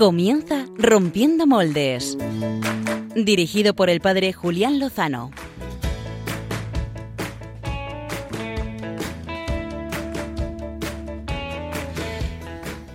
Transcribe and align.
Comienza 0.00 0.64
Rompiendo 0.78 1.46
Moldes. 1.46 2.16
Dirigido 3.14 3.74
por 3.74 3.90
el 3.90 4.00
padre 4.00 4.32
Julián 4.32 4.78
Lozano. 4.78 5.30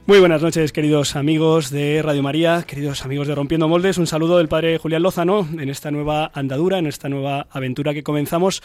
Muy 0.08 0.20
buenas 0.20 0.42
noches, 0.42 0.72
queridos 0.72 1.16
amigos 1.16 1.70
de 1.70 2.02
Radio 2.02 2.24
María, 2.24 2.64
queridos 2.64 3.06
amigos 3.06 3.28
de 3.28 3.36
Rompiendo 3.36 3.68
Moldes. 3.68 4.00
Un 4.00 4.08
saludo 4.08 4.40
del 4.40 4.48
Padre 4.48 4.80
Julián 4.80 5.04
Lozano 5.04 5.48
en 5.60 5.70
esta 5.70 5.92
nueva 5.92 6.32
andadura, 6.34 6.80
en 6.80 6.88
esta 6.88 7.08
nueva 7.08 7.46
aventura 7.52 7.94
que 7.94 8.02
comenzamos 8.02 8.64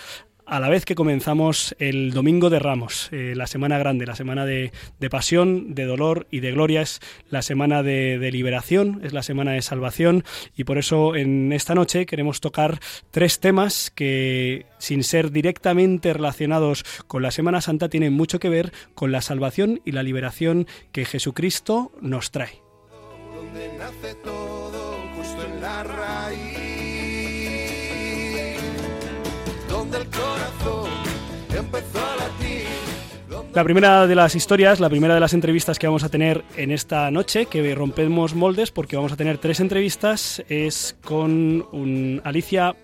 a 0.50 0.58
la 0.58 0.68
vez 0.68 0.84
que 0.84 0.96
comenzamos 0.96 1.76
el 1.78 2.10
Domingo 2.10 2.50
de 2.50 2.58
Ramos, 2.58 3.08
eh, 3.12 3.34
la 3.36 3.46
semana 3.46 3.78
grande, 3.78 4.04
la 4.04 4.16
semana 4.16 4.44
de, 4.44 4.72
pasión, 5.08 5.76
de 5.76 5.84
dolor 5.84 6.26
y 6.28 6.40
de 6.40 6.50
gloria, 6.50 6.82
es 6.82 6.98
la 7.28 7.40
semana 7.42 7.84
de, 7.84 8.18
liberación, 8.32 9.00
es 9.04 9.12
la 9.12 9.22
semana 9.22 9.52
de 9.52 9.62
salvación 9.62 10.24
y 10.56 10.64
por 10.64 10.76
eso 10.76 11.14
en 11.14 11.52
esta 11.52 11.76
noche 11.76 12.04
queremos 12.04 12.40
tocar 12.40 12.80
tres 13.12 13.38
temas 13.38 13.92
que 13.92 14.66
sin 14.78 15.04
ser 15.04 15.30
directamente 15.30 16.12
relacionados 16.12 16.84
con 17.06 17.22
la 17.22 17.30
Semana 17.30 17.60
Santa 17.60 17.88
tienen 17.88 18.12
mucho 18.12 18.40
que 18.40 18.48
ver 18.48 18.72
con 18.96 19.12
la 19.12 19.22
salvación 19.22 19.80
y 19.84 19.92
la 19.92 20.02
liberación 20.02 20.66
que 20.90 21.04
Jesucristo 21.04 21.92
nos 22.00 22.32
trae. 22.32 22.60
Corazón 29.92 30.90
empezó 31.56 31.98
a 31.98 32.16
latir. 32.16 32.66
La 33.54 33.64
primera 33.64 34.06
de 34.06 34.14
las 34.14 34.34
historias, 34.34 34.78
la 34.80 34.88
primera 34.88 35.14
de 35.14 35.20
las 35.20 35.34
entrevistas 35.34 35.78
que 35.78 35.86
vamos 35.86 36.04
a 36.04 36.08
tener 36.08 36.44
en 36.56 36.70
esta 36.70 37.10
noche, 37.10 37.46
que 37.46 37.74
rompemos 37.74 38.34
moldes 38.34 38.70
porque 38.70 38.96
vamos 38.96 39.12
a 39.12 39.16
tener 39.16 39.38
tres 39.38 39.60
entrevistas, 39.60 40.42
es 40.48 40.96
con 41.02 41.66
un 41.72 42.20
Alicia 42.24 42.76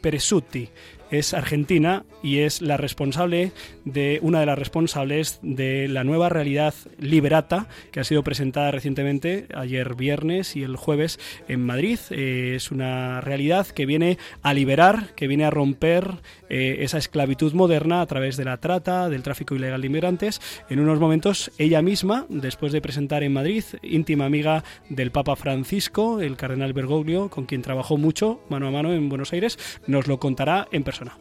Peresutti 0.00 0.70
es 1.12 1.34
argentina 1.34 2.04
y 2.22 2.38
es 2.38 2.62
la 2.62 2.78
responsable 2.78 3.52
de 3.84 4.18
una 4.22 4.40
de 4.40 4.46
las 4.46 4.58
responsables 4.58 5.38
de 5.42 5.86
la 5.86 6.04
nueva 6.04 6.30
realidad 6.30 6.74
Liberata 6.98 7.68
que 7.90 8.00
ha 8.00 8.04
sido 8.04 8.24
presentada 8.24 8.70
recientemente 8.70 9.46
ayer 9.54 9.94
viernes 9.94 10.56
y 10.56 10.62
el 10.62 10.76
jueves 10.76 11.20
en 11.48 11.64
Madrid. 11.64 11.98
Eh, 12.10 12.54
es 12.56 12.70
una 12.70 13.20
realidad 13.20 13.66
que 13.66 13.84
viene 13.84 14.16
a 14.40 14.54
liberar, 14.54 15.14
que 15.14 15.28
viene 15.28 15.44
a 15.44 15.50
romper 15.50 16.22
eh, 16.52 16.84
esa 16.84 16.98
esclavitud 16.98 17.54
moderna 17.54 18.02
a 18.02 18.06
través 18.06 18.36
de 18.36 18.44
la 18.44 18.58
trata, 18.58 19.08
del 19.08 19.22
tráfico 19.22 19.54
ilegal 19.54 19.80
de 19.80 19.86
inmigrantes. 19.86 20.42
En 20.68 20.80
unos 20.80 21.00
momentos 21.00 21.50
ella 21.56 21.80
misma, 21.80 22.26
después 22.28 22.72
de 22.72 22.82
presentar 22.82 23.22
en 23.22 23.32
Madrid, 23.32 23.64
íntima 23.82 24.26
amiga 24.26 24.62
del 24.90 25.12
Papa 25.12 25.34
Francisco, 25.34 26.20
el 26.20 26.36
cardenal 26.36 26.74
Bergoglio, 26.74 27.30
con 27.30 27.46
quien 27.46 27.62
trabajó 27.62 27.96
mucho 27.96 28.42
mano 28.50 28.68
a 28.68 28.70
mano 28.70 28.92
en 28.92 29.08
Buenos 29.08 29.32
Aires, 29.32 29.58
nos 29.86 30.06
lo 30.06 30.18
contará 30.18 30.68
en 30.72 30.84
persona. 30.84 31.16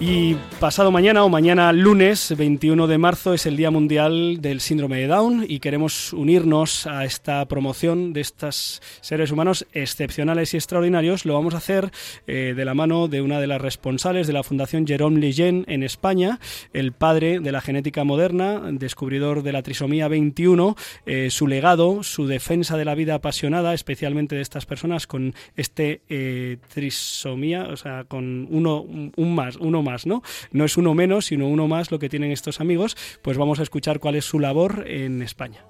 Y 0.00 0.36
pasado 0.60 0.92
mañana 0.92 1.24
o 1.24 1.28
mañana 1.28 1.72
lunes 1.72 2.32
21 2.36 2.86
de 2.86 2.98
marzo 2.98 3.34
es 3.34 3.46
el 3.46 3.56
Día 3.56 3.72
Mundial 3.72 4.40
del 4.40 4.60
Síndrome 4.60 4.98
de 4.98 5.08
Down 5.08 5.44
y 5.48 5.58
queremos 5.58 6.12
unirnos 6.12 6.86
a 6.86 7.04
esta 7.04 7.44
promoción 7.46 8.12
de 8.12 8.20
estos 8.20 8.80
seres 9.00 9.32
humanos 9.32 9.66
excepcionales 9.72 10.54
y 10.54 10.56
extraordinarios. 10.56 11.24
Lo 11.24 11.34
vamos 11.34 11.54
a 11.54 11.56
hacer 11.56 11.90
eh, 12.28 12.54
de 12.56 12.64
la 12.64 12.74
mano 12.74 13.08
de 13.08 13.22
una 13.22 13.40
de 13.40 13.48
las 13.48 13.60
responsables 13.60 14.28
de 14.28 14.34
la 14.34 14.44
Fundación 14.44 14.86
Jerome 14.86 15.18
Lejeune 15.18 15.64
en 15.66 15.82
España, 15.82 16.38
el 16.72 16.92
padre 16.92 17.40
de 17.40 17.50
la 17.50 17.60
genética 17.60 18.04
moderna, 18.04 18.70
descubridor 18.70 19.42
de 19.42 19.50
la 19.50 19.62
trisomía 19.62 20.06
21, 20.06 20.76
eh, 21.06 21.28
su 21.30 21.48
legado, 21.48 22.04
su 22.04 22.28
defensa 22.28 22.76
de 22.76 22.84
la 22.84 22.94
vida 22.94 23.16
apasionada, 23.16 23.74
especialmente 23.74 24.36
de 24.36 24.42
estas 24.42 24.64
personas 24.64 25.08
con 25.08 25.34
este 25.56 26.02
eh, 26.08 26.58
trisomía, 26.72 27.64
o 27.64 27.76
sea, 27.76 28.04
con 28.04 28.46
uno 28.48 28.82
un 28.82 29.34
más, 29.34 29.56
uno 29.56 29.82
más 29.82 29.87
¿no? 30.06 30.22
No 30.52 30.64
es 30.64 30.76
uno 30.76 30.94
menos, 30.94 31.26
sino 31.26 31.48
uno 31.48 31.68
más 31.68 31.90
lo 31.90 31.98
que 31.98 32.08
tienen 32.08 32.30
estos 32.30 32.60
amigos, 32.60 32.96
pues 33.22 33.36
vamos 33.36 33.58
a 33.60 33.62
escuchar 33.62 34.00
cuál 34.00 34.14
es 34.14 34.24
su 34.24 34.38
labor 34.38 34.84
en 34.86 35.22
España. 35.22 35.64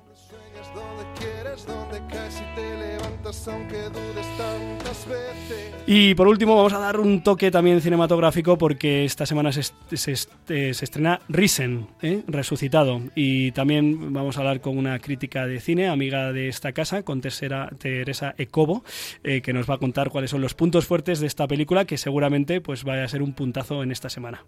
Y 5.87 6.15
por 6.15 6.29
último 6.29 6.55
vamos 6.55 6.75
a 6.75 6.79
dar 6.79 7.01
un 7.01 7.23
toque 7.23 7.51
también 7.51 7.81
cinematográfico 7.81 8.59
porque 8.59 9.07
esta 9.07 9.25
semana 9.25 9.53
se, 9.53 9.63
se 9.97 10.85
estrena 10.85 11.21
Risen, 11.31 11.87
¿eh? 12.03 12.23
resucitado. 12.27 13.01
Y 13.15 13.53
también 13.53 14.13
vamos 14.13 14.37
a 14.37 14.41
hablar 14.41 14.61
con 14.61 14.77
una 14.77 14.99
crítica 14.99 15.47
de 15.47 15.61
cine, 15.61 15.89
amiga 15.89 16.31
de 16.33 16.49
esta 16.49 16.73
casa, 16.73 17.05
con 17.05 17.23
Teresa, 17.23 17.71
Teresa 17.79 18.35
Ecobo, 18.37 18.85
eh, 19.25 19.41
que 19.41 19.55
nos 19.55 19.69
va 19.69 19.77
a 19.77 19.79
contar 19.79 20.11
cuáles 20.11 20.31
son 20.31 20.43
los 20.43 20.53
puntos 20.53 20.85
fuertes 20.85 21.21
de 21.21 21.27
esta 21.27 21.49
película 21.49 21.87
que 21.87 21.97
seguramente 21.97 22.61
pues 22.61 22.85
vaya 22.85 23.05
a 23.05 23.09
ser 23.09 23.23
un 23.23 23.33
puntazo 23.33 23.83
en 23.83 23.91
esta 23.91 24.11
semana. 24.11 24.45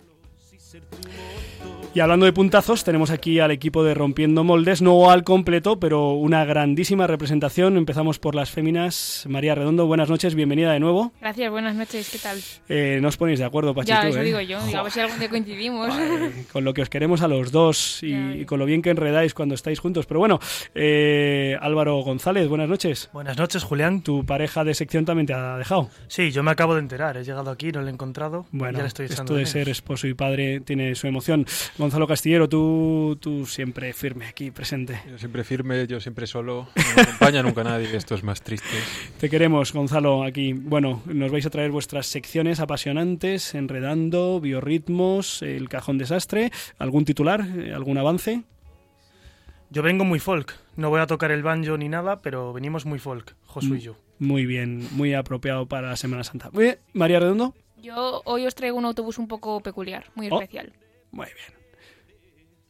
Y 1.92 1.98
hablando 1.98 2.24
de 2.24 2.32
puntazos, 2.32 2.84
tenemos 2.84 3.10
aquí 3.10 3.40
al 3.40 3.50
equipo 3.50 3.82
de 3.82 3.94
Rompiendo 3.94 4.44
Moldes, 4.44 4.80
no 4.80 5.10
al 5.10 5.24
completo, 5.24 5.80
pero 5.80 6.12
una 6.12 6.44
grandísima 6.44 7.08
representación. 7.08 7.76
Empezamos 7.76 8.20
por 8.20 8.36
las 8.36 8.48
féminas. 8.48 9.24
María 9.28 9.56
Redondo, 9.56 9.86
buenas 9.88 10.08
noches, 10.08 10.36
bienvenida 10.36 10.72
de 10.72 10.78
nuevo. 10.78 11.12
Gracias, 11.20 11.50
buenas 11.50 11.74
noches, 11.74 12.08
¿qué 12.10 12.18
tal? 12.20 12.38
Eh, 12.68 13.00
no 13.02 13.08
os 13.08 13.16
ponéis 13.16 13.40
de 13.40 13.44
acuerdo, 13.44 13.74
Pachi, 13.74 13.88
ya, 13.88 14.08
eso 14.08 14.20
¿eh? 14.20 14.24
digo 14.24 14.40
yo, 14.40 14.64
digo, 14.64 14.78
a 14.78 14.82
ver 14.84 14.92
si 14.92 15.00
algún 15.00 15.18
día 15.18 15.28
coincidimos. 15.28 15.92
Eh, 15.98 16.44
con 16.52 16.62
lo 16.62 16.74
que 16.74 16.82
os 16.82 16.88
queremos 16.88 17.22
a 17.22 17.28
los 17.28 17.50
dos 17.50 18.04
y, 18.04 18.14
y 18.14 18.44
con 18.44 18.60
lo 18.60 18.66
bien 18.66 18.82
que 18.82 18.90
enredáis 18.90 19.34
cuando 19.34 19.56
estáis 19.56 19.80
juntos. 19.80 20.06
Pero 20.06 20.20
bueno, 20.20 20.38
eh, 20.76 21.56
Álvaro 21.60 21.96
González, 22.02 22.46
buenas 22.46 22.68
noches. 22.68 23.10
Buenas 23.12 23.36
noches, 23.36 23.64
Julián. 23.64 24.02
Tu 24.02 24.24
pareja 24.24 24.62
de 24.62 24.74
sección 24.74 25.04
también 25.04 25.26
te 25.26 25.34
ha 25.34 25.56
dejado. 25.56 25.90
Sí, 26.06 26.30
yo 26.30 26.44
me 26.44 26.52
acabo 26.52 26.74
de 26.74 26.82
enterar. 26.82 27.16
He 27.16 27.24
llegado 27.24 27.50
aquí, 27.50 27.72
no 27.72 27.80
lo 27.80 27.88
he 27.88 27.90
encontrado. 27.90 28.46
Bueno, 28.52 28.78
ya 28.78 28.82
le 28.84 28.88
estoy 28.88 29.06
echando 29.06 29.22
esto 29.24 29.34
de 29.34 29.40
menos. 29.40 29.50
ser 29.50 29.68
esposo 29.68 30.06
y 30.06 30.14
padre 30.14 30.60
tiene 30.60 30.94
su 30.94 31.08
emoción. 31.08 31.44
Gonzalo 31.80 32.06
Castillero, 32.06 32.46
tú, 32.46 33.16
tú 33.20 33.46
siempre 33.46 33.92
firme 33.94 34.26
aquí, 34.26 34.50
presente. 34.50 35.00
Yo 35.08 35.16
siempre 35.18 35.44
firme, 35.44 35.86
yo 35.86 35.98
siempre 35.98 36.26
solo. 36.26 36.68
No 36.76 36.82
me 36.96 37.02
acompaña 37.02 37.42
nunca 37.42 37.64
nadie. 37.64 37.96
Esto 37.96 38.14
es 38.14 38.22
más 38.22 38.42
triste. 38.42 38.68
Te 39.18 39.30
queremos, 39.30 39.72
Gonzalo, 39.72 40.22
aquí. 40.22 40.52
Bueno, 40.52 41.02
nos 41.06 41.32
vais 41.32 41.46
a 41.46 41.50
traer 41.50 41.70
vuestras 41.70 42.06
secciones 42.06 42.60
apasionantes, 42.60 43.54
enredando, 43.54 44.40
biorritmos, 44.40 45.40
el 45.40 45.70
cajón 45.70 45.96
desastre. 45.96 46.52
¿Algún 46.78 47.06
titular? 47.06 47.40
eh, 47.56 47.72
¿Algún 47.74 47.96
avance? 47.96 48.42
Yo 49.70 49.82
vengo 49.82 50.04
muy 50.04 50.18
folk. 50.18 50.52
No 50.76 50.90
voy 50.90 51.00
a 51.00 51.06
tocar 51.06 51.30
el 51.30 51.42
banjo 51.42 51.78
ni 51.78 51.88
nada, 51.88 52.20
pero 52.20 52.52
venimos 52.52 52.84
muy 52.84 52.98
folk, 52.98 53.34
Josu 53.46 53.68
Mm. 53.72 53.76
y 53.76 53.80
yo. 53.80 53.96
Muy 54.18 54.44
bien, 54.44 54.86
muy 54.92 55.14
apropiado 55.14 55.64
para 55.66 55.88
la 55.88 55.96
Semana 55.96 56.24
Santa. 56.24 56.50
Muy 56.52 56.64
bien, 56.64 56.78
María 56.92 57.20
Redondo. 57.20 57.54
Yo 57.82 58.20
hoy 58.26 58.46
os 58.46 58.54
traigo 58.54 58.76
un 58.76 58.84
autobús 58.84 59.16
un 59.16 59.28
poco 59.28 59.60
peculiar, 59.62 60.04
muy 60.14 60.28
Oh. 60.30 60.34
especial. 60.40 60.72
Muy 61.12 61.26
bien. 61.26 61.59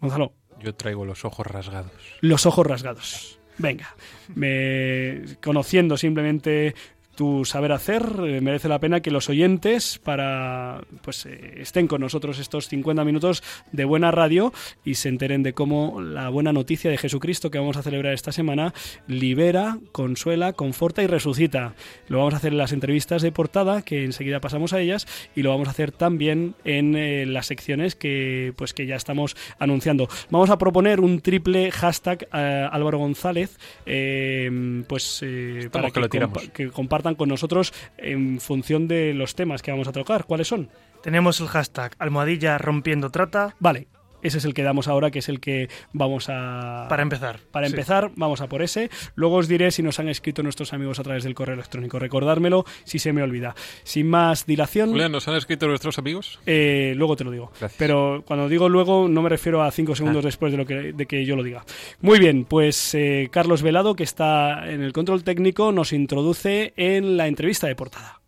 Gonzalo, 0.00 0.32
Yo 0.60 0.74
traigo 0.74 1.04
los 1.04 1.24
ojos 1.24 1.46
rasgados. 1.46 1.92
los 2.20 2.46
ojos 2.46 2.66
rasgados. 2.66 3.38
Venga, 3.58 3.94
me 4.34 5.22
conociendo 5.42 5.96
simplemente 5.96 6.74
tu 7.20 7.44
saber 7.44 7.70
hacer, 7.72 8.02
eh, 8.24 8.40
merece 8.40 8.66
la 8.66 8.78
pena 8.78 9.00
que 9.00 9.10
los 9.10 9.28
oyentes 9.28 9.98
para 10.02 10.80
pues 11.02 11.26
eh, 11.26 11.56
estén 11.58 11.86
con 11.86 12.00
nosotros 12.00 12.38
estos 12.38 12.66
50 12.68 13.04
minutos 13.04 13.42
de 13.72 13.84
buena 13.84 14.10
radio 14.10 14.54
y 14.86 14.94
se 14.94 15.10
enteren 15.10 15.42
de 15.42 15.52
cómo 15.52 16.00
la 16.00 16.30
buena 16.30 16.54
noticia 16.54 16.90
de 16.90 16.96
Jesucristo 16.96 17.50
que 17.50 17.58
vamos 17.58 17.76
a 17.76 17.82
celebrar 17.82 18.14
esta 18.14 18.32
semana 18.32 18.72
libera, 19.06 19.76
consuela, 19.92 20.54
conforta 20.54 21.02
y 21.02 21.08
resucita. 21.08 21.74
Lo 22.08 22.16
vamos 22.20 22.32
a 22.32 22.38
hacer 22.38 22.52
en 22.52 22.58
las 22.58 22.72
entrevistas 22.72 23.20
de 23.20 23.32
portada, 23.32 23.82
que 23.82 24.02
enseguida 24.06 24.40
pasamos 24.40 24.72
a 24.72 24.80
ellas, 24.80 25.06
y 25.36 25.42
lo 25.42 25.50
vamos 25.50 25.68
a 25.68 25.72
hacer 25.72 25.92
también 25.92 26.54
en 26.64 26.96
eh, 26.96 27.26
las 27.26 27.44
secciones 27.44 27.96
que 27.96 28.54
pues 28.56 28.72
que 28.72 28.86
ya 28.86 28.96
estamos 28.96 29.36
anunciando. 29.58 30.08
Vamos 30.30 30.48
a 30.48 30.56
proponer 30.56 31.00
un 31.00 31.20
triple 31.20 31.70
hashtag 31.70 32.26
eh, 32.32 32.66
Álvaro 32.72 32.96
González, 32.96 33.58
eh, 33.84 34.82
pues 34.88 35.22
para 35.70 35.90
que 35.90 36.00
lo 36.00 36.08
compa- 36.08 36.50
que 36.52 36.68
compartan 36.70 37.09
con 37.14 37.28
nosotros 37.28 37.72
en 37.98 38.40
función 38.40 38.88
de 38.88 39.14
los 39.14 39.34
temas 39.34 39.62
que 39.62 39.70
vamos 39.70 39.88
a 39.88 39.92
tocar. 39.92 40.24
¿Cuáles 40.24 40.48
son? 40.48 40.68
Tenemos 41.02 41.40
el 41.40 41.48
hashtag 41.48 41.94
almohadilla 41.98 42.58
rompiendo 42.58 43.10
trata 43.10 43.54
Vale, 43.58 43.88
ese 44.22 44.38
es 44.38 44.44
el 44.44 44.54
que 44.54 44.62
damos 44.62 44.88
ahora, 44.88 45.10
que 45.10 45.18
es 45.20 45.28
el 45.28 45.40
que 45.40 45.68
vamos 45.92 46.28
a... 46.28 46.86
para 46.88 47.02
empezar. 47.02 47.40
Para 47.50 47.66
Sí. 47.68 47.72
empezar, 47.72 48.10
vamos 48.16 48.40
a 48.40 48.48
por 48.48 48.62
ese. 48.62 48.90
Luego 49.14 49.36
os 49.36 49.48
diré 49.48 49.70
si 49.70 49.82
nos 49.82 49.98
han 50.00 50.08
escrito 50.08 50.42
nuestros 50.42 50.72
amigos 50.72 50.98
a 50.98 51.02
través 51.02 51.24
del 51.24 51.34
correo 51.34 51.54
electrónico. 51.54 51.98
Recordármelo 51.98 52.64
si 52.84 52.98
se 52.98 53.12
me 53.12 53.22
olvida. 53.22 53.54
Sin 53.84 54.08
más 54.08 54.46
dilación, 54.46 54.90
Julián, 54.90 55.12
¿nos 55.12 55.26
han 55.28 55.36
escrito 55.36 55.66
nuestros 55.68 55.98
amigos? 55.98 56.38
eh, 56.46 56.94
luego 56.96 57.16
te 57.16 57.24
lo 57.24 57.30
digo. 57.30 57.50
Gracias. 57.60 57.78
Pero 57.78 58.22
cuando 58.26 58.48
digo 58.48 58.68
luego, 58.68 59.08
no 59.08 59.22
me 59.22 59.28
refiero 59.28 59.62
a 59.62 59.70
cinco 59.70 59.94
segundos 59.94 60.24
Ah. 60.24 60.28
después 60.28 60.52
de, 60.52 60.58
lo 60.58 60.66
que, 60.66 60.92
de 60.92 61.06
que 61.06 61.24
yo 61.24 61.36
lo 61.36 61.42
diga. 61.42 61.64
Muy 62.00 62.18
bien, 62.18 62.44
pues 62.44 62.94
eh, 62.94 63.28
Carlos 63.32 63.62
Velado, 63.62 63.94
que 63.96 64.04
está 64.04 64.70
en 64.70 64.82
el 64.82 64.92
control 64.92 65.24
técnico, 65.24 65.72
nos 65.72 65.92
introduce 65.92 66.72
en 66.76 67.16
la 67.16 67.26
entrevista 67.26 67.66
de 67.66 67.74
portada. 67.76 68.19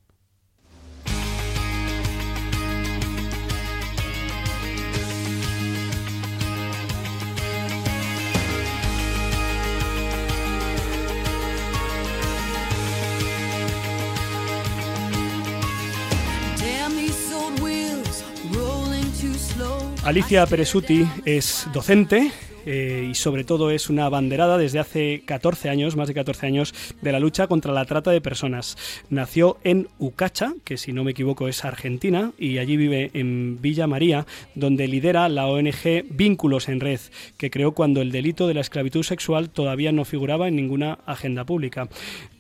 Alicia 20.04 20.46
Peresuti 20.46 21.06
es 21.24 21.68
docente, 21.72 22.32
eh, 22.66 23.08
y 23.10 23.14
sobre 23.14 23.44
todo 23.44 23.70
es 23.70 23.90
una 23.90 24.06
abanderada 24.06 24.58
desde 24.58 24.78
hace 24.78 25.22
14 25.24 25.68
años, 25.68 25.96
más 25.96 26.08
de 26.08 26.14
14 26.14 26.46
años, 26.46 26.74
de 27.00 27.12
la 27.12 27.20
lucha 27.20 27.46
contra 27.46 27.72
la 27.72 27.84
trata 27.84 28.10
de 28.10 28.20
personas. 28.20 28.76
Nació 29.10 29.58
en 29.64 29.88
Ucacha, 29.98 30.54
que 30.64 30.76
si 30.76 30.92
no 30.92 31.04
me 31.04 31.12
equivoco 31.12 31.48
es 31.48 31.64
Argentina, 31.64 32.32
y 32.38 32.58
allí 32.58 32.76
vive 32.76 33.10
en 33.14 33.60
Villa 33.60 33.86
María, 33.86 34.26
donde 34.54 34.88
lidera 34.88 35.28
la 35.28 35.46
ONG 35.46 36.04
Vínculos 36.10 36.68
en 36.68 36.80
Red, 36.80 37.00
que 37.36 37.50
creó 37.50 37.72
cuando 37.72 38.00
el 38.00 38.12
delito 38.12 38.46
de 38.46 38.54
la 38.54 38.60
esclavitud 38.60 39.02
sexual 39.02 39.50
todavía 39.50 39.92
no 39.92 40.04
figuraba 40.04 40.48
en 40.48 40.56
ninguna 40.56 40.98
agenda 41.06 41.44
pública. 41.44 41.88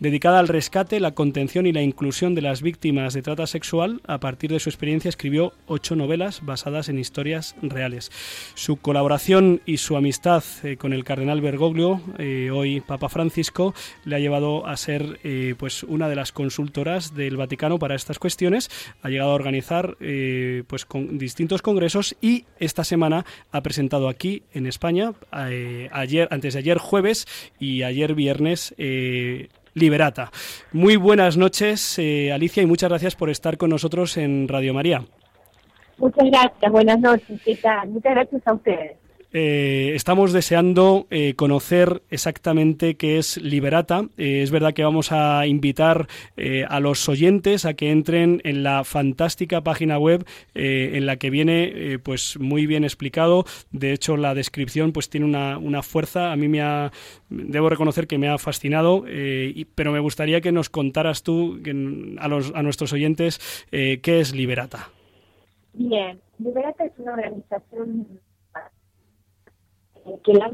Dedicada 0.00 0.38
al 0.38 0.48
rescate, 0.48 1.00
la 1.00 1.14
contención 1.14 1.66
y 1.66 1.72
la 1.72 1.82
inclusión 1.82 2.34
de 2.34 2.42
las 2.42 2.62
víctimas 2.62 3.14
de 3.14 3.22
trata 3.22 3.46
sexual, 3.46 4.00
a 4.06 4.18
partir 4.18 4.50
de 4.50 4.60
su 4.60 4.68
experiencia 4.68 5.08
escribió 5.08 5.52
ocho 5.66 5.96
novelas 5.96 6.44
basadas 6.44 6.88
en 6.88 6.98
historias 6.98 7.56
reales. 7.62 8.10
Su 8.54 8.76
colaboración 8.76 9.60
y 9.66 9.78
su 9.78 9.96
amistad 9.96 10.11
amistad 10.12 10.44
eh, 10.62 10.76
con 10.76 10.92
el 10.92 11.04
cardenal 11.04 11.40
Bergoglio, 11.40 12.02
eh, 12.18 12.50
hoy 12.50 12.82
Papa 12.82 13.08
Francisco, 13.08 13.72
le 14.04 14.16
ha 14.16 14.18
llevado 14.18 14.66
a 14.66 14.76
ser 14.76 15.18
eh, 15.24 15.54
pues 15.56 15.84
una 15.84 16.06
de 16.06 16.16
las 16.16 16.32
consultoras 16.32 17.14
del 17.14 17.38
Vaticano 17.38 17.78
para 17.78 17.94
estas 17.94 18.18
cuestiones. 18.18 18.68
Ha 19.00 19.08
llegado 19.08 19.30
a 19.30 19.34
organizar 19.34 19.96
pues 20.66 20.84
con 20.84 21.16
distintos 21.16 21.62
congresos 21.62 22.14
y 22.20 22.44
esta 22.58 22.84
semana 22.84 23.24
ha 23.52 23.62
presentado 23.62 24.10
aquí 24.10 24.42
en 24.52 24.66
España 24.66 25.14
ayer, 25.30 26.28
antes 26.30 26.52
de 26.52 26.58
ayer 26.58 26.76
jueves 26.76 27.26
y 27.58 27.82
ayer 27.82 28.14
viernes. 28.14 28.74
Liberata. 29.74 30.30
Muy 30.72 30.96
buenas 30.96 31.38
noches, 31.38 31.98
Alicia, 31.98 32.62
y 32.62 32.66
muchas 32.66 32.90
gracias 32.90 33.16
por 33.16 33.30
estar 33.30 33.56
con 33.56 33.70
nosotros 33.70 34.18
en 34.18 34.46
Radio 34.46 34.74
María. 34.74 35.04
Muchas 35.96 36.30
gracias, 36.30 36.72
buenas 36.72 37.00
noches, 37.00 37.40
¿qué? 37.42 37.58
Muchas 37.86 38.14
gracias 38.14 38.42
a 38.46 38.52
ustedes. 38.52 39.01
Eh, 39.34 39.92
estamos 39.94 40.32
deseando 40.32 41.06
eh, 41.10 41.34
conocer 41.34 42.02
exactamente 42.10 42.96
qué 42.96 43.16
es 43.16 43.38
Liberata. 43.38 44.04
Eh, 44.18 44.42
es 44.42 44.50
verdad 44.50 44.74
que 44.74 44.84
vamos 44.84 45.10
a 45.10 45.46
invitar 45.46 46.06
a 46.68 46.80
los 46.80 47.08
oyentes 47.08 47.64
a 47.64 47.74
que 47.74 47.90
entren 47.90 48.40
en 48.44 48.62
la 48.62 48.84
fantástica 48.84 49.62
página 49.62 49.98
web 49.98 50.26
en 50.54 51.06
la 51.06 51.16
que 51.16 51.30
viene 51.30 51.98
pues 52.02 52.38
muy 52.38 52.66
bien 52.66 52.84
explicado. 52.84 53.44
De 53.70 53.92
hecho, 53.92 54.16
la 54.16 54.34
descripción 54.34 54.92
pues 54.92 55.08
tiene 55.08 55.26
una, 55.26 55.82
fuerza. 55.82 56.32
A 56.32 56.36
mí 56.36 56.48
me 56.48 56.60
ha, 56.62 56.90
debo 57.28 57.68
reconocer 57.68 58.06
que 58.06 58.18
me 58.18 58.28
ha 58.28 58.38
fascinado, 58.38 59.04
pero 59.74 59.92
me 59.92 60.00
gustaría 60.00 60.40
que 60.40 60.52
nos 60.52 60.68
contaras 60.68 61.22
tú 61.22 61.60
a, 62.18 62.28
los, 62.28 62.52
a 62.54 62.62
nuestros 62.62 62.92
oyentes 62.92 63.40
qué 63.70 64.20
es 64.20 64.34
Liberata. 64.34 64.90
Bien, 65.74 66.18
Liberata 66.38 66.84
es 66.84 66.92
una 66.98 67.12
organización 67.12 68.06
que 70.24 70.32
la 70.34 70.50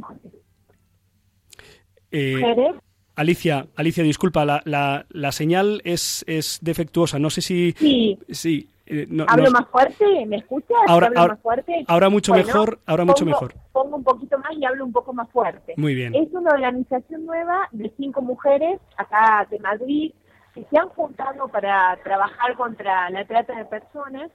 eh, 2.11 2.73
Alicia, 3.17 3.67
Alicia, 3.75 4.05
disculpa, 4.05 4.45
la, 4.45 4.63
la, 4.65 5.05
la 5.11 5.33
señal 5.33 5.81
es, 5.85 6.25
es 6.29 6.59
defectuosa. 6.63 7.19
No 7.19 7.31
sé 7.31 7.41
si. 7.41 7.73
Sí. 7.73 8.19
sí 8.31 8.69
eh, 8.87 9.07
¿Hablo 9.27 9.51
más 9.51 9.69
fuerte? 9.69 10.25
¿Me 10.27 10.37
escuchas? 10.37 10.79
Ahora, 10.87 11.09
¿Hablo 11.09 11.29
más 11.35 11.41
fuerte? 11.41 11.85
ahora 11.89 12.09
mucho 12.09 12.33
mejor. 12.33 12.79
Ahora 12.87 13.05
mucho 13.05 13.27
mejor. 13.27 13.55
Pongo 13.73 13.97
un 13.97 14.05
poquito 14.05 14.39
más 14.39 14.53
y 14.57 14.65
hablo 14.65 14.85
un 14.85 14.93
poco 14.93 15.13
más 15.13 15.29
fuerte. 15.31 15.75
Muy 15.77 15.95
bien. 15.95 16.15
Es 16.15 16.33
una 16.33 16.53
organización 16.53 17.27
nueva 17.27 17.69
de 17.73 17.93
cinco 17.97 18.23
mujeres 18.23 18.81
acá 18.97 19.47
de 19.51 19.59
Madrid 19.59 20.13
que 20.55 20.65
se 20.71 20.79
han 20.79 20.89
juntado 20.91 21.49
para 21.49 21.99
trabajar 22.03 22.57
contra 22.57 23.11
la 23.11 23.27
trata 23.27 23.57
de 23.57 23.65
personas. 23.65 24.31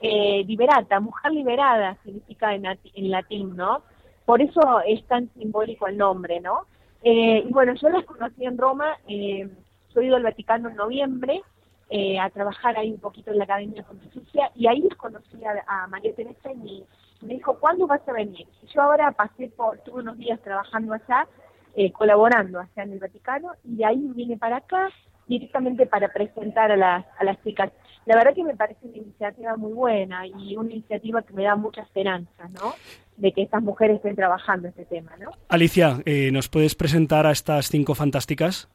Eh, 0.00 0.44
liberata, 0.44 1.00
mujer 1.00 1.32
liberada 1.32 1.96
significa 2.04 2.52
en, 2.54 2.66
en 2.66 3.10
latín, 3.10 3.56
¿no? 3.56 3.82
Por 4.24 4.40
eso 4.40 4.80
es 4.86 5.04
tan 5.06 5.28
simbólico 5.34 5.86
el 5.86 5.98
nombre, 5.98 6.40
¿no? 6.40 6.66
Eh, 7.02 7.44
y 7.46 7.52
bueno, 7.52 7.74
yo 7.74 7.88
las 7.90 8.04
conocí 8.04 8.44
en 8.44 8.56
Roma, 8.56 8.96
eh, 9.06 9.48
yo 9.94 10.00
he 10.00 10.06
ido 10.06 10.16
al 10.16 10.22
Vaticano 10.22 10.70
en 10.70 10.76
noviembre 10.76 11.42
eh, 11.90 12.18
a 12.18 12.30
trabajar 12.30 12.78
ahí 12.78 12.90
un 12.90 12.98
poquito 12.98 13.30
en 13.30 13.38
la 13.38 13.44
Academia 13.44 13.82
de 13.82 13.86
Pontificia 13.86 14.50
y 14.54 14.66
ahí 14.66 14.80
les 14.80 14.94
conocí 14.96 15.38
a, 15.44 15.86
María 15.88 16.14
Teresa 16.14 16.50
y 16.50 16.82
me, 17.20 17.34
dijo, 17.34 17.58
¿cuándo 17.60 17.86
vas 17.86 18.00
a 18.08 18.12
venir? 18.12 18.46
Y 18.62 18.66
yo 18.66 18.82
ahora 18.82 19.12
pasé 19.12 19.48
por, 19.48 19.78
tuve 19.80 20.00
unos 20.00 20.16
días 20.16 20.40
trabajando 20.40 20.94
allá, 20.94 21.28
eh, 21.76 21.92
colaborando 21.92 22.58
allá 22.58 22.82
en 22.82 22.92
el 22.92 22.98
Vaticano 23.00 23.52
y 23.64 23.84
ahí 23.84 24.00
vine 24.14 24.38
para 24.38 24.56
acá 24.56 24.88
directamente 25.28 25.86
para 25.86 26.08
presentar 26.08 26.72
a 26.72 26.76
las, 26.76 27.04
a 27.18 27.24
las 27.24 27.40
chicas. 27.44 27.70
La 28.06 28.16
verdad 28.16 28.34
que 28.34 28.44
me 28.44 28.54
parece 28.54 28.80
una 28.82 28.96
iniciativa 28.98 29.56
muy 29.56 29.72
buena 29.72 30.26
y 30.26 30.56
una 30.56 30.70
iniciativa 30.72 31.22
que 31.22 31.32
me 31.32 31.44
da 31.44 31.56
mucha 31.56 31.82
esperanza, 31.82 32.48
¿no? 32.52 32.74
de 33.16 33.32
que 33.32 33.42
estas 33.42 33.62
mujeres 33.62 33.96
estén 33.96 34.16
trabajando 34.16 34.68
este 34.68 34.84
tema, 34.84 35.12
¿no? 35.18 35.30
Alicia, 35.48 36.00
eh, 36.04 36.30
¿nos 36.32 36.48
puedes 36.48 36.74
presentar 36.74 37.26
a 37.26 37.30
estas 37.30 37.66
cinco 37.66 37.94
fantásticas? 37.94 38.68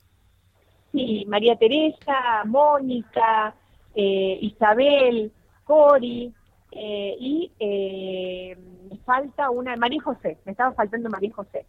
Sí, 0.91 1.25
María 1.27 1.55
Teresa, 1.55 2.43
Mónica, 2.45 3.53
eh, 3.93 4.39
Isabel, 4.41 5.31
Cori, 5.65 6.33
eh, 6.71 7.15
y 7.19 7.51
me 7.59 8.97
falta 9.05 9.49
una, 9.49 9.75
María 9.75 10.01
José, 10.01 10.37
me 10.45 10.51
estaba 10.51 10.73
faltando 10.73 11.09
María 11.09 11.31
José. 11.33 11.65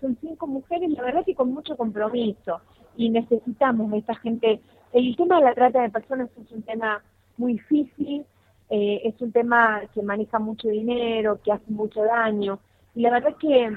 son 0.00 0.16
cinco 0.20 0.46
mujeres, 0.46 0.90
la 0.90 1.02
verdad 1.02 1.24
que 1.24 1.34
con 1.34 1.52
mucho 1.52 1.76
compromiso, 1.76 2.60
y 2.96 3.10
necesitamos 3.10 3.92
a 3.92 3.96
esta 3.96 4.14
gente. 4.16 4.60
El 4.92 5.16
tema 5.16 5.38
de 5.38 5.44
la 5.44 5.54
trata 5.54 5.82
de 5.82 5.90
personas 5.90 6.28
es 6.36 6.50
un 6.50 6.62
tema 6.62 7.02
muy 7.36 7.54
difícil, 7.54 8.24
eh, 8.70 9.00
es 9.04 9.20
un 9.20 9.32
tema 9.32 9.82
que 9.94 10.02
maneja 10.02 10.38
mucho 10.38 10.68
dinero, 10.68 11.40
que 11.42 11.52
hace 11.52 11.70
mucho 11.70 12.02
daño, 12.02 12.58
y 12.94 13.02
la 13.02 13.10
verdad 13.10 13.30
es 13.30 13.36
que 13.36 13.76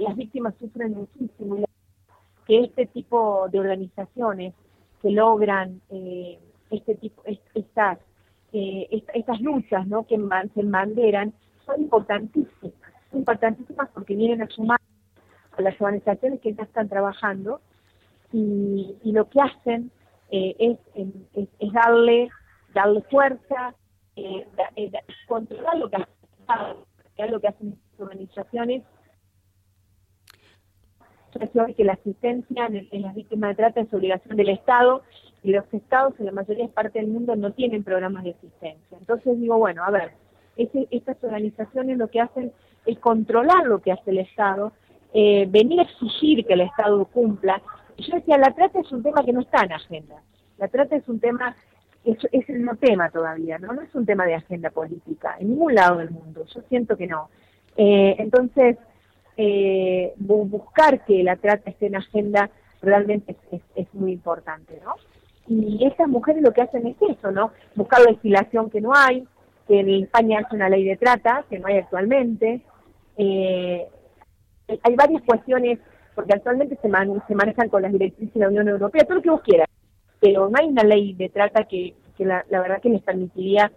las 0.00 0.16
víctimas 0.16 0.54
sufren 0.58 0.94
muchísimo, 0.94 1.64
que 2.46 2.64
este 2.64 2.86
tipo 2.86 3.48
de 3.50 3.60
organizaciones 3.60 4.54
que 5.00 5.10
logran 5.10 5.80
eh, 5.90 6.38
este 6.70 6.96
tipo, 6.96 7.22
estas, 7.54 7.98
eh, 8.52 9.04
estas 9.14 9.40
luchas 9.40 9.86
¿no? 9.86 10.06
que 10.06 10.16
se 10.54 10.60
embanderan 10.60 11.32
son 11.64 11.82
importantísimas, 11.82 12.74
importantísimas 13.12 13.88
porque 13.90 14.16
vienen 14.16 14.42
a 14.42 14.48
sumar 14.48 14.80
a 15.56 15.62
las 15.62 15.80
organizaciones 15.80 16.40
que 16.40 16.54
ya 16.54 16.64
están 16.64 16.88
trabajando 16.88 17.60
y, 18.32 18.96
lo 19.04 19.28
que 19.28 19.40
hacen 19.40 19.90
es, 20.30 20.78
es, 20.94 21.48
es 21.58 21.72
darle 21.72 22.30
darle 22.74 23.02
fuerza, 23.10 23.74
eh, 24.16 24.46
eh, 24.76 24.90
controlar 25.26 25.78
lo 25.78 25.90
que, 25.90 25.96
hacen, 25.96 27.30
lo 27.30 27.40
que 27.40 27.48
hacen 27.48 27.70
las 27.70 28.00
organizaciones 28.00 28.82
que 31.76 31.84
la 31.84 31.92
asistencia 31.92 32.66
en, 32.66 33.02
las 33.02 33.14
víctimas 33.14 33.50
de 33.50 33.54
trata 33.56 33.80
es 33.80 33.92
obligación 33.92 34.36
del 34.36 34.48
Estado 34.48 35.02
y 35.42 35.52
los 35.52 35.64
estados 35.72 36.14
en 36.18 36.26
la 36.26 36.32
mayoría 36.32 36.66
de 36.66 36.72
partes 36.72 36.94
del 36.94 37.12
mundo 37.12 37.36
no 37.36 37.52
tienen 37.52 37.84
programas 37.84 38.24
de 38.24 38.30
asistencia. 38.30 38.98
Entonces 38.98 39.38
digo, 39.38 39.56
bueno, 39.58 39.84
a 39.84 39.90
ver, 39.90 40.12
estas 40.56 41.22
organizaciones 41.22 41.98
lo 41.98 42.08
que 42.08 42.20
hacen 42.20 42.52
es 42.86 42.98
controlar 42.98 43.66
lo 43.66 43.80
que 43.80 43.92
hace 43.92 44.10
el 44.10 44.18
Estado, 44.18 44.72
eh, 45.12 45.46
venir 45.48 45.80
a 45.80 45.84
exigir 45.84 46.44
que 46.44 46.54
el 46.54 46.62
Estado 46.62 47.04
cumpla. 47.04 47.62
Yo 47.98 48.14
decía, 48.16 48.38
la 48.38 48.54
trata 48.54 48.80
es 48.80 48.90
un 48.92 49.02
tema 49.02 49.24
que 49.24 49.32
no 49.32 49.40
está 49.40 49.64
en 49.64 49.72
agenda. 49.72 50.22
La 50.56 50.68
trata 50.68 50.96
es 50.96 51.08
un 51.08 51.20
tema 51.20 51.56
es, 52.04 52.18
es 52.32 52.48
no 52.48 52.76
tema 52.76 53.10
todavía, 53.10 53.58
¿no? 53.58 53.72
No 53.72 53.82
es 53.82 53.94
un 53.94 54.06
tema 54.06 54.24
de 54.24 54.34
agenda 54.34 54.70
política 54.70 55.36
en 55.38 55.50
ningún 55.50 55.74
lado 55.74 55.98
del 55.98 56.10
mundo. 56.10 56.44
Yo 56.54 56.62
siento 56.68 56.96
que 56.96 57.06
no. 57.06 57.28
Eh, 57.76 58.16
entonces, 58.18 58.76
eh, 59.36 60.14
buscar 60.16 61.04
que 61.04 61.22
la 61.22 61.36
trata 61.36 61.70
esté 61.70 61.86
en 61.86 61.96
agenda 61.96 62.50
realmente 62.80 63.36
es, 63.74 63.94
muy 63.94 64.12
importante, 64.12 64.80
¿no? 64.84 64.94
Y 65.46 65.84
estas 65.86 66.08
mujeres 66.08 66.42
lo 66.42 66.52
que 66.52 66.62
hacen 66.62 66.86
es 66.86 66.96
eso, 67.00 67.30
¿no? 67.30 67.52
Buscar 67.74 68.00
la 68.00 68.12
legislación 68.12 68.70
que 68.70 68.80
no 68.80 68.92
hay, 68.94 69.26
que 69.66 69.80
en 69.80 69.88
España 69.90 70.40
hace 70.40 70.56
una 70.56 70.68
ley 70.68 70.84
de 70.84 70.96
trata, 70.96 71.44
que 71.48 71.58
no 71.58 71.66
hay 71.66 71.78
actualmente. 71.78 72.62
Eh, 73.16 73.86
hay 74.82 74.94
varias 74.94 75.22
cuestiones, 75.22 75.78
porque 76.18 76.34
actualmente 76.34 76.74
se, 76.82 76.90
se 77.28 77.34
manejan 77.36 77.68
con 77.68 77.80
las 77.80 77.92
directrices 77.92 78.34
de 78.34 78.40
la 78.40 78.48
Unión 78.48 78.66
Europea, 78.66 79.04
todo 79.04 79.14
lo 79.14 79.22
que 79.22 79.30
vos 79.30 79.42
quieras 79.42 79.68
pero 80.20 80.48
no 80.48 80.58
hay 80.58 80.68
una 80.68 80.82
ley 80.82 81.14
de 81.14 81.28
trata 81.28 81.64
que, 81.64 81.94
la, 82.18 82.44
verdad 82.50 82.80
que 82.82 82.88
les 82.88 83.02
permitiría 83.02 83.70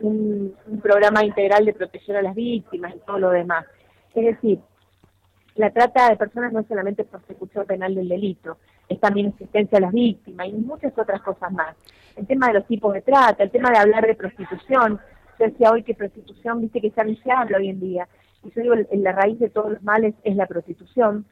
un, 0.00 0.54
programa 0.82 1.24
integral 1.24 1.64
de 1.64 1.74
protección 1.74 2.16
a 2.16 2.22
las 2.22 2.34
víctimas 2.34 2.94
y 2.94 2.98
todo 3.00 3.18
lo 3.18 3.30
demás. 3.30 3.66
Es 4.14 4.24
decir, 4.24 4.60
la 5.56 5.70
trata 5.70 6.08
de 6.08 6.16
personas 6.16 6.52
no 6.52 6.60
es 6.60 6.66
solamente 6.66 7.04
persecución 7.04 7.66
penal 7.66 7.94
del 7.94 8.08
delito, 8.08 8.56
es 8.88 8.98
también 9.00 9.28
asistencia 9.34 9.78
a 9.78 9.82
las 9.82 9.92
víctimas 9.92 10.48
y 10.48 10.52
muchas 10.52 10.96
otras 10.96 11.20
cosas 11.20 11.52
más. 11.52 11.76
El 12.16 12.26
tema 12.26 12.48
de 12.48 12.54
los 12.54 12.66
tipos 12.66 12.92
de 12.94 13.02
trata, 13.02 13.42
el 13.42 13.50
tema 13.50 13.70
de 13.70 13.78
hablar 13.78 14.06
de 14.06 14.14
prostitución, 14.14 14.98
yo 15.38 15.46
decía 15.46 15.70
hoy 15.70 15.82
que 15.82 15.94
prostitución, 15.94 16.60
viste 16.60 16.80
que 16.80 16.90
ya 16.90 17.04
no 17.04 17.14
se 17.16 17.30
habla 17.30 17.58
hoy 17.58 17.68
en 17.68 17.80
día, 17.80 18.08
y 18.44 18.50
yo 18.50 18.62
digo, 18.62 18.74
la 18.92 19.12
raíz 19.12 19.38
de 19.38 19.50
todos 19.50 19.72
los 19.72 19.82
males 19.82 20.14
es 20.24 20.36
la 20.36 20.46
prostitución, 20.46 21.24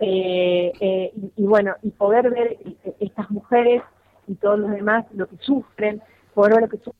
eh, 0.00 0.72
eh, 0.80 1.12
y, 1.36 1.42
bueno, 1.44 1.74
y 1.82 1.90
poder 1.90 2.30
ver 2.30 2.56
estas 3.00 3.30
mujeres 3.30 3.82
y 4.26 4.34
todos 4.34 4.58
los 4.58 4.70
demás 4.70 5.04
lo 5.14 5.26
que 5.28 5.36
sufren, 5.38 6.00
por 6.34 6.58
lo 6.60 6.68
que 6.68 6.78
sufren 6.78 6.94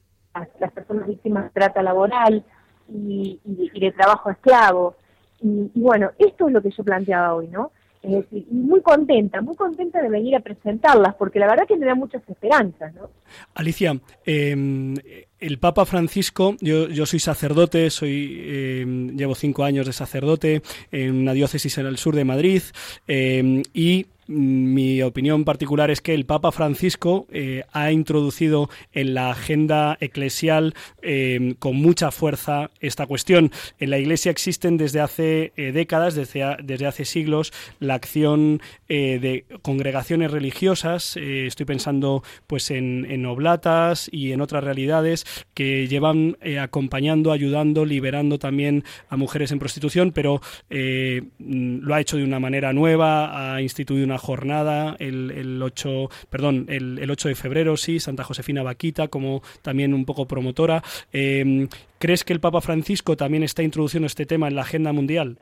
las, 0.61 0.73
personas 0.73 1.09
víctimas 1.09 1.45
de 1.45 1.51
trata 1.51 1.83
laboral, 1.83 2.45
y, 2.91 3.39
y- 3.45 3.71
y 3.75 3.81
de 3.81 3.93
trabajo 3.93 4.31
esclavo. 4.31 4.95
Y, 5.43 5.71
y 5.75 5.81
bueno, 5.81 6.11
esto 6.19 6.47
es 6.49 6.53
lo 6.55 6.63
que 6.63 6.71
yo 6.71 6.83
planteaba 6.85 7.35
hoy, 7.35 7.49
¿no? 7.49 7.71
Es 8.03 8.13
decir, 8.13 8.47
y 8.51 8.55
muy 8.55 8.81
contenta, 8.81 9.41
muy 9.43 9.57
contenta 9.57 10.01
de 10.01 10.09
venir 10.09 10.37
a 10.37 10.41
presentarlas, 10.41 11.15
porque 11.17 11.39
la 11.39 11.49
verdad 11.49 11.67
que 11.67 11.77
me 11.77 11.85
da 11.87 11.95
muchas 11.95 12.23
esperanzas, 12.29 12.95
¿no? 12.95 13.11
Alicia, 13.55 13.99
eh, 14.25 15.28
el 15.41 15.59
Papa 15.59 15.85
Francisco, 15.85 16.57
yo, 16.61 17.07
soy 17.07 17.21
sacerdote, 17.21 17.91
soy 17.91 18.37
eh, 18.41 18.85
llevo 19.15 19.35
cinco 19.35 19.65
años 19.65 19.87
de 19.87 19.93
sacerdote 19.93 20.63
en 20.91 21.15
una 21.15 21.33
diócesis 21.33 21.79
en 21.79 21.87
el 21.87 21.99
sur 21.99 22.15
de 22.15 22.25
Madrid 22.25 22.63
eh, 23.07 23.63
y 23.73 24.07
mi 24.29 25.01
opinión 25.03 25.45
particular 25.45 25.91
es 25.91 26.03
que 26.03 26.13
el 26.13 26.27
Papa 26.27 26.53
Francisco 26.53 27.27
eh, 27.33 27.65
ha 27.73 27.91
introducido 27.93 28.69
en 28.93 29.15
la 29.15 29.31
agenda 29.31 29.97
eclesial 30.01 30.75
eh, 31.01 31.55
con 31.59 31.77
mucha 31.77 32.11
fuerza 32.11 32.71
esta 32.81 33.07
cuestión. 33.07 33.51
En 33.79 33.89
la 33.89 33.99
Iglesia 33.99 34.31
existen 34.31 34.77
desde 34.77 35.01
hace 35.01 35.53
eh, 35.57 35.73
décadas, 35.73 36.15
desde, 36.15 36.59
desde 36.63 36.87
hace 36.87 37.07
siglos, 37.07 37.55
la 37.81 37.95
acción 37.95 38.61
eh, 38.91 39.19
de 39.19 39.47
congregaciones 39.63 40.31
religiosas. 40.31 41.17
estoy 41.17 41.65
pensando 41.65 42.23
pues 42.47 42.71
en, 42.71 43.07
en 43.09 43.25
oblatas 43.25 44.11
y 44.13 44.33
en 44.33 44.43
otras 44.43 44.63
realidades 44.63 45.25
que 45.55 45.87
llevan 45.89 46.37
eh, 46.41 46.59
acompañando, 46.59 47.33
ayudando, 47.33 47.85
liberando 47.85 48.39
también 48.39 48.85
a 49.09 49.17
mujeres 49.17 49.53
en 49.53 49.59
prostitución, 49.59 50.13
pero 50.13 50.41
eh, 50.71 51.23
mm, 51.39 51.79
lo 51.81 51.95
ha 51.95 52.01
hecho 52.01 52.17
de 52.17 52.25
una 52.25 52.41
manera 52.41 52.73
nueva, 52.73 53.55
ha 53.55 53.63
instituido 53.63 54.05
una 54.05 54.19
jornada 54.19 54.97
el, 54.99 55.31
el 55.31 55.63
8, 55.63 56.09
perdón, 56.31 56.67
el, 56.69 56.99
el 56.99 57.11
8 57.11 57.29
de 57.29 57.35
febrero, 57.35 57.77
sí, 57.77 58.01
Santa 58.01 58.25
Josefina 58.25 58.63
Vaquita 58.63 59.09
como 59.09 59.43
también 59.63 59.95
un 59.95 60.05
poco 60.05 60.27
promotora. 60.27 60.83
Eh, 61.13 61.69
¿Crees 61.99 62.25
que 62.25 62.33
el 62.33 62.41
Papa 62.41 62.61
Francisco 62.61 63.17
también 63.17 63.43
está 63.43 63.63
introduciendo 63.63 64.07
este 64.07 64.27
tema 64.27 64.49
en 64.49 64.55
la 64.55 64.63
agenda 64.63 64.93
mundial? 64.93 65.37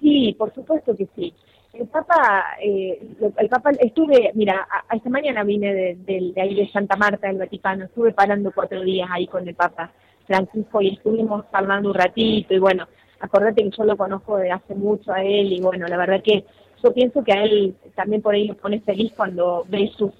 Sí, 0.00 0.34
por 0.38 0.52
supuesto 0.54 0.96
que 0.96 1.06
sí. 1.16 1.32
El 1.74 1.88
Papa, 1.88 2.44
eh, 2.62 3.00
el 3.36 3.48
Papa, 3.48 3.70
estuve, 3.80 4.30
mira, 4.34 4.66
a 4.88 4.94
esta 4.96 5.10
mañana 5.10 5.42
vine 5.42 5.74
de, 5.74 5.96
de- 6.06 6.32
de 6.34 6.40
ahí 6.40 6.54
de 6.54 6.68
Santa 6.70 6.96
Marta, 6.96 7.26
del 7.26 7.38
Vaticano, 7.38 7.84
estuve 7.86 8.12
parando 8.12 8.52
cuatro 8.54 8.80
días 8.82 9.08
ahí 9.12 9.26
con 9.26 9.46
el 9.48 9.54
Papa 9.56 9.90
Francisco 10.26 10.80
y 10.80 10.94
estuvimos 10.94 11.44
hablando 11.52 11.88
un 11.88 11.94
ratito 11.94 12.54
y 12.54 12.58
bueno, 12.58 12.86
acordate 13.20 13.62
que 13.64 13.70
yo 13.76 13.84
lo 13.84 13.96
conozco 13.96 14.36
de 14.36 14.52
hace 14.52 14.74
mucho 14.74 15.12
a 15.12 15.22
él 15.22 15.52
y 15.52 15.60
bueno, 15.60 15.86
la 15.88 15.96
verdad 15.96 16.22
que 16.22 16.44
yo 16.82 16.92
pienso 16.94 17.24
que 17.24 17.32
a 17.32 17.42
él 17.42 17.74
también 17.94 18.22
por 18.22 18.34
ahí 18.34 18.46
lo 18.46 18.54
pone 18.54 18.80
feliz 18.80 19.12
cuando 19.16 19.64
ve 19.68 19.90
sus 19.96 20.12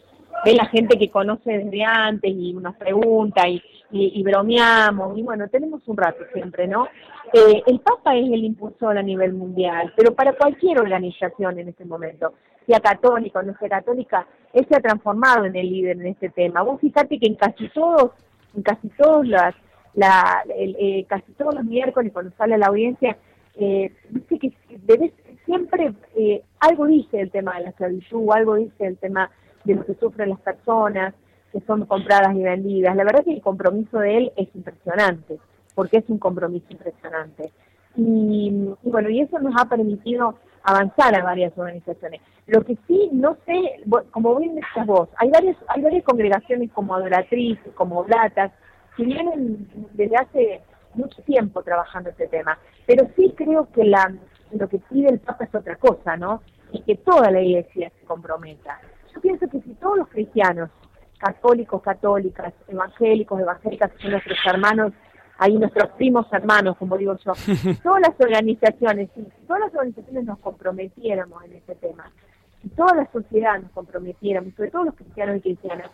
ve 0.45 0.55
la 0.55 0.67
gente 0.67 0.99
que 0.99 1.11
conoce 1.11 1.59
desde 1.59 1.85
antes 1.85 2.31
y 2.31 2.53
nos 2.55 2.77
pregunta 2.77 3.49
y, 3.49 3.63
y, 3.91 4.23
bromeamos 4.23 5.17
y 5.17 5.23
bueno, 5.23 5.49
tenemos 5.49 5.87
un 5.89 5.97
rato 5.97 6.25
siempre, 6.33 6.67
¿no? 6.67 6.89
Eh, 7.33 7.63
el 7.67 7.81
Papa 7.81 8.17
es 8.17 8.27
el 8.27 8.45
impulsor 8.45 8.99
a 8.99 9.03
nivel 9.03 9.33
mundial, 9.35 9.93
pero 9.97 10.15
para 10.15 10.33
cualquier 10.35 10.81
organización 10.81 11.59
en 11.59 11.69
este 11.69 11.85
momento, 11.85 12.35
sea 12.67 12.81
católica 12.81 13.41
o 13.41 13.43
no 13.43 13.55
sea 13.59 13.69
católica, 13.69 14.27
él 14.53 14.67
se 14.69 14.77
ha 14.77 14.81
transformado 14.81 15.45
en 15.45 15.55
el 15.57 15.69
líder 15.71 15.97
en 16.01 16.07
este 16.09 16.29
tema. 16.31 16.63
Vos 16.63 16.81
fíjate 16.81 17.19
que 17.19 17.27
en 17.27 17.35
casi 17.35 17.69
todos, 17.69 18.13
en 18.57 18.63
casi 18.63 18.89
todos 18.91 19.27
las, 19.27 19.55
la, 19.95 20.43
el- 20.57 20.77
eh, 20.79 21.05
casi 21.09 21.33
todos 21.33 21.55
los 21.55 21.65
miércoles 21.65 22.13
cuando 22.13 22.33
sale 22.37 22.57
la 22.59 22.67
audiencia, 22.67 23.17
eh, 23.57 23.93
dice 24.11 24.39
que 24.39 24.53
debe- 24.87 25.13
siempre 25.45 25.93
eh, 26.17 26.43
algo 26.61 26.87
dice 26.87 27.21
el 27.21 27.31
tema 27.31 27.57
de 27.57 27.65
la 27.65 27.71
esclavitud, 27.71 28.29
algo 28.33 28.55
dice 28.57 28.87
el 28.87 28.97
tema 28.97 29.31
de 29.65 29.75
lo 29.75 29.85
que 29.85 29.95
sufren 29.95 30.31
las 30.31 30.41
personas 30.41 31.15
que 31.53 31.61
son 31.61 31.87
compradas 31.87 32.35
y 32.35 32.43
vendidas. 32.43 32.97
La 32.97 33.05
verdad 33.05 33.25
que 33.25 33.33
el 33.33 33.43
compromiso 33.43 33.99
de 33.99 34.17
él 34.17 34.33
es 34.37 34.49
impresionante, 34.55 35.39
porque 35.75 35.99
es 35.99 36.05
un 36.09 36.19
compromiso 36.19 36.67
impresionante. 36.71 37.53
Y, 37.97 38.75
y 38.83 38.91
bueno, 38.91 39.09
y 39.09 39.21
eso 39.21 39.39
nos 39.39 39.55
ha 39.61 39.69
permitido 39.69 40.35
avanzar 40.65 41.15
a 41.15 41.23
varias 41.23 41.57
organizaciones. 41.57 42.21
Lo 42.47 42.63
que 42.65 42.77
sí, 42.89 43.11
no 43.13 43.37
sé, 43.47 43.81
como 44.11 44.37
bien 44.37 44.57
decías 44.57 44.87
vos, 44.87 45.09
hay 45.17 45.31
varias, 45.31 45.57
hay 45.69 45.83
varias 45.83 46.05
congregaciones 46.05 46.73
como 46.73 46.95
adoratrices, 46.95 47.73
como 47.75 48.01
oblatas, 48.01 48.51
que 48.97 49.05
vienen 49.05 49.69
desde 49.93 50.17
hace 50.17 50.63
mucho 50.95 51.23
tiempo 51.23 51.63
trabajando 51.63 52.11
este 52.11 52.27
tema. 52.27 52.59
Pero 52.87 53.07
sí 53.17 53.33
creo 53.37 53.69
que 53.73 53.85
la, 53.85 54.13
lo 54.53 54.69
que 54.69 54.79
pide 54.79 55.11
el 55.11 55.21
Papa 55.21 55.45
es 55.45 55.55
otra 55.55 55.77
cosa, 55.77 56.17
¿no? 56.17 56.43
Y 56.73 56.83
que 56.83 56.97
toda 56.97 57.31
la 57.31 57.41
iglesia 57.41 57.93
se 58.01 58.07
comprometa. 58.07 58.81
Pienso 59.25 59.49
que 59.49 59.59
si 59.63 59.71
todos 59.77 59.97
los 59.97 60.09
cristianos, 60.09 60.69
católicos, 61.17 61.81
católicas, 61.81 62.53
evangélicos, 62.69 63.41
evangélicas, 63.41 63.91
que 63.93 64.03
son 64.03 64.11
nuestros 64.11 64.39
hermanos, 64.45 64.93
ahí 65.39 65.57
nuestros 65.57 65.93
primos 65.93 66.27
hermanos, 66.31 66.77
como 66.77 66.99
digo 66.99 67.17
yo, 67.25 67.33
todas 67.83 68.03
las 68.03 68.21
organizaciones, 68.21 69.09
si 69.15 69.23
todas 69.47 69.61
las 69.61 69.75
organizaciones 69.75 70.25
nos 70.27 70.39
comprometiéramos 70.41 71.43
en 71.43 71.55
este 71.55 71.75
tema, 71.77 72.13
si 72.61 72.69
toda 72.69 72.97
la 72.97 73.11
sociedad 73.11 73.59
nos 73.63 73.71
comprometiéramos, 73.71 74.53
sobre 74.57 74.71
todo 74.71 74.85
los 74.85 74.95
cristianos 74.95 75.39
y 75.39 75.41
cristianas, 75.41 75.91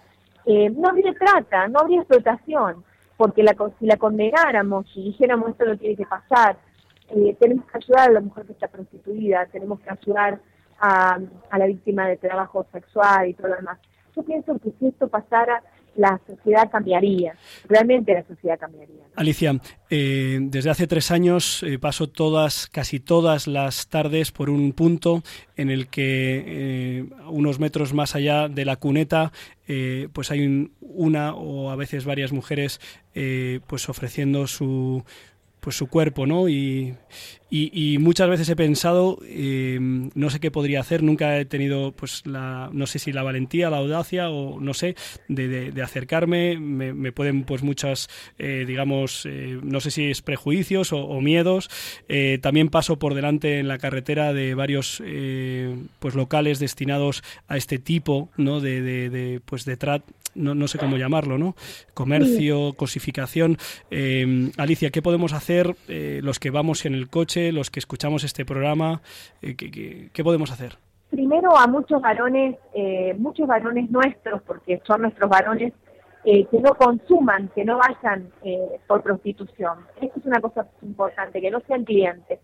eh, 0.47 0.69
no 0.71 0.89
habría 0.89 1.15
trata, 1.15 1.69
no 1.69 1.79
habría 1.79 2.01
explotación, 2.01 2.83
porque 3.17 3.45
la, 3.45 3.55
si 3.79 3.87
la 3.87 3.97
condenáramos, 3.97 4.91
si 4.93 5.05
dijéramos 5.05 5.51
esto 5.51 5.67
no 5.67 5.79
tiene 5.79 5.95
que 5.95 6.07
pasar, 6.07 6.57
eh, 7.11 7.37
tenemos 7.39 7.65
que 7.67 7.79
ayudar 7.79 8.09
a 8.09 8.13
la 8.15 8.21
mujer 8.23 8.45
que 8.45 8.55
está 8.55 8.67
prostituida, 8.67 9.47
tenemos 9.53 9.79
que 9.79 9.91
ayudar 9.91 10.41
a, 10.81 11.19
a 11.51 11.59
la 11.59 11.67
víctima 11.67 12.09
de 12.09 12.17
trabajo 12.17 12.67
sexual 12.73 13.29
y 13.29 13.35
todo 13.35 13.49
lo 13.49 13.57
demás. 13.57 13.79
Yo 14.17 14.23
pienso 14.25 14.59
que 14.59 14.71
si 14.79 14.89
esto 14.89 15.09
pasara, 15.09 15.63
la 15.97 16.21
sociedad 16.27 16.71
cambiaría, 16.71 17.35
realmente 17.69 18.15
la 18.15 18.25
sociedad 18.25 18.59
cambiaría. 18.59 19.03
Alicia, 19.17 19.61
eh, 19.91 20.39
desde 20.41 20.71
hace 20.71 20.87
tres 20.87 21.11
años 21.11 21.65
eh, 21.65 21.79
paso 21.81 22.09
todas, 22.09 22.69
casi 22.69 23.01
todas 23.01 23.49
las 23.49 23.89
tardes 23.89 24.31
por 24.31 24.51
un 24.51 24.73
punto 24.73 25.23
en 25.57 25.69
el 25.69 25.89
que 25.89 26.45
eh, 26.47 27.05
unos 27.29 27.59
metros 27.59 27.93
más 27.93 28.15
allá 28.15 28.49
de 28.49 28.65
la 28.65 28.77
cuneta, 28.77 29.33
eh, 29.67 30.09
pues 30.13 30.31
hay 30.31 30.47
un- 30.47 30.73
una 30.81 31.35
o 31.35 31.71
a 31.71 31.77
veces 31.77 32.05
varias 32.05 32.33
mujeres, 32.33 32.81
pues 33.67 33.89
ofreciendo 33.89 34.47
su 34.47 35.05
pues 35.61 35.77
su 35.77 35.87
cuerpo, 35.89 36.27
¿no? 36.27 36.49
Y, 36.49 36.95
y, 37.51 37.95
y 37.95 37.99
muchas 37.99 38.29
veces 38.29 38.49
he 38.49 38.57
pensado, 38.57 39.19
eh, 39.25 39.79
no 39.81 40.31
sé 40.31 40.41
qué 40.41 40.51
podría 40.51 40.81
hacer, 40.81 41.03
nunca 41.03 41.39
he 41.39 41.45
tenido, 41.45 41.93
pues, 41.93 42.25
la, 42.27 42.71
no 42.73 42.87
sé 42.87 42.99
si 42.99 43.13
la 43.13 43.23
valentía, 43.23 43.71
la 43.71 43.79
audacia 43.79 44.31
o 44.31 44.61
no 44.61 44.73
sé, 44.73 44.95
de, 45.29 45.71
de- 45.73 45.83
acercarme. 45.83 46.59
Me, 46.59 47.13
pueden, 47.13 47.45
pues, 47.45 47.63
muchas, 47.63 48.09
eh, 48.39 48.65
digamos, 48.67 49.27
eh, 49.27 49.59
no 49.63 49.81
sé 49.81 49.91
si 49.91 50.11
es 50.11 50.23
prejuicios 50.23 50.93
o, 50.93 51.21
miedos. 51.21 51.69
También 52.41 52.69
paso 52.69 52.99
por 52.99 53.15
delante 53.15 53.59
en 53.59 53.69
la 53.69 53.79
carretera 53.79 54.33
de 54.33 54.55
varios, 54.55 55.03
pues, 55.99 56.15
locales 56.15 56.59
destinados 56.59 57.23
a 57.49 57.57
este 57.57 57.79
tipo, 57.79 58.31
¿no? 58.37 58.61
De, 58.61 58.81
de, 58.83 59.41
pues, 59.45 59.65
de 59.65 59.77
no, 60.35 60.55
no 60.55 60.69
sé 60.69 60.79
cómo 60.79 60.97
llamarlo, 60.97 61.39
¿no? 61.39 61.55
Comercio, 61.95 62.75
cosificación. 62.75 63.57
Eh, 63.91 64.51
Alicia, 64.57 64.91
¿qué 64.91 65.03
podemos 65.03 65.33
hacer 65.33 65.77
eh, 65.89 66.21
los 66.23 66.39
que 66.39 66.51
vamos 66.51 66.85
en 66.87 66.95
el 66.95 67.09
coche, 67.09 67.53
los 67.53 67.71
que 67.71 67.81
escuchamos 67.81 68.25
este 68.25 68.45
programa? 68.45 69.03
Eh, 69.43 69.57
¿qué, 69.57 69.71
qué, 69.71 70.11
qué 70.13 70.25
podemos 70.25 70.51
hacer? 70.51 70.79
primero 71.11 71.57
a 71.57 71.67
muchos 71.67 72.01
varones, 72.01 72.57
eh, 72.73 73.15
muchos 73.19 73.47
varones 73.47 73.91
nuestros, 73.91 74.41
porque 74.43 74.81
son 74.87 75.03
nuestros 75.03 75.29
varones, 75.29 75.73
eh, 76.25 76.47
que 76.47 76.61
no 76.61 76.75
consuman, 76.75 77.51
que 77.55 77.65
no 77.65 77.79
vayan 77.79 78.31
eh, 78.43 78.79
por 78.87 79.03
prostitución. 79.03 79.79
Esto 80.01 80.21
es 80.21 80.27
una 80.27 80.41
cosa 80.41 80.67
importante, 80.83 81.41
que 81.41 81.51
no 81.51 81.61
sean 81.67 81.85
clientes. 81.85 82.39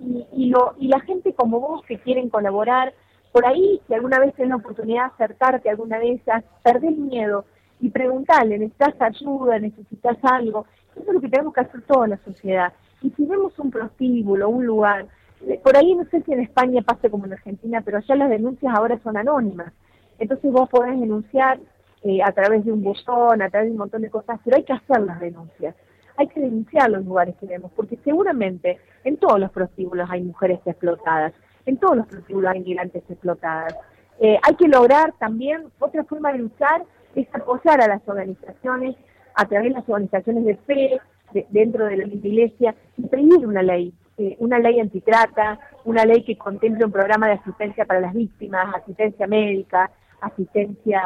Y, 0.00 0.26
y, 0.32 0.50
lo, 0.50 0.74
y 0.78 0.88
la 0.88 1.00
gente 1.00 1.32
como 1.34 1.60
vos 1.60 1.82
que 1.86 1.98
quieren 1.98 2.28
colaborar, 2.28 2.92
por 3.32 3.46
ahí, 3.46 3.80
si 3.86 3.94
alguna 3.94 4.18
vez 4.18 4.34
tenés 4.34 4.50
la 4.50 4.56
oportunidad 4.56 5.04
de 5.04 5.24
acercarte 5.24 5.70
alguna 5.70 5.98
de 5.98 6.12
ellas, 6.12 6.44
perdés 6.62 6.96
miedo 6.96 7.44
y 7.80 7.88
preguntarle, 7.90 8.58
¿necesitas 8.58 9.00
ayuda? 9.00 9.58
¿Necesitas 9.58 10.18
algo? 10.22 10.66
Eso 10.92 11.04
es 11.06 11.14
lo 11.14 11.20
que 11.20 11.28
tenemos 11.28 11.54
que 11.54 11.60
hacer 11.60 11.82
toda 11.82 12.08
la 12.08 12.18
sociedad. 12.24 12.72
Y 13.02 13.10
si 13.10 13.24
vemos 13.24 13.58
un 13.58 13.70
prostíbulo, 13.70 14.48
un 14.48 14.66
lugar, 14.66 15.06
eh, 15.46 15.60
por 15.62 15.76
ahí 15.76 15.94
no 15.94 16.04
sé 16.06 16.22
si 16.22 16.32
en 16.32 16.40
España 16.40 16.82
pasa 16.82 17.08
como 17.08 17.26
en 17.26 17.32
Argentina, 17.34 17.80
pero 17.82 17.98
allá 17.98 18.14
las 18.16 18.30
denuncias 18.30 18.74
ahora 18.74 18.98
son 19.02 19.16
anónimas. 19.16 19.72
Entonces 20.18 20.52
vos 20.52 20.68
podés 20.68 20.98
denunciar 21.00 21.60
eh, 22.02 22.20
a 22.22 22.32
través 22.32 22.64
de 22.64 22.72
un 22.72 22.82
buzón, 22.82 23.42
a 23.42 23.48
través 23.48 23.68
de 23.68 23.72
un 23.72 23.78
montón 23.78 24.02
de 24.02 24.10
cosas, 24.10 24.40
pero 24.44 24.56
hay 24.56 24.64
que 24.64 24.72
hacer 24.72 25.00
las 25.02 25.20
denuncias. 25.20 25.74
Hay 26.16 26.26
que 26.28 26.40
denunciar 26.40 26.90
los 26.90 27.04
lugares 27.04 27.34
que 27.36 27.46
vemos, 27.46 27.70
porque 27.74 27.96
seguramente 28.04 28.78
en 29.04 29.16
todos 29.16 29.40
los 29.40 29.50
prostíbulos 29.50 30.10
hay 30.10 30.22
mujeres 30.22 30.60
explotadas, 30.66 31.32
en 31.70 31.78
todos 31.78 31.96
los 31.96 32.44
hay 32.46 32.60
migrantes 32.60 33.02
explotadas. 33.08 33.74
Eh, 34.20 34.38
hay 34.42 34.54
que 34.56 34.68
lograr 34.68 35.12
también, 35.18 35.64
otra 35.78 36.04
forma 36.04 36.32
de 36.32 36.38
luchar 36.38 36.84
es 37.14 37.26
apoyar 37.34 37.80
a 37.80 37.88
las 37.88 38.06
organizaciones, 38.06 38.96
a 39.34 39.46
través 39.46 39.68
de 39.68 39.78
las 39.78 39.88
organizaciones 39.88 40.44
de 40.44 40.56
fe, 40.56 41.00
de- 41.32 41.46
dentro 41.50 41.86
de 41.86 41.96
la 41.96 42.06
iglesia, 42.06 42.74
y 42.98 43.06
pedir 43.06 43.46
una 43.46 43.62
ley, 43.62 43.94
eh, 44.18 44.36
una 44.40 44.58
ley 44.58 44.78
antitrata, 44.80 45.58
una 45.84 46.04
ley 46.04 46.22
que 46.24 46.36
contemple 46.36 46.84
un 46.84 46.92
programa 46.92 47.28
de 47.28 47.34
asistencia 47.34 47.84
para 47.86 48.00
las 48.00 48.12
víctimas, 48.12 48.74
asistencia 48.74 49.26
médica, 49.26 49.90
asistencia 50.20 51.00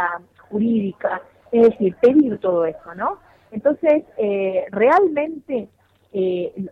jurídica, 0.51 1.23
es 1.53 1.63
decir, 1.71 1.95
pedir 2.01 2.39
todo 2.39 2.65
eso, 2.67 2.95
¿no? 2.97 3.19
Entonces, 3.53 4.03
eh, 4.17 4.65
realmente 4.71 5.69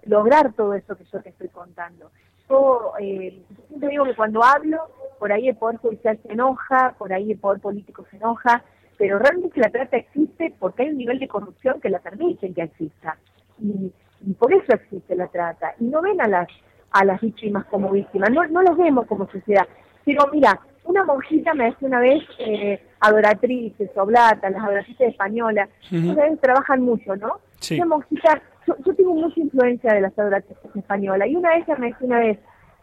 lograr 0.04 0.52
todo 0.52 0.74
eso 0.74 0.96
que 0.96 1.04
yo 1.12 1.20
te 1.20 1.30
estoy 1.30 1.48
contando. 1.48 2.10
Yo 2.52 2.92
eh, 3.00 3.42
siempre 3.68 3.88
digo 3.88 4.04
que 4.04 4.14
cuando 4.14 4.44
hablo, 4.44 4.78
por 5.18 5.32
ahí 5.32 5.48
el 5.48 5.56
poder 5.56 5.78
judicial 5.78 6.18
se 6.22 6.32
enoja, 6.32 6.94
por 6.98 7.10
ahí 7.10 7.32
el 7.32 7.38
poder 7.38 7.60
político 7.60 8.04
se 8.10 8.16
enoja, 8.16 8.62
pero 8.98 9.18
realmente 9.18 9.58
la 9.58 9.70
trata 9.70 9.96
existe 9.96 10.54
porque 10.58 10.82
hay 10.82 10.90
un 10.90 10.98
nivel 10.98 11.18
de 11.18 11.28
corrupción 11.28 11.80
que 11.80 11.88
la 11.88 12.00
permite 12.00 12.52
que 12.52 12.62
exista. 12.62 13.16
Y, 13.58 13.90
y 14.26 14.32
por 14.34 14.52
eso 14.52 14.74
existe 14.74 15.16
la 15.16 15.28
trata. 15.28 15.74
Y 15.80 15.84
no 15.84 16.02
ven 16.02 16.20
a 16.20 16.28
las 16.28 16.48
a 16.90 17.06
las 17.06 17.22
víctimas 17.22 17.64
como 17.70 17.90
víctimas, 17.90 18.30
no, 18.30 18.46
no 18.48 18.60
las 18.60 18.76
vemos 18.76 19.06
como 19.06 19.26
sociedad. 19.30 19.66
Pero 20.04 20.28
mira, 20.30 20.60
una 20.84 21.04
monjita 21.04 21.54
me 21.54 21.64
decía 21.70 21.88
una 21.88 22.00
vez, 22.00 22.22
eh, 22.38 22.82
adoratrices, 23.00 23.90
oblatas, 23.96 24.52
las 24.52 24.62
adoratrices 24.62 25.08
españolas, 25.08 25.70
Ujú. 25.90 26.10
ustedes 26.10 26.38
trabajan 26.40 26.82
mucho, 26.82 27.16
¿no? 27.16 27.40
Sí. 27.60 27.76
Una 27.76 27.86
monjita, 27.86 28.42
yo, 28.66 28.74
yo 28.84 28.94
tengo 28.94 29.14
mucha 29.14 29.40
influencia 29.40 29.92
de 29.92 30.00
las 30.00 30.18
adoratrices 30.18 30.76
españolas, 30.76 31.28
y 31.28 31.36
una 31.36 31.50
de 31.50 31.56
ellas 31.58 31.78
me 31.78 31.88
decía 31.88 32.06
una 32.06 32.18
vez, 32.18 32.38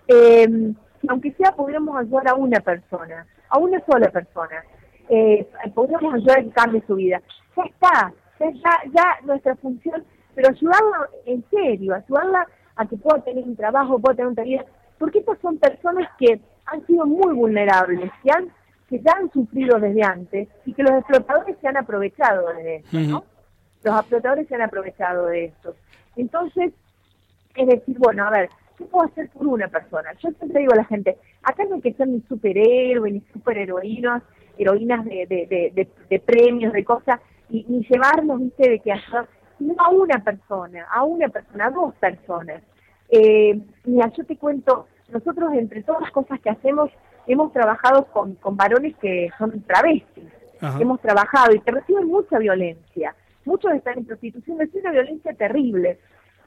eh, 0.07 0.73
que 1.01 1.07
aunque 1.07 1.31
sea 1.33 1.51
pudiéramos 1.51 1.97
ayudar 1.97 2.29
a 2.29 2.35
una 2.35 2.59
persona, 2.59 3.25
a 3.49 3.57
una 3.57 3.79
sola 3.85 4.09
persona, 4.09 4.63
eh, 5.09 5.47
podríamos 5.73 6.13
ayudar 6.13 6.39
a 6.39 6.43
que 6.43 6.49
cambie 6.51 6.83
su 6.85 6.95
vida. 6.95 7.21
Ya 7.55 7.63
está, 7.63 8.13
ya 8.39 8.45
está, 8.47 8.69
ya 8.93 9.25
nuestra 9.25 9.55
función, 9.55 10.03
pero 10.35 10.49
ayudarla 10.49 11.09
en 11.25 11.43
serio, 11.49 11.95
ayudarla 11.95 12.47
a 12.75 12.85
que 12.85 12.97
pueda 12.97 13.21
tener 13.23 13.43
un 13.43 13.55
trabajo, 13.55 13.99
pueda 13.99 14.15
tener 14.15 14.31
una 14.31 14.43
vida, 14.43 14.65
porque 14.97 15.19
estas 15.19 15.39
son 15.39 15.57
personas 15.57 16.09
que 16.17 16.39
han 16.65 16.85
sido 16.85 17.05
muy 17.05 17.33
vulnerables, 17.33 18.11
que, 18.23 18.31
han, 18.31 18.49
que 18.87 18.99
ya 18.99 19.13
han 19.17 19.31
sufrido 19.31 19.79
desde 19.79 20.03
antes 20.03 20.47
y 20.65 20.73
que 20.73 20.83
los 20.83 20.93
explotadores 20.93 21.57
se 21.59 21.67
han 21.67 21.77
aprovechado 21.77 22.47
de 22.53 22.77
esto, 22.77 22.99
¿no? 22.99 23.23
Los 23.83 23.99
explotadores 23.99 24.47
se 24.47 24.55
han 24.55 24.61
aprovechado 24.61 25.27
de 25.27 25.45
esto. 25.45 25.75
Entonces, 26.15 26.73
es 27.55 27.67
decir, 27.67 27.97
bueno, 27.97 28.25
a 28.25 28.29
ver, 28.29 28.49
¿qué 28.77 28.85
puedo 28.85 29.07
hacer 29.07 29.29
por 29.29 29.47
una 29.47 29.67
persona? 29.67 30.13
Yo 30.21 30.29
siempre 30.31 30.59
digo 30.59 30.73
a 30.73 30.77
la 30.77 30.85
gente, 30.85 31.17
acá 31.43 31.63
no 31.65 31.75
hay 31.75 31.81
que 31.81 31.93
ser 31.93 32.07
ni 32.07 32.21
superhéroe, 32.21 33.11
ni 33.11 33.21
superheroínas, 33.33 34.23
heroínas 34.57 35.05
de, 35.05 35.25
de, 35.27 35.71
de, 35.73 35.87
de, 36.09 36.19
premios, 36.19 36.73
de 36.73 36.83
cosas, 36.83 37.19
y, 37.49 37.65
ni 37.67 37.85
llevarnos, 37.85 38.39
viste, 38.39 38.69
de 38.69 38.79
que 38.79 38.91
ayudar, 38.91 39.27
sino 39.57 39.75
a 39.77 39.89
una 39.89 40.23
persona, 40.23 40.85
a 40.91 41.03
una 41.03 41.29
persona, 41.29 41.67
a 41.67 41.71
dos 41.71 41.95
personas. 41.95 42.61
Eh, 43.09 43.59
mira, 43.85 44.11
yo 44.15 44.25
te 44.25 44.37
cuento, 44.37 44.87
nosotros 45.09 45.53
entre 45.53 45.83
todas 45.83 46.01
las 46.01 46.11
cosas 46.11 46.39
que 46.41 46.49
hacemos, 46.49 46.91
hemos 47.27 47.51
trabajado 47.53 48.05
con, 48.05 48.35
con 48.35 48.57
varones 48.57 48.95
que 48.97 49.29
son 49.37 49.61
travestis, 49.63 50.25
Ajá. 50.61 50.79
hemos 50.79 50.99
trabajado 50.99 51.55
y 51.55 51.59
que 51.61 51.71
reciben 51.71 52.07
mucha 52.07 52.37
violencia. 52.37 53.15
Muchos 53.49 53.71
están 53.73 53.97
en 53.97 54.05
prostitución, 54.05 54.61
es 54.61 54.73
una 54.75 54.91
violencia 54.91 55.33
terrible. 55.33 55.99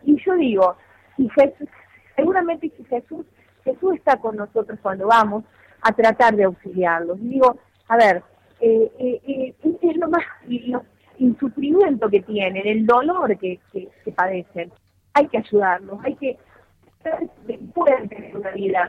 Y 0.04 0.16
yo 0.24 0.34
digo, 0.36 0.76
si 1.16 1.28
Jesús, 1.30 1.68
seguramente 2.14 2.72
si 2.76 2.84
Jesús, 2.84 3.26
Jesús 3.64 3.94
está 3.96 4.16
con 4.18 4.36
nosotros 4.36 4.78
cuando 4.80 5.08
vamos 5.08 5.42
a 5.82 5.90
tratar 5.92 6.36
de 6.36 6.44
auxiliarlos. 6.44 7.18
Y 7.18 7.28
digo, 7.28 7.58
a 7.88 7.96
ver, 7.96 8.22
eh, 8.60 8.92
eh, 9.00 9.20
eh, 9.26 9.54
es 9.82 9.96
lo 9.96 10.08
más, 10.08 10.22
y 10.46 10.60
lo- 10.70 10.84
el 11.18 11.36
sufrimiento 11.38 12.08
que 12.08 12.22
tienen, 12.22 12.64
el 12.66 12.86
dolor 12.86 13.36
que, 13.36 13.58
que, 13.72 13.88
que 14.04 14.12
padecen. 14.12 14.72
Hay 15.14 15.26
que 15.26 15.38
ayudarlos, 15.38 15.98
hay 16.04 16.14
que 16.14 16.38
que 17.48 17.58
pueden 17.74 18.08
tener 18.08 18.36
una 18.36 18.50
vida 18.52 18.88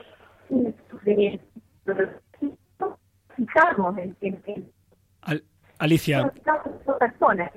fijamos 3.35 3.97
en, 3.97 4.15
en, 4.21 4.39
en 4.45 4.71
Al- 5.21 5.43
Alicia, 5.79 6.31
personas. 6.99 7.51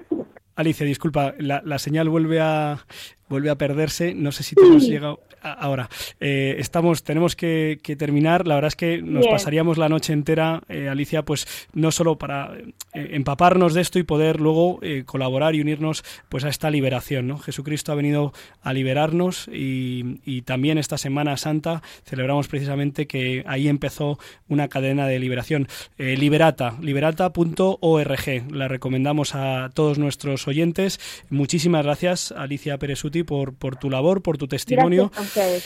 Alicia, 0.57 0.87
disculpa, 0.87 1.35
la, 1.39 1.61
la 1.65 1.79
señal 1.79 2.09
vuelve 2.09 2.41
a 2.41 2.87
vuelve 3.29 3.51
a 3.51 3.57
perderse. 3.57 4.15
No 4.15 4.33
sé 4.33 4.43
si 4.43 4.55
te 4.55 4.63
hemos 4.63 4.87
llegado 4.87 5.21
ahora. 5.43 5.89
Eh, 6.21 6.57
estamos, 6.59 7.03
tenemos 7.03 7.37
que, 7.37 7.79
que 7.83 7.97
terminar. 7.97 8.47
La 8.47 8.55
verdad 8.57 8.69
es 8.69 8.77
que 8.77 9.03
nos 9.03 9.21
Bien. 9.21 9.33
pasaríamos 9.33 9.79
la 9.79 9.89
noche 9.89 10.13
entera, 10.13 10.63
eh, 10.69 10.89
Alicia, 10.89 11.23
pues 11.25 11.47
no 11.73 11.91
solo 11.93 12.17
para 12.19 12.53
eh, 12.57 12.73
empaparnos 13.13 13.75
de 13.75 13.81
esto 13.81 13.99
y 13.99 14.03
poder 14.03 14.41
luego 14.41 14.81
colaborar 15.05 15.55
y 15.55 15.61
unirnos 15.61 16.05
pues 16.29 16.45
a 16.45 16.49
esta 16.49 16.71
liberación. 16.71 17.27
¿no? 17.27 17.39
Jesucristo 17.39 17.93
ha 17.93 17.95
venido 17.95 18.33
a 18.63 18.73
liberarnos 18.73 19.49
y, 19.49 20.21
y 20.25 20.43
también 20.43 20.79
esta 20.79 20.99
Semana 20.99 21.37
Santa 21.37 21.83
celebramos 22.05 22.49
precisamente 22.49 23.07
que 23.07 23.45
ahí 23.47 23.69
empezó 23.69 24.19
una 24.49 24.69
cadena 24.69 25.07
de 25.07 25.19
liberación. 25.19 25.69
Liberata, 25.99 26.77
liberata.org. 26.81 28.53
La 28.53 28.69
recomendamos 28.69 29.35
a 29.35 29.71
todos 29.75 29.99
nuestros 29.99 30.47
oyentes. 30.49 31.01
Muchísimas 31.31 31.85
gracias, 31.85 32.33
Alicia 32.33 32.79
Por, 33.25 33.55
por 33.55 33.77
tu 33.77 33.91
labor, 33.91 34.23
por 34.23 34.39
tu 34.39 34.49
testimonio 34.49 35.11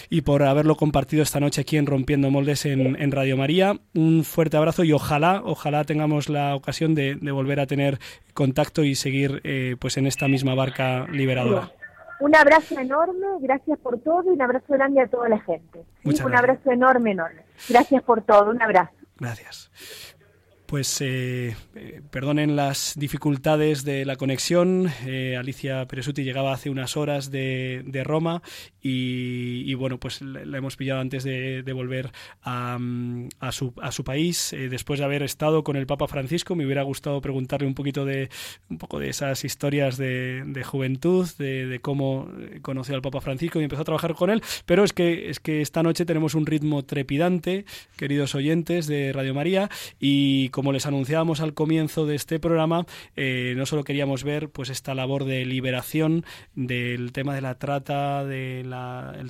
y 0.09 0.21
por 0.23 0.43
haberlo 0.43 0.77
compartido 0.77 1.23
esta 1.23 1.41
noche 1.41 1.61
aquí 1.61 1.77
en 1.77 1.87
Rompiendo 1.87 2.31
Moldes 2.31 2.67
en, 2.67 3.01
en 3.01 3.11
Radio 3.13 3.37
María. 3.37 3.79
Un 3.95 4.25
fuerte 4.25 4.57
abrazo 4.57 4.85
y 4.85 4.93
ojalá, 4.93 5.43
ojalá 5.45 5.85
tengamos 5.85 6.29
la 6.29 6.55
ocasión 6.55 6.95
de, 6.95 7.17
de 7.17 7.31
volver 7.31 7.61
a 7.61 7.67
tener 7.67 7.99
contacto 8.35 8.85
y 8.85 8.95
seguir 8.95 9.41
eh, 9.45 9.77
pues 9.79 9.97
en 9.97 10.07
esta 10.07 10.29
misma 10.29 10.55
barca 10.55 11.07
liberadora. 11.11 11.73
Un 12.21 12.37
abrazo 12.37 12.79
enorme, 12.79 13.27
gracias 13.41 13.79
por 13.79 13.99
todo 14.01 14.25
y 14.27 14.29
un 14.29 14.43
abrazo 14.43 14.67
grande 14.75 15.01
a 15.01 15.07
toda 15.07 15.29
la 15.29 15.41
gente. 15.41 15.81
un 16.05 16.35
abrazo 16.35 16.71
enorme, 16.71 17.13
enorme. 17.13 17.43
Gracias 17.69 18.03
por 18.03 18.23
todo, 18.23 18.51
un 18.51 18.61
abrazo. 18.61 18.93
Gracias. 19.19 19.71
Pues 20.71 21.01
eh, 21.01 21.57
eh, 21.75 22.01
perdonen 22.13 22.55
las 22.55 22.95
dificultades 22.97 23.83
de 23.83 24.05
la 24.05 24.15
conexión. 24.15 24.89
Eh, 25.05 25.37
Alicia 25.37 25.85
Peresuti 25.89 26.23
llegaba 26.23 26.53
hace 26.53 26.71
unas 26.71 26.97
horas 26.97 27.33
de, 27.33 27.83
de 27.87 28.05
Roma 28.05 28.41
y, 28.81 29.75
bueno, 29.75 29.99
pues 29.99 30.23
la 30.23 30.57
hemos 30.57 30.77
pillado 30.77 31.01
antes 31.01 31.25
de, 31.25 31.73
volver 31.75 32.13
a, 32.43 32.79
mm, 32.79 33.29
a 33.41 33.53
su, 33.53 33.75
a 33.83 33.93
su 33.93 34.05
país. 34.05 34.53
Eh, 34.53 34.69
después 34.69 35.01
de 35.01 35.07
haber 35.07 35.25
estado 35.25 35.65
con 35.65 35.77
el 35.77 35.87
Papa 35.87 36.07
Francisco, 36.07 36.55
me 36.55 36.65
hubiera 36.65 36.83
gustado 36.83 37.21
preguntarle 37.21 37.67
un 37.67 37.75
poquito 37.75 38.05
de 38.05 38.31
un 38.69 38.79
poco 38.79 39.01
de 39.01 39.09
esas 39.09 39.45
historias 39.45 39.97
de, 39.97 40.45
de 40.47 40.65
juventud, 40.65 41.29
de, 41.37 41.81
cómo 41.83 42.29
conoció 42.63 42.95
al 42.95 43.03
Papa 43.03 43.21
Francisco 43.21 43.61
y 43.61 43.65
empezó 43.65 43.83
a 43.83 43.87
trabajar 43.87 44.15
con 44.15 44.31
él. 44.31 44.41
Pero 44.67 44.85
es 44.85 44.93
que 44.93 45.31
es 45.31 45.41
que 45.41 45.63
esta 45.63 45.83
noche 45.83 46.07
tenemos 46.07 46.35
un 46.35 46.47
ritmo 46.47 46.85
trepidante, 46.85 47.65
queridos 47.97 48.37
oyentes 48.37 48.87
de 48.87 49.13
Radio 49.13 49.35
María, 49.35 49.69
y 49.99 50.49
como 50.61 50.73
les 50.73 50.85
anunciábamos 50.85 51.41
al 51.41 51.55
comienzo 51.55 52.05
de 52.05 52.15
este 52.15 52.39
programa, 52.39 52.85
eh, 53.17 53.55
no 53.57 53.65
solo 53.65 53.83
queríamos 53.83 54.25
ver 54.25 54.51
pues 54.51 54.69
esta 54.69 54.95
labor 54.95 55.25
de 55.25 55.47
liberación 55.47 56.27
del 56.55 57.13
tema 57.13 57.35
de 57.35 57.41
la 57.41 57.55
trata, 57.55 58.27
del 58.27 58.69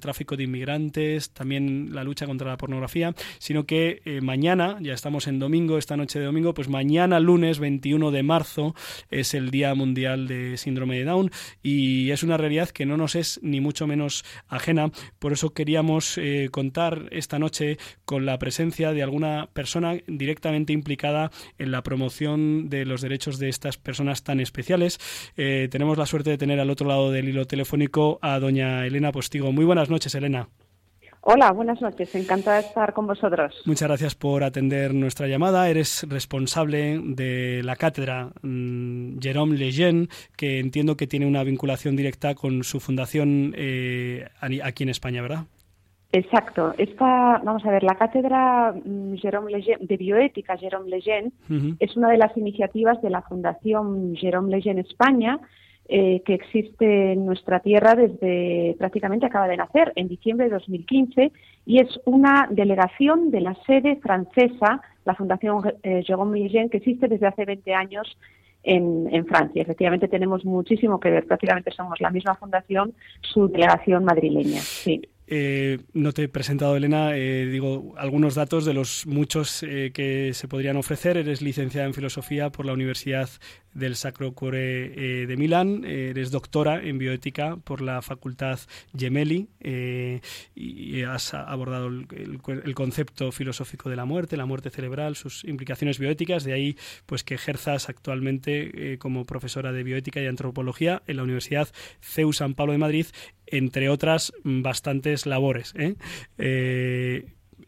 tráfico 0.01 0.37
de 0.37 0.43
inmigrantes, 0.43 1.31
también 1.31 1.91
la 1.95 2.03
lucha 2.03 2.27
contra 2.27 2.49
la 2.49 2.57
pornografía, 2.57 3.15
sino 3.39 3.65
que 3.65 4.03
eh, 4.05 4.21
mañana, 4.23 4.77
ya 4.81 4.93
estamos 4.93 5.29
en 5.29 5.39
domingo, 5.39 5.79
esta 5.79 5.97
noche 5.97 6.19
de 6.19 6.25
domingo, 6.25 6.53
pues 6.53 6.69
mañana 6.69 7.21
lunes 7.21 7.61
21 7.61 8.11
de 8.11 8.25
marzo 8.25 8.75
es 9.09 9.33
el 9.33 9.53
Día 9.53 9.73
Mundial 9.77 10.27
de 10.27 10.57
Síndrome 10.57 10.99
de 10.99 11.05
Down 11.05 11.31
y 11.63 12.11
es 12.11 12.25
una 12.25 12.39
realidad 12.39 12.71
que 12.71 12.87
no 12.87 12.97
nos 12.97 13.15
es 13.15 13.39
ni 13.41 13.61
mucho 13.61 13.87
menos 13.87 14.25
ajena, 14.49 14.91
por 15.21 15.33
eso 15.33 15.51
queríamos 15.55 16.19
eh, 16.19 16.49
contar 16.51 17.07
esta 17.13 17.39
noche 17.39 17.79
con 18.05 18.27
la 18.27 18.37
presencia 18.41 18.93
de 18.93 19.05
alguna 19.05 19.49
persona 19.53 19.95
directamente 20.09 20.73
implicada 20.73 21.20
en 21.59 21.71
la 21.71 21.83
promoción 21.83 22.69
de 22.69 22.85
los 22.85 23.03
derechos 23.03 23.39
de 23.39 23.49
estas 23.49 23.77
personas 23.77 24.23
tan 24.23 24.41
especiales. 24.41 24.99
Eh, 25.37 25.69
tenemos 25.71 25.99
la 25.99 26.07
suerte 26.07 26.31
de 26.31 26.39
tener 26.39 26.61
al 26.61 26.71
otro 26.71 26.87
lado 26.87 27.11
del 27.11 27.29
hilo 27.29 27.47
telefónico 27.47 28.19
a 28.23 28.39
doña 28.39 28.87
Elena 28.87 29.13
Postigo. 29.13 29.53
Muy 29.53 29.65
buenas 29.65 29.91
noches, 29.91 30.15
Elena. 30.15 30.49
Hola, 31.23 31.53
buenas 31.53 31.83
noches. 31.83 32.15
Encantada 32.15 32.63
de 32.63 32.69
estar 32.69 32.95
con 32.95 33.07
vosotros. 33.07 33.55
Muchas 33.67 33.89
gracias 33.89 34.15
por 34.15 34.43
atender 34.43 34.95
nuestra 34.95 35.27
llamada. 35.27 35.69
Eres 35.69 36.07
responsable 36.09 36.99
de 37.05 37.63
la 37.63 37.77
cátedra 37.77 38.31
mmm, 38.41 39.19
Jérôme 39.19 39.59
Lejeune, 39.59 40.09
que 40.35 40.61
entiendo 40.61 40.97
que 40.97 41.07
tiene 41.07 41.27
una 41.27 41.45
vinculación 41.45 41.95
directa 41.95 42.35
con 42.35 42.65
su 42.65 42.81
fundación 42.81 43.53
eh, 43.55 44.29
aquí 44.63 44.83
en 44.83 44.89
España, 44.89 45.21
¿verdad? 45.21 45.45
Exacto. 46.13 46.75
Esta, 46.77 47.41
vamos 47.45 47.65
a 47.65 47.71
ver, 47.71 47.85
la 47.85 47.95
cátedra 47.95 48.73
mm, 48.73 49.15
Jérôme 49.15 49.51
Lejeune, 49.53 49.87
de 49.87 49.97
bioética 49.97 50.57
Jérôme 50.57 50.89
Lejeune 50.89 51.31
Uh 51.49 51.55
-huh. 51.55 51.77
es 51.79 51.97
una 51.97 52.11
de 52.11 52.19
las 52.19 52.37
iniciativas 52.37 53.01
de 53.03 53.11
la 53.11 53.23
Fundación 53.23 54.15
Jérôme 54.17 54.51
Lejeune 54.51 54.81
España, 54.81 55.39
eh, 55.89 56.23
que 56.25 56.35
existe 56.35 57.13
en 57.13 57.27
nuestra 57.27 57.61
tierra 57.61 57.95
desde 57.95 58.77
prácticamente 58.79 59.27
acaba 59.27 59.49
de 59.49 59.57
nacer, 59.57 59.93
en 59.97 60.09
diciembre 60.09 60.47
de 60.47 60.53
2015, 60.55 61.33
y 61.67 61.81
es 61.81 62.01
una 62.05 62.47
delegación 62.51 63.31
de 63.31 63.41
la 63.41 63.55
sede 63.67 63.97
francesa, 63.97 64.81
la 65.05 65.15
Fundación 65.15 65.57
eh, 65.83 66.03
Jérôme 66.07 66.39
Lejeune, 66.39 66.71
que 66.71 66.79
existe 66.79 67.09
desde 67.09 67.27
hace 67.27 67.45
20 67.45 67.75
años 67.75 68.17
en, 68.63 69.09
en, 69.13 69.27
Francia. 69.27 69.63
Efectivamente 69.63 70.07
tenemos 70.09 70.45
muchísimo 70.45 71.01
que 71.01 71.11
ver, 71.11 71.27
prácticamente 71.27 71.71
somos 71.71 72.01
la 72.01 72.11
misma 72.11 72.35
fundación, 72.35 72.93
su 73.21 73.49
delegación 73.49 74.05
madrileña. 74.05 74.61
Sí. 74.61 75.01
Eh, 75.33 75.79
no 75.93 76.13
te 76.13 76.25
he 76.25 76.29
presentado, 76.29 76.77
Elena, 76.77 77.17
eh, 77.17 77.47
digo 77.47 77.95
algunos 77.97 78.35
datos 78.35 78.65
de 78.65 78.75
los 78.75 79.07
muchos 79.07 79.63
eh, 79.63 79.93
que 79.95 80.35
se 80.35 80.49
podrían 80.49 80.77
ofrecer. 80.77 81.17
Eres 81.17 81.41
licenciada 81.41 81.87
en 81.87 81.95
Filosofía 81.95 82.51
por 82.51 82.67
la 82.67 82.73
Universidad 82.73 83.31
del 83.75 83.97
Sacro 83.97 84.33
Cuore 84.33 85.23
eh, 85.23 85.27
de 85.27 85.37
Milán, 85.37 85.85
eres 85.85 86.31
doctora 86.31 86.83
en 86.83 86.99
bioética 86.99 87.57
por 87.57 87.81
la 87.81 88.03
Facultad 88.03 88.59
Gemelli 88.97 89.49
eh, 89.61 90.21
y 90.55 91.03
has 91.03 91.35
abordado 91.35 91.89
el, 91.89 92.07
el, 92.65 92.75
concepto 92.75 93.33
filosófico 93.33 93.91
de 93.91 93.97
la 93.97 94.05
muerte, 94.05 94.37
la 94.37 94.47
muerte 94.47 94.71
cerebral, 94.71 95.17
sus 95.17 95.45
implicaciones 95.45 95.99
bioéticas, 95.99 96.45
de 96.45 96.53
ahí 96.53 96.77
pues 97.07 97.25
que 97.25 97.35
ejerzas 97.35 97.89
actualmente 97.89 98.99
como 98.99 99.25
profesora 99.25 99.73
de 99.73 99.83
bioética 99.83 100.21
y 100.21 100.27
antropología 100.27 101.03
en 101.07 101.17
la 101.17 101.23
Universidad 101.23 101.69
CEU 102.01 102.33
San 102.33 102.55
Pablo 102.55 102.73
de 102.73 102.79
Madrid, 102.79 103.07
entre 103.47 103.89
otras 103.89 104.33
bastantes 104.45 105.27
labores. 105.27 105.75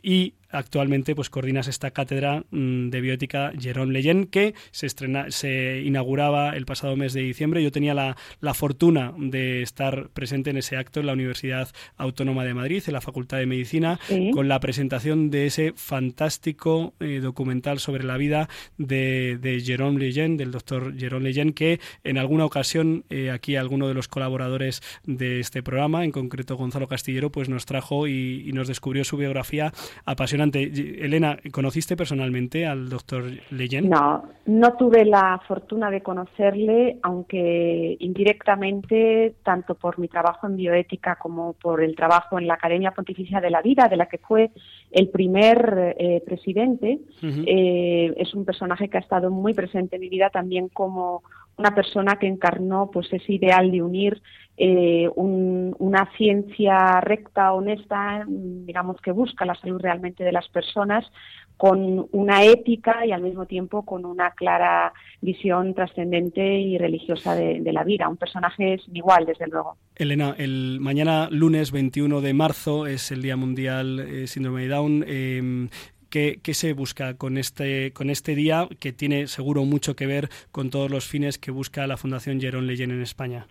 y 0.03 0.35
actualmente 0.53 1.15
pues 1.15 1.31
coordinas 1.31 1.67
esta 1.67 1.91
cátedra 1.91 2.45
mm, 2.51 2.91
de 2.91 3.01
bioética 3.01 3.53
Jerome 3.59 3.93
Leyen 3.93 4.27
que 4.27 4.55
se 4.71 4.87
estrena, 4.87 5.31
se 5.31 5.83
inauguraba 5.85 6.51
el 6.51 6.67
pasado 6.67 6.97
mes 6.97 7.13
de 7.13 7.23
diciembre. 7.23 7.63
Yo 7.63 7.73
tenía 7.73 7.95
la, 7.95 8.17
la, 8.41 8.55
fortuna 8.55 9.13
de 9.17 9.63
estar 9.63 10.11
presente 10.11 10.51
en 10.51 10.59
ese 10.59 10.77
acto 10.77 11.01
en 11.01 11.07
la 11.07 11.15
Universidad 11.15 11.69
Autónoma 11.97 12.45
de 12.45 12.55
Madrid, 12.55 12.83
en 12.87 12.93
la 12.93 13.01
Facultad 13.01 13.39
de 13.39 13.47
Medicina, 13.47 13.99
con 14.33 14.47
la 14.47 14.61
presentación 14.61 15.31
de 15.31 15.47
ese 15.47 15.73
fantástico 15.75 16.93
eh, 17.01 17.21
documental 17.23 17.79
sobre 17.79 18.05
la 18.05 18.19
vida 18.19 18.49
de, 18.77 19.39
de 19.41 19.61
Jerome 19.61 19.99
Leyen, 19.99 20.37
del 20.37 20.53
doctor 20.53 20.97
Jerome 20.99 21.25
Leyen, 21.25 21.55
que 21.55 21.81
en 22.05 22.19
alguna 22.19 22.45
ocasión 22.45 23.05
eh, 23.09 23.31
aquí 23.31 23.57
alguno 23.57 23.89
de 23.89 23.95
los 23.95 24.07
colaboradores 24.07 24.83
de 25.05 25.41
este 25.41 25.63
programa, 25.63 26.05
en 26.05 26.13
concreto 26.13 26.57
Gonzalo 26.57 26.89
Castillero, 26.89 27.33
pues 27.33 27.49
nos 27.49 27.65
trajo 27.65 28.07
y, 28.07 28.45
y 28.47 28.53
nos 28.53 28.69
descubrió 28.69 29.05
su 29.05 29.17
biografía 29.17 29.73
apasionante 30.05 30.42
Elena, 30.45 31.39
¿conociste 31.51 31.97
personalmente 31.97 32.67
al 32.67 32.89
doctor 32.89 33.25
Leyen? 33.51 33.89
No, 33.89 34.25
no 34.47 34.77
tuve 34.77 35.05
la 35.05 35.41
fortuna 35.47 35.91
de 35.91 36.03
conocerle, 36.03 36.99
aunque 37.03 37.97
indirectamente, 38.01 39.37
tanto 39.43 39.75
por 39.75 39.99
mi 39.99 40.09
trabajo 40.09 40.47
en 40.47 40.57
bioética 40.57 41.17
como 41.17 41.55
por 41.55 41.83
el 41.83 41.95
trabajo 41.95 42.39
en 42.39 42.47
la 42.47 42.55
Academia 42.55 42.93
Pontificia 42.93 43.41
de 43.41 43.51
la 43.51 43.63
Vida, 43.63 43.89
de 43.89 43.97
la 43.97 44.07
que 44.07 44.19
fue 44.19 44.51
el 44.91 45.09
primer 45.09 45.97
eh, 45.99 46.23
presidente, 46.25 47.01
eh, 47.23 48.13
es 48.17 48.35
un 48.35 48.45
personaje 48.45 48.89
que 48.89 48.99
ha 48.99 49.01
estado 49.01 49.31
muy 49.31 49.55
presente 49.55 49.97
en 49.97 50.03
mi 50.03 50.09
vida 50.09 50.31
también 50.31 50.69
como 50.69 51.23
una 51.57 51.75
persona 51.75 52.17
que 52.17 52.27
encarnó 52.27 52.91
pues 52.91 53.13
ese 53.13 53.35
ideal 53.35 53.71
de 53.71 53.83
unir 53.83 54.23
eh, 54.65 55.09
una 55.17 56.09
ciencia 56.17 57.01
recta, 57.01 57.53
honesta, 57.53 58.25
digamos 58.29 59.01
que 59.01 59.11
busca 59.11 59.45
la 59.45 59.57
salud 59.57 59.81
realmente 59.81 60.23
de 60.23 60.31
las 60.31 60.49
personas, 60.51 61.05
con 61.57 62.07
una 62.13 62.45
ética 62.45 63.05
y 63.05 63.11
al 63.11 63.23
mismo 63.23 63.47
tiempo 63.47 63.85
con 63.85 64.05
una 64.05 64.31
clara 64.31 64.93
visión 65.21 65.75
trascendente 65.75 66.61
y 66.61 66.79
religiosa 66.79 67.35
de, 67.35 67.73
la 67.73 67.83
vida. 67.83 68.09
Un 68.09 68.17
personaje 68.17 68.79
sin 68.85 68.95
igual, 68.95 69.27
desde 69.27 69.49
luego. 69.49 69.79
Elena, 69.97 70.37
el 70.39 70.79
mañana 70.79 71.29
lunes 71.33 71.73
21 71.73 72.21
de 72.21 72.33
marzo 72.33 72.87
es 72.87 73.11
el 73.11 73.21
Día 73.21 73.37
Mundial 73.37 73.99
eh, 73.99 74.29
Síndrome 74.29 74.63
de 74.63 74.69
Down. 74.69 75.05
Em, 75.09 75.69
¿Qué, 76.09 76.39
se 76.53 76.73
busca 76.73 77.15
con 77.15 77.37
este, 77.37 77.93
con 77.93 78.11
este 78.11 78.37
día 78.37 78.69
que 78.79 78.93
tiene 78.93 79.27
seguro 79.27 79.65
mucho 79.65 79.97
que 79.97 80.07
ver 80.07 80.29
con 80.53 80.71
todos 80.71 80.89
los 80.89 81.09
fines 81.09 81.39
que 81.39 81.51
busca 81.51 81.85
la 81.89 81.97
Fundación 81.97 82.41
Jerón 82.41 82.69
Leyen 82.69 82.93
en 82.93 83.03
España? 83.03 83.49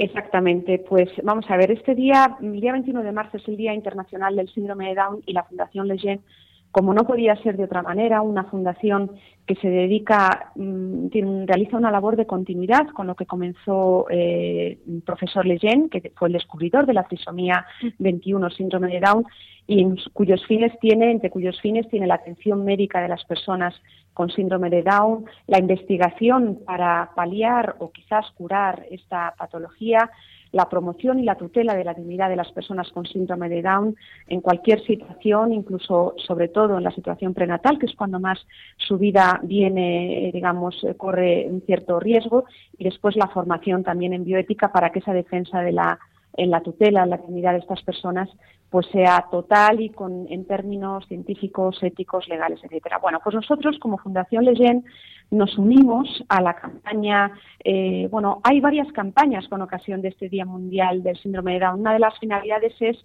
Exactamente, 0.00 0.78
pues 0.78 1.10
vamos 1.22 1.44
a 1.50 1.58
ver, 1.58 1.70
este 1.70 1.94
día, 1.94 2.38
el 2.40 2.58
día 2.58 2.72
21 2.72 3.02
de 3.02 3.12
marzo 3.12 3.36
es 3.36 3.46
el 3.46 3.58
Día 3.58 3.74
Internacional 3.74 4.34
del 4.34 4.48
Síndrome 4.48 4.88
de 4.88 4.94
Down 4.94 5.22
y 5.26 5.34
la 5.34 5.44
Fundación 5.44 5.88
Leyen, 5.88 6.22
como 6.70 6.94
no 6.94 7.04
podía 7.04 7.34
ser 7.36 7.56
de 7.56 7.64
otra 7.64 7.82
manera, 7.82 8.22
una 8.22 8.44
fundación 8.44 9.12
que 9.46 9.56
se 9.56 9.68
dedica, 9.68 10.52
mm, 10.54 11.08
realiza 11.46 11.76
una 11.76 11.90
labor 11.90 12.16
de 12.16 12.26
continuidad 12.26 12.86
con 12.88 13.08
lo 13.08 13.16
que 13.16 13.26
comenzó 13.26 14.06
eh, 14.08 14.78
el 14.86 15.02
profesor 15.02 15.44
Leyen, 15.44 15.88
que 15.88 16.12
fue 16.14 16.28
el 16.28 16.34
descubridor 16.34 16.86
de 16.86 16.94
la 16.94 17.04
trisomía 17.04 17.66
21 17.98 18.50
síndrome 18.50 18.88
de 18.88 19.00
Down, 19.00 19.26
y 19.66 19.86
cuyos 20.12 20.44
fines 20.46 20.72
tiene, 20.80 21.10
entre 21.10 21.30
cuyos 21.30 21.60
fines 21.60 21.88
tiene 21.88 22.06
la 22.06 22.14
atención 22.14 22.64
médica 22.64 23.00
de 23.00 23.08
las 23.08 23.24
personas 23.24 23.74
con 24.14 24.30
síndrome 24.30 24.70
de 24.70 24.82
Down, 24.82 25.24
la 25.46 25.58
investigación 25.58 26.60
para 26.64 27.10
paliar 27.14 27.76
o 27.78 27.90
quizás 27.90 28.26
curar 28.36 28.84
esta 28.90 29.34
patología, 29.38 30.10
la 30.52 30.68
promoción 30.68 31.18
y 31.18 31.24
la 31.24 31.36
tutela 31.36 31.74
de 31.74 31.84
la 31.84 31.94
dignidad 31.94 32.28
de 32.28 32.36
las 32.36 32.50
personas 32.52 32.90
con 32.90 33.06
síndrome 33.06 33.48
de 33.48 33.62
Down 33.62 33.96
en 34.26 34.40
cualquier 34.40 34.84
situación, 34.84 35.52
incluso 35.52 36.14
sobre 36.26 36.48
todo 36.48 36.78
en 36.78 36.84
la 36.84 36.90
situación 36.90 37.34
prenatal, 37.34 37.78
que 37.78 37.86
es 37.86 37.94
cuando 37.94 38.18
más 38.18 38.38
su 38.76 38.98
vida 38.98 39.40
viene, 39.42 40.30
digamos, 40.32 40.84
corre 40.96 41.46
un 41.48 41.62
cierto 41.62 42.00
riesgo, 42.00 42.44
y 42.76 42.84
después 42.84 43.16
la 43.16 43.28
formación 43.28 43.84
también 43.84 44.12
en 44.12 44.24
bioética 44.24 44.72
para 44.72 44.90
que 44.90 44.98
esa 44.98 45.12
defensa 45.12 45.60
de 45.60 45.72
la 45.72 45.98
en 46.36 46.50
la 46.50 46.60
tutela, 46.60 47.02
en 47.02 47.10
la 47.10 47.16
dignidad 47.18 47.52
de 47.52 47.58
estas 47.58 47.82
personas, 47.82 48.28
pues 48.70 48.86
sea 48.92 49.26
total 49.30 49.80
y 49.80 49.90
con 49.90 50.26
en 50.30 50.46
términos 50.46 51.06
científicos, 51.08 51.82
éticos, 51.82 52.28
legales, 52.28 52.60
etcétera. 52.62 52.98
Bueno, 52.98 53.20
pues 53.22 53.34
nosotros 53.34 53.78
como 53.80 53.98
Fundación 53.98 54.44
Leyen 54.44 54.84
nos 55.30 55.58
unimos 55.58 56.24
a 56.28 56.40
la 56.40 56.54
campaña. 56.54 57.32
Eh, 57.64 58.08
bueno, 58.10 58.40
hay 58.44 58.60
varias 58.60 58.90
campañas 58.92 59.48
con 59.48 59.62
ocasión 59.62 60.02
de 60.02 60.08
este 60.08 60.28
Día 60.28 60.44
Mundial 60.44 61.02
del 61.02 61.16
Síndrome 61.18 61.54
de 61.54 61.60
Down. 61.60 61.80
Una 61.80 61.92
de 61.92 61.98
las 61.98 62.18
finalidades 62.18 62.74
es 62.80 62.96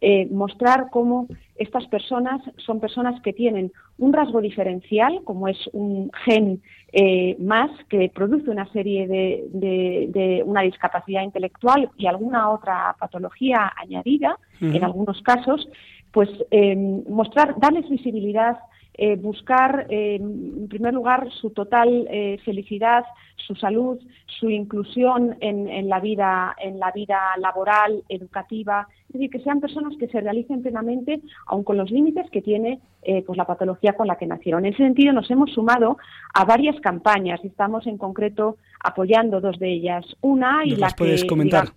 eh, 0.00 0.26
mostrar 0.30 0.88
cómo 0.90 1.26
estas 1.56 1.86
personas 1.88 2.40
son 2.56 2.80
personas 2.80 3.20
que 3.20 3.34
tienen 3.34 3.70
un 3.98 4.14
rasgo 4.14 4.40
diferencial, 4.40 5.20
como 5.24 5.46
es 5.46 5.58
un 5.72 6.10
gen 6.24 6.62
eh, 6.92 7.36
más 7.38 7.70
que 7.90 8.08
produce 8.08 8.50
una 8.50 8.66
serie 8.72 9.06
de, 9.06 10.42
una 10.46 10.62
discapacidad 10.62 11.22
intelectual 11.22 11.90
y 11.98 12.06
alguna 12.06 12.48
otra 12.50 12.96
patología 12.98 13.72
añadida, 13.76 14.38
en 14.60 14.82
algunos 14.82 15.20
casos, 15.22 15.68
pues 16.12 16.30
eh, 16.50 16.76
mostrar, 17.08 17.54
darles 17.58 17.88
visibilidad 17.88 18.56
eh, 19.02 19.16
buscar, 19.16 19.86
eh, 19.88 20.16
en 20.16 20.68
primer 20.68 20.92
lugar, 20.92 21.30
su 21.40 21.48
total 21.52 22.06
eh, 22.10 22.36
felicidad, 22.44 23.02
su 23.34 23.54
salud, 23.54 23.98
su 24.26 24.50
inclusión 24.50 25.38
en, 25.40 25.88
la 25.88 26.00
vida, 26.00 26.54
en 26.62 26.78
la 26.78 26.92
vida 26.92 27.18
laboral, 27.38 28.04
educativa, 28.10 28.86
es 29.08 29.14
decir, 29.14 29.30
que 29.30 29.40
sean 29.40 29.58
personas 29.58 29.94
que 29.98 30.06
se 30.08 30.20
realicen 30.20 30.60
plenamente, 30.60 31.22
aun 31.46 31.64
con 31.64 31.78
los 31.78 31.90
límites 31.90 32.30
que 32.30 32.42
tiene 32.42 32.80
pues 33.26 33.38
la 33.38 33.46
patología 33.46 33.94
con 33.94 34.06
la 34.06 34.16
que 34.16 34.26
nacieron. 34.26 34.66
En 34.66 34.74
ese 34.74 34.84
sentido, 34.84 35.14
nos 35.14 35.30
hemos 35.30 35.50
sumado 35.50 35.96
a 36.34 36.44
varias 36.44 36.78
campañas 36.80 37.40
y 37.42 37.46
estamos 37.46 37.86
en 37.86 37.96
concreto 37.96 38.58
apoyando 38.84 39.40
dos 39.40 39.58
de 39.58 39.72
ellas. 39.72 40.04
Una 40.20 40.62
y 40.66 40.76
la 40.76 40.90
puedes 40.90 41.24
comentar? 41.24 41.70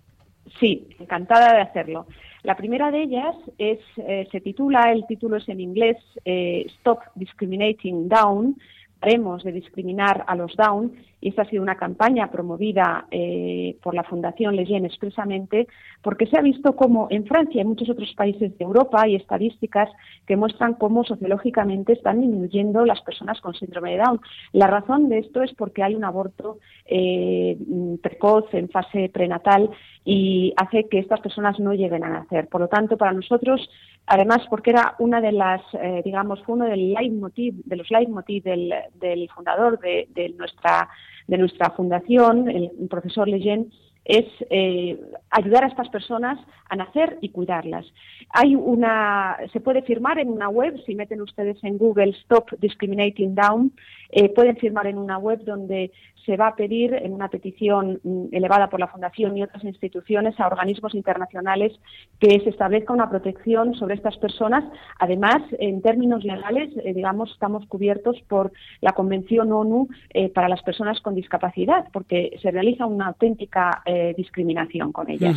sí, 0.60 0.86
encantada 1.00 1.54
de 1.54 1.62
hacerlo. 1.62 2.06
La 2.44 2.56
primera 2.56 2.90
de 2.90 3.04
ellas 3.04 3.34
es, 3.56 3.78
eh, 3.96 4.28
se 4.30 4.40
titula, 4.42 4.92
el 4.92 5.06
título 5.06 5.38
es 5.38 5.48
en 5.48 5.60
inglés, 5.60 5.96
eh, 6.26 6.66
Stop 6.78 6.98
Discriminating 7.14 8.06
Down, 8.06 8.58
paremos 9.00 9.42
de 9.44 9.52
discriminar 9.52 10.24
a 10.26 10.36
los 10.36 10.54
Down, 10.54 10.92
y 11.24 11.28
esta 11.28 11.40
ha 11.40 11.48
sido 11.48 11.62
una 11.62 11.76
campaña 11.76 12.30
promovida 12.30 13.06
eh, 13.10 13.78
por 13.82 13.94
la 13.94 14.04
Fundación 14.04 14.56
Leyen 14.56 14.84
expresamente, 14.84 15.66
porque 16.02 16.26
se 16.26 16.36
ha 16.36 16.42
visto 16.42 16.76
como 16.76 17.06
en 17.08 17.24
Francia 17.24 17.62
y 17.62 17.64
muchos 17.64 17.88
otros 17.88 18.12
países 18.14 18.58
de 18.58 18.62
Europa 18.62 19.00
hay 19.00 19.16
estadísticas 19.16 19.88
que 20.26 20.36
muestran 20.36 20.74
cómo 20.74 21.02
sociológicamente 21.02 21.94
están 21.94 22.20
disminuyendo 22.20 22.84
las 22.84 23.00
personas 23.00 23.40
con 23.40 23.54
síndrome 23.54 23.92
de 23.92 24.02
Down. 24.04 24.20
La 24.52 24.66
razón 24.66 25.08
de 25.08 25.20
esto 25.20 25.42
es 25.42 25.54
porque 25.54 25.82
hay 25.82 25.94
un 25.94 26.04
aborto 26.04 26.58
eh, 26.84 27.56
precoz 28.02 28.52
en 28.52 28.68
fase 28.68 29.08
prenatal 29.08 29.70
y 30.04 30.52
hace 30.58 30.90
que 30.90 30.98
estas 30.98 31.20
personas 31.20 31.58
no 31.58 31.72
lleguen 31.72 32.04
a 32.04 32.10
nacer. 32.10 32.48
Por 32.48 32.60
lo 32.60 32.68
tanto, 32.68 32.98
para 32.98 33.12
nosotros 33.14 33.66
además 34.06 34.42
porque 34.50 34.70
era 34.70 34.94
una 34.98 35.20
de 35.20 35.32
las, 35.32 35.62
eh, 35.74 36.02
digamos, 36.04 36.42
fue 36.44 36.56
uno 36.56 36.66
del 36.66 36.92
leitmotiv, 36.92 37.54
de 37.64 37.76
los 37.76 37.90
leitmotiv 37.90 38.42
del, 38.42 38.74
del 38.94 39.28
fundador 39.30 39.78
de, 39.78 40.08
de, 40.10 40.30
nuestra 40.30 40.88
de 41.26 41.38
nuestra 41.38 41.70
fundación, 41.70 42.48
el 42.48 42.70
profesor 42.88 43.28
Leyen, 43.28 43.70
es 44.04 44.26
eh, 44.50 45.00
ayudar 45.30 45.64
a 45.64 45.68
estas 45.68 45.88
personas 45.88 46.38
a 46.68 46.76
nacer 46.76 47.16
y 47.22 47.30
cuidarlas. 47.30 47.86
Hay 48.30 48.54
una, 48.54 49.36
se 49.52 49.60
puede 49.60 49.82
firmar 49.82 50.18
en 50.18 50.28
una 50.28 50.48
web, 50.48 50.78
si 50.84 50.94
meten 50.94 51.22
ustedes 51.22 51.56
en 51.64 51.78
Google 51.78 52.10
Stop 52.22 52.50
Discriminating 52.58 53.34
Down, 53.34 53.72
eh, 54.10 54.28
pueden 54.28 54.56
firmar 54.56 54.86
en 54.86 54.98
una 54.98 55.18
web 55.18 55.42
donde 55.44 55.90
se 56.24 56.36
va 56.36 56.48
a 56.48 56.56
pedir 56.56 56.94
en 56.94 57.12
una 57.12 57.28
petición 57.28 58.00
mm, 58.02 58.26
elevada 58.32 58.68
por 58.70 58.80
la 58.80 58.88
Fundación 58.88 59.36
y 59.36 59.42
otras 59.42 59.64
instituciones 59.64 60.38
a 60.40 60.46
organismos 60.46 60.94
internacionales 60.94 61.72
que 62.18 62.40
se 62.40 62.50
establezca 62.50 62.92
una 62.92 63.10
protección 63.10 63.74
sobre 63.74 63.94
estas 63.94 64.16
personas. 64.18 64.64
Además, 64.98 65.42
en 65.58 65.82
términos 65.82 66.24
legales, 66.24 66.70
eh, 66.84 66.94
digamos, 66.94 67.30
estamos 67.32 67.66
cubiertos 67.66 68.20
por 68.28 68.52
la 68.80 68.92
Convención 68.92 69.52
ONU 69.52 69.88
eh, 70.10 70.28
para 70.30 70.48
las 70.48 70.62
personas 70.62 71.00
con 71.00 71.14
discapacidad, 71.14 71.86
porque 71.92 72.38
se 72.40 72.50
realiza 72.50 72.86
una 72.86 73.08
auténtica 73.08 73.82
eh, 73.84 74.14
discriminación 74.16 74.92
con 74.92 75.10
ellas. 75.10 75.36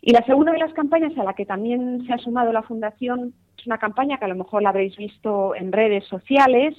Y 0.00 0.12
la 0.12 0.24
segunda 0.24 0.52
de 0.52 0.58
las 0.58 0.72
campañas 0.74 1.16
a 1.18 1.24
la 1.24 1.34
que 1.34 1.44
también 1.44 2.06
se 2.06 2.12
ha 2.12 2.18
sumado 2.18 2.52
la 2.52 2.62
Fundación 2.62 3.34
es 3.58 3.66
una 3.66 3.78
campaña 3.78 4.18
que 4.18 4.24
a 4.24 4.28
lo 4.28 4.36
mejor 4.36 4.62
la 4.62 4.68
habréis 4.68 4.96
visto 4.96 5.56
en 5.56 5.72
redes 5.72 6.04
sociales, 6.06 6.76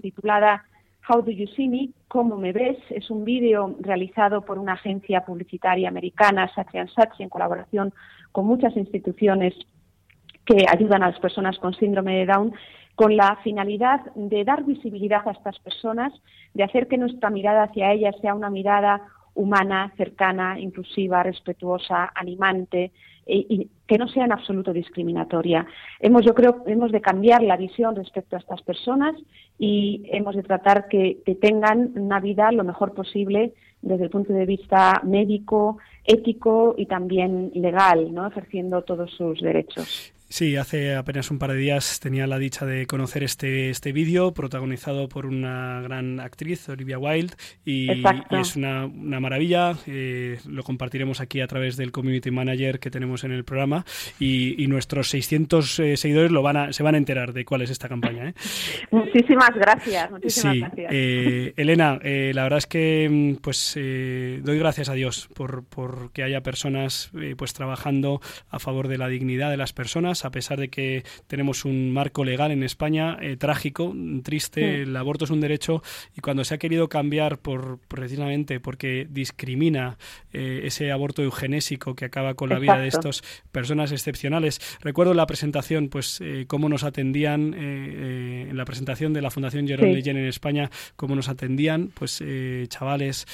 titulada 0.00 0.64
How 1.08 1.22
Do 1.22 1.30
You 1.30 1.46
See 1.56 1.68
Me? 1.68 1.90
¿Cómo 2.08 2.36
me 2.36 2.52
ves? 2.52 2.78
Es 2.90 3.10
un 3.10 3.24
vídeo 3.24 3.76
realizado 3.80 4.42
por 4.42 4.58
una 4.58 4.74
agencia 4.74 5.24
publicitaria 5.24 5.88
americana, 5.88 6.52
Saatchi 6.54 6.78
Saatchi, 6.94 7.22
en 7.22 7.28
colaboración 7.28 7.92
con 8.32 8.46
muchas 8.46 8.76
instituciones 8.76 9.54
que 10.44 10.66
ayudan 10.68 11.02
a 11.02 11.10
las 11.10 11.20
personas 11.20 11.58
con 11.58 11.74
síndrome 11.74 12.16
de 12.18 12.26
Down 12.26 12.52
con 12.94 13.16
la 13.16 13.36
finalidad 13.42 14.00
de 14.14 14.44
dar 14.44 14.64
visibilidad 14.64 15.26
a 15.26 15.30
estas 15.30 15.58
personas, 15.60 16.12
de 16.52 16.64
hacer 16.64 16.86
que 16.86 16.98
nuestra 16.98 17.30
mirada 17.30 17.62
hacia 17.62 17.92
ellas 17.92 18.14
sea 18.20 18.34
una 18.34 18.50
mirada 18.50 19.00
humana, 19.34 19.92
cercana, 19.96 20.60
inclusiva, 20.60 21.22
respetuosa, 21.22 22.12
animante 22.14 22.92
y 23.32 23.70
que 23.86 23.98
no 23.98 24.08
sea 24.08 24.24
en 24.24 24.32
absoluto 24.32 24.72
discriminatoria. 24.72 25.66
Hemos, 25.98 26.24
yo 26.24 26.34
creo, 26.34 26.62
hemos 26.66 26.92
de 26.92 27.00
cambiar 27.00 27.42
la 27.42 27.56
visión 27.56 27.96
respecto 27.96 28.36
a 28.36 28.38
estas 28.38 28.62
personas 28.62 29.14
y 29.58 30.02
hemos 30.12 30.36
de 30.36 30.42
tratar 30.42 30.88
que, 30.88 31.18
que 31.24 31.34
tengan 31.34 31.92
una 31.96 32.20
vida 32.20 32.52
lo 32.52 32.64
mejor 32.64 32.94
posible 32.94 33.52
desde 33.82 34.04
el 34.04 34.10
punto 34.10 34.32
de 34.32 34.46
vista 34.46 35.00
médico, 35.04 35.78
ético 36.04 36.74
y 36.76 36.86
también 36.86 37.50
legal, 37.54 38.12
¿no? 38.12 38.26
ejerciendo 38.26 38.82
todos 38.82 39.10
sus 39.12 39.40
derechos. 39.40 40.12
Sí, 40.30 40.56
hace 40.56 40.94
apenas 40.94 41.30
un 41.30 41.38
par 41.38 41.52
de 41.52 41.58
días 41.58 42.00
tenía 42.00 42.26
la 42.26 42.38
dicha 42.38 42.64
de 42.64 42.86
conocer 42.86 43.22
este, 43.22 43.68
este 43.68 43.92
vídeo 43.92 44.32
protagonizado 44.32 45.08
por 45.08 45.26
una 45.26 45.80
gran 45.82 46.20
actriz, 46.20 46.68
Olivia 46.68 46.98
Wilde, 46.98 47.34
y, 47.64 47.88
es 48.30 48.56
una, 48.56 48.86
una 48.86 49.20
maravilla. 49.20 49.76
eh, 49.86 50.38
lo 50.46 50.62
compartiremos 50.62 51.20
aquí 51.20 51.40
a 51.40 51.46
través 51.46 51.76
del 51.76 51.92
Community 51.92 52.30
Manager 52.30 52.78
que 52.78 52.90
tenemos 52.90 53.24
en 53.24 53.32
el 53.32 53.44
programa 53.44 53.84
y, 54.18 54.62
y 54.62 54.66
nuestros 54.68 55.10
600 55.10 55.80
eh, 55.80 55.96
seguidores 55.96 56.30
lo 56.30 56.42
van 56.42 56.56
a, 56.56 56.72
se 56.72 56.82
van 56.82 56.94
a 56.94 56.98
enterar 56.98 57.32
de 57.32 57.44
cuál 57.44 57.62
es 57.62 57.70
esta 57.70 57.88
campaña. 57.88 58.28
¿eh? 58.28 58.34
Muchísimas 58.90 59.50
gracias, 59.54 60.10
muchísimas 60.10 60.54
Sí, 60.54 60.60
gracias. 60.60 60.92
Elena, 61.56 61.98
la 62.02 62.42
verdad 62.44 62.58
es 62.58 62.66
que 62.66 63.08
mm, 63.10 63.42
pues 63.42 63.74
eh, 63.76 64.40
doy 64.42 64.58
gracias 64.58 64.88
a 64.88 64.94
Dios 64.94 65.28
por, 65.34 65.64
por 65.64 66.12
que 66.12 66.22
haya 66.22 66.42
personas 66.42 67.10
eh, 67.20 67.34
pues 67.36 67.52
trabajando 67.52 68.20
a 68.48 68.58
favor 68.58 68.88
de 68.88 68.98
la 68.98 69.08
dignidad 69.08 69.50
de 69.50 69.56
las 69.56 69.72
personas, 69.72 70.19
a 70.24 70.30
pesar 70.30 70.58
de 70.58 70.68
que 70.68 71.04
tenemos 71.26 71.64
un 71.64 71.92
marco 71.92 72.24
legal 72.24 72.50
en 72.50 72.62
España 72.62 73.16
eh, 73.20 73.36
trágico, 73.36 73.94
triste, 74.22 74.82
el 74.82 74.96
aborto 74.96 75.24
es 75.24 75.30
un 75.30 75.40
derecho 75.40 75.82
y 76.16 76.20
cuando 76.20 76.44
se 76.44 76.54
ha 76.54 76.58
querido 76.58 76.88
cambiar 76.88 77.38
por 77.38 77.78
precisamente 77.88 78.60
porque 78.60 79.06
discrimina 79.10 79.98
eh, 80.32 80.62
ese 80.64 80.92
aborto 80.92 81.22
eugenésico 81.22 81.94
que 81.94 82.04
acaba 82.04 82.34
con 82.34 82.50
la 82.50 82.58
vida 82.58 82.78
de 82.78 82.88
estos 82.88 83.22
personas 83.52 83.92
excepcionales. 83.92 84.60
Recuerdo 84.80 85.14
la 85.14 85.26
presentación, 85.26 85.88
pues 85.88 86.20
eh, 86.20 86.44
cómo 86.46 86.68
nos 86.68 86.84
atendían 86.84 87.54
en 87.54 88.56
la 88.56 88.64
presentación 88.64 89.12
de 89.12 89.22
la 89.22 89.30
Fundación 89.30 89.66
Jerome 89.66 89.90
Sí. 89.90 89.94
Leyen 89.94 90.18
en 90.18 90.26
España, 90.26 90.70
cómo 90.96 91.16
nos 91.16 91.28
atendían, 91.28 91.90
pues 91.94 92.22
chavales 92.68 93.26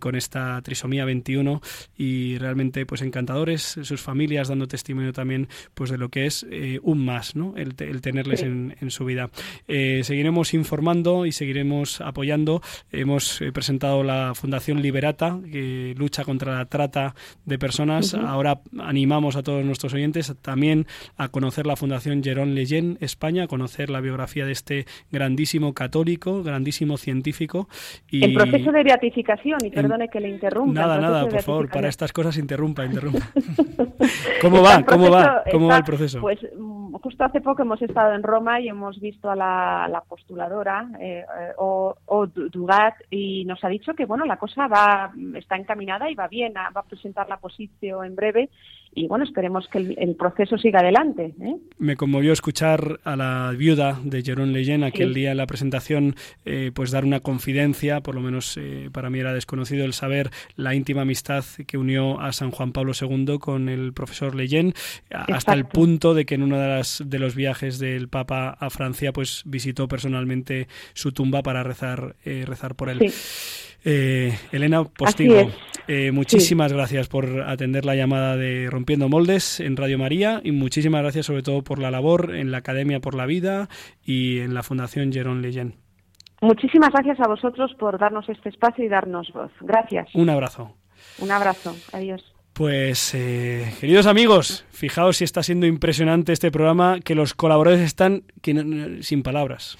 con 0.00 0.16
esta 0.16 0.60
trisomía 0.62 1.04
21 1.04 1.60
y 1.96 2.38
realmente 2.38 2.84
pues 2.86 3.02
encantadores, 3.02 3.78
sus 3.82 4.00
familias 4.00 4.48
dando 4.48 4.66
testimonio 4.66 5.12
también 5.12 5.48
pues 5.74 5.90
de 5.90 5.98
lo 5.98 6.08
que 6.08 6.26
es 6.26 6.31
eh, 6.50 6.78
un 6.82 7.04
más, 7.04 7.36
¿no? 7.36 7.54
El, 7.56 7.74
te- 7.74 7.88
el 7.88 8.00
tenerles 8.00 8.40
Sí. 8.40 8.46
en, 8.46 8.76
en 8.80 8.90
su 8.90 9.04
vida. 9.04 9.30
Eh, 9.68 10.00
seguiremos 10.04 10.54
informando 10.54 11.26
y 11.26 11.32
seguiremos 11.32 12.00
apoyando. 12.00 12.62
Hemos 12.90 13.40
eh, 13.42 13.52
presentado 13.52 14.02
la 14.02 14.32
Fundación 14.34 14.80
Liberata, 14.82 15.38
que 15.50 15.94
lucha 15.96 16.24
contra 16.24 16.56
la 16.56 16.64
trata 16.66 17.14
de 17.44 17.58
personas. 17.58 18.14
Ahora 18.14 18.60
animamos 18.78 19.36
a 19.36 19.42
todos 19.42 19.64
nuestros 19.64 19.92
oyentes 19.94 20.34
también 20.42 20.86
a 21.16 21.28
conocer 21.28 21.66
la 21.66 21.76
Fundación 21.76 22.22
Jerón 22.22 22.54
Leyen 22.54 22.96
España, 23.00 23.44
a 23.44 23.46
conocer 23.48 23.90
la 23.90 24.00
biografía 24.00 24.46
de 24.46 24.52
este 24.52 24.86
grandísimo 25.10 25.74
católico, 25.74 26.42
grandísimo 26.42 26.96
científico. 26.96 27.68
Y 28.10 28.24
El 28.24 28.34
proceso 28.34 28.72
de 28.72 28.82
beatificación, 28.82 29.58
y 29.64 29.70
perdone 29.70 30.08
que 30.08 30.20
le 30.20 30.28
interrumpa. 30.30 30.80
Nada, 30.80 30.98
nada, 31.00 31.28
por 31.28 31.42
favor, 31.42 31.68
para 31.68 31.88
estas 31.88 32.12
cosas 32.12 32.36
interrumpa, 32.38 32.84
interrumpa. 32.84 33.30
¿Cómo 34.40 34.62
va? 34.62 34.82
¿Cómo 34.84 35.10
va? 35.10 35.42
¿Cómo 35.50 35.68
va 35.68 35.78
el 35.78 35.84
proceso? 35.84 36.20
Pues 36.22 36.38
mm, 36.56 36.94
justo 37.02 37.24
hace 37.24 37.40
poco 37.40 37.62
hemos 37.62 37.82
estado 37.82 38.14
en 38.14 38.22
Roma 38.22 38.60
y 38.60 38.68
hemos 38.68 39.00
visto 39.00 39.28
a 39.28 39.34
la, 39.34 39.88
la 39.90 40.02
postuladora, 40.02 40.88
eh, 41.00 41.24
eh, 41.26 41.52
o, 41.58 41.96
o 42.06 42.26
Du- 42.28 42.48
Dugat, 42.48 42.94
y 43.10 43.44
nos 43.44 43.62
ha 43.64 43.68
dicho 43.68 43.92
que 43.94 44.06
bueno 44.06 44.24
la 44.24 44.36
cosa 44.36 44.68
va 44.68 45.12
está 45.34 45.56
encaminada 45.56 46.08
y 46.08 46.14
va 46.14 46.28
bien, 46.28 46.54
va 46.54 46.70
a 46.80 46.82
presentar 46.84 47.28
la 47.28 47.38
posición 47.38 48.06
en 48.06 48.14
breve 48.14 48.50
y 48.94 49.06
bueno 49.08 49.24
esperemos 49.24 49.68
que 49.68 49.78
el, 49.78 49.94
el 49.98 50.14
proceso 50.16 50.58
siga 50.58 50.80
adelante. 50.80 51.34
¿eh? 51.40 51.56
Me 51.78 51.96
conmovió 51.96 52.32
escuchar 52.32 53.00
a 53.04 53.16
la 53.16 53.52
viuda 53.56 53.98
de 54.04 54.22
Jerón 54.22 54.52
Leyen 54.52 54.84
aquel 54.84 55.08
Sí. 55.08 55.14
día 55.20 55.30
en 55.32 55.36
la 55.38 55.46
presentación, 55.46 56.14
eh, 56.44 56.70
pues 56.74 56.90
dar 56.90 57.04
una 57.04 57.20
confidencia, 57.20 58.00
por 58.00 58.14
lo 58.14 58.20
menos 58.20 58.56
eh, 58.58 58.90
para 58.92 59.10
mí 59.10 59.18
era 59.18 59.32
desconocido 59.34 59.84
el 59.84 59.92
saber 59.92 60.30
la 60.56 60.74
íntima 60.74 61.02
amistad 61.02 61.44
que 61.66 61.78
unió 61.78 62.20
a 62.20 62.32
San 62.32 62.50
Juan 62.50 62.72
Pablo 62.72 62.92
II 63.00 63.38
con 63.40 63.68
el 63.68 63.92
profesor 63.92 64.34
Leyen, 64.34 64.74
hasta 65.10 65.52
el 65.54 65.64
punto 65.66 66.14
de 66.14 66.24
que 66.26 66.34
en 66.34 66.42
uno 66.42 66.58
de, 66.58 66.68
las, 66.68 67.02
de 67.04 67.18
los 67.18 67.34
viajes 67.34 67.78
del 67.78 68.08
Papa 68.08 68.50
a 68.58 68.70
Francia, 68.70 69.12
pues 69.12 69.42
visitó 69.46 69.88
personalmente 69.88 70.68
su 70.94 71.12
tumba 71.12 71.42
para 71.42 71.62
rezar, 71.62 72.16
eh, 72.24 72.44
rezar 72.46 72.74
por 72.74 72.90
él. 72.90 72.98
Sí. 73.10 73.68
Eh, 73.84 74.38
Elena 74.52 74.84
Postigo, 74.84 75.50
eh, 75.88 76.12
muchísimas 76.12 76.72
gracias 76.72 77.08
por 77.08 77.42
atender 77.42 77.84
la 77.84 77.96
llamada 77.96 78.36
de 78.36 78.68
Rompiendo 78.70 79.08
Moldes 79.08 79.58
en 79.60 79.76
Radio 79.76 79.98
María 79.98 80.40
y 80.44 80.52
muchísimas 80.52 81.02
gracias 81.02 81.26
sobre 81.26 81.42
todo 81.42 81.62
por 81.62 81.80
la 81.80 81.90
labor 81.90 82.34
en 82.36 82.52
la 82.52 82.58
Academia 82.58 83.00
por 83.00 83.14
la 83.14 83.26
Vida 83.26 83.68
y 84.04 84.38
en 84.38 84.54
la 84.54 84.62
Fundación 84.62 85.12
Jerón 85.12 85.42
Leyen. 85.42 85.74
Muchísimas 86.40 86.90
gracias 86.90 87.20
a 87.20 87.28
vosotros 87.28 87.72
por 87.78 87.98
darnos 87.98 88.28
este 88.28 88.48
espacio 88.48 88.84
y 88.84 88.88
darnos 88.88 89.32
voz. 89.32 89.52
Gracias. 89.60 90.08
Un 90.14 90.28
abrazo. 90.28 90.74
Un 91.18 91.30
abrazo. 91.30 91.76
Adiós. 91.92 92.32
Pues, 92.52 93.14
eh, 93.14 93.72
queridos 93.80 94.06
amigos, 94.06 94.64
fijaos 94.70 95.16
si 95.16 95.24
está 95.24 95.42
siendo 95.42 95.66
impresionante 95.66 96.32
este 96.32 96.50
programa, 96.50 97.00
que 97.00 97.14
los 97.14 97.34
colaboradores 97.34 97.84
están 97.84 98.24
sin 99.00 99.22
palabras. 99.22 99.78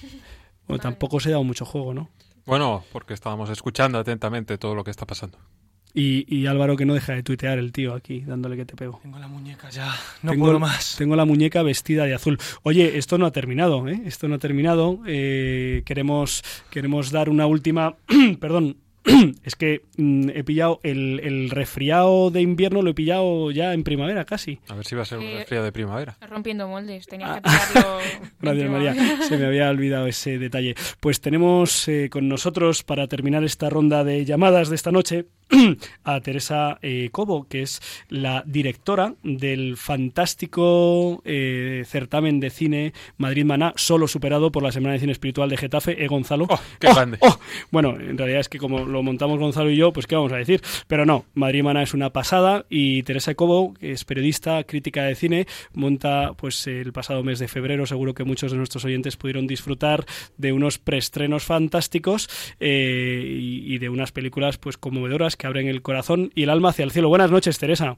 Bueno, 0.67 0.81
tampoco 0.81 1.19
se 1.19 1.29
ha 1.29 1.33
dado 1.33 1.43
mucho 1.43 1.65
juego, 1.65 1.93
¿no? 1.93 2.09
Bueno, 2.45 2.83
porque 2.91 3.13
estábamos 3.13 3.49
escuchando 3.49 3.97
atentamente 3.97 4.57
todo 4.57 4.75
lo 4.75 4.83
que 4.83 4.91
está 4.91 5.05
pasando. 5.05 5.37
Y, 5.95 6.25
y 6.35 6.47
Álvaro 6.47 6.75
que 6.75 6.85
no 6.85 6.95
deja 6.95 7.13
de 7.13 7.21
tuitear 7.21 7.59
el 7.59 7.71
tío 7.71 7.93
aquí, 7.93 8.21
dándole 8.21 8.57
que 8.57 8.65
te 8.65 8.75
pego. 8.75 8.99
Tengo 9.03 9.19
la 9.19 9.27
muñeca 9.27 9.69
ya. 9.69 9.93
No 10.23 10.31
tengo, 10.31 10.45
puedo 10.45 10.59
más. 10.59 10.95
Tengo 10.97 11.15
la 11.15 11.25
muñeca 11.25 11.61
vestida 11.61 12.05
de 12.05 12.15
azul. 12.15 12.39
Oye, 12.63 12.97
esto 12.97 13.19
no 13.19 13.27
ha 13.27 13.31
terminado, 13.31 13.87
¿eh? 13.87 14.01
Esto 14.05 14.27
no 14.27 14.35
ha 14.35 14.39
terminado. 14.39 14.99
Eh, 15.05 15.83
queremos, 15.85 16.43
queremos 16.71 17.11
dar 17.11 17.29
una 17.29 17.45
última... 17.45 17.95
Perdón. 18.39 18.77
Es 19.43 19.55
que 19.55 19.81
mm, 19.97 20.29
he 20.33 20.43
pillado 20.43 20.79
el, 20.83 21.19
el 21.23 21.49
resfriado 21.49 22.31
de 22.31 22.41
invierno, 22.41 22.81
lo 22.81 22.91
he 22.91 22.93
pillado 22.93 23.51
ya 23.51 23.73
en 23.73 23.83
primavera 23.83 24.25
casi. 24.25 24.59
A 24.69 24.75
ver 24.75 24.85
si 24.85 24.95
va 24.95 25.01
a 25.01 25.05
ser 25.05 25.17
un 25.19 25.25
Eh, 25.25 25.37
resfriado 25.39 25.65
de 25.65 25.71
primavera. 25.71 26.17
Rompiendo 26.29 26.67
moldes, 26.67 27.05
tenía 27.07 27.33
Ah. 27.33 27.35
que 27.35 27.49
pillarlo. 27.49 27.97
Gracias, 28.41 28.69
María. 28.69 28.95
Se 29.23 29.37
me 29.37 29.45
había 29.45 29.69
olvidado 29.69 30.07
ese 30.07 30.37
detalle. 30.39 30.75
Pues 30.99 31.19
tenemos 31.21 31.87
eh, 31.87 32.09
con 32.09 32.27
nosotros, 32.29 32.83
para 32.83 33.07
terminar 33.07 33.43
esta 33.43 33.69
ronda 33.69 34.03
de 34.03 34.23
llamadas 34.25 34.69
de 34.69 34.75
esta 34.75 34.91
noche, 34.91 35.25
a 36.05 36.21
Teresa 36.21 36.79
eh, 36.81 37.09
Cobo, 37.11 37.47
que 37.47 37.61
es 37.63 37.81
la 38.09 38.43
directora 38.47 39.15
del 39.23 39.75
fantástico 39.77 41.21
eh, 41.25 41.83
certamen 41.85 42.39
de 42.39 42.49
cine 42.49 42.93
Madrid 43.17 43.45
Maná, 43.45 43.73
solo 43.75 44.07
superado 44.07 44.51
por 44.51 44.63
la 44.63 44.71
Semana 44.71 44.93
de 44.93 44.99
Cine 44.99 45.11
Espiritual 45.11 45.49
de 45.49 45.57
Getafe, 45.57 46.03
E. 46.03 46.07
Gonzalo. 46.07 46.47
¡Oh, 46.49 46.59
qué 46.79 46.87
grande! 46.87 47.17
¡Oh! 47.21 47.37
Bueno, 47.71 47.95
en 47.99 48.17
realidad 48.17 48.39
es 48.39 48.49
que 48.49 48.57
como 48.57 48.79
lo 48.93 49.03
montamos 49.03 49.39
Gonzalo 49.39 49.69
y 49.69 49.75
yo, 49.75 49.91
pues 49.91 50.07
qué 50.07 50.15
vamos 50.15 50.31
a 50.31 50.37
decir. 50.37 50.61
Pero 50.87 51.05
no, 51.05 51.25
Madrid 51.33 51.63
Maná 51.63 51.83
es 51.83 51.93
una 51.93 52.11
pasada 52.11 52.65
y 52.69 53.03
Teresa 53.03 53.35
Cobo, 53.35 53.73
que 53.73 53.91
es 53.91 54.05
periodista, 54.05 54.63
crítica 54.63 55.03
de 55.03 55.15
cine, 55.15 55.45
monta 55.73 56.31
pues 56.37 56.65
el 56.67 56.93
pasado 56.93 57.23
mes 57.23 57.39
de 57.39 57.47
febrero, 57.47 57.85
seguro 57.85 58.13
que 58.13 58.23
muchos 58.23 58.51
de 58.51 58.57
nuestros 58.57 58.85
oyentes 58.85 59.17
pudieron 59.17 59.47
disfrutar 59.47 60.05
de 60.37 60.53
unos 60.53 60.79
preestrenos 60.79 61.45
fantásticos 61.45 62.55
eh, 62.59 63.21
y, 63.25 63.73
y 63.73 63.77
de 63.79 63.89
unas 63.89 64.11
películas 64.11 64.57
pues 64.57 64.77
conmovedoras 64.77 65.35
que 65.35 65.47
abren 65.47 65.67
el 65.67 65.81
corazón 65.81 66.31
y 66.35 66.43
el 66.43 66.49
alma 66.49 66.69
hacia 66.69 66.85
el 66.85 66.91
cielo. 66.91 67.09
Buenas 67.09 67.31
noches, 67.31 67.59
Teresa. 67.59 67.97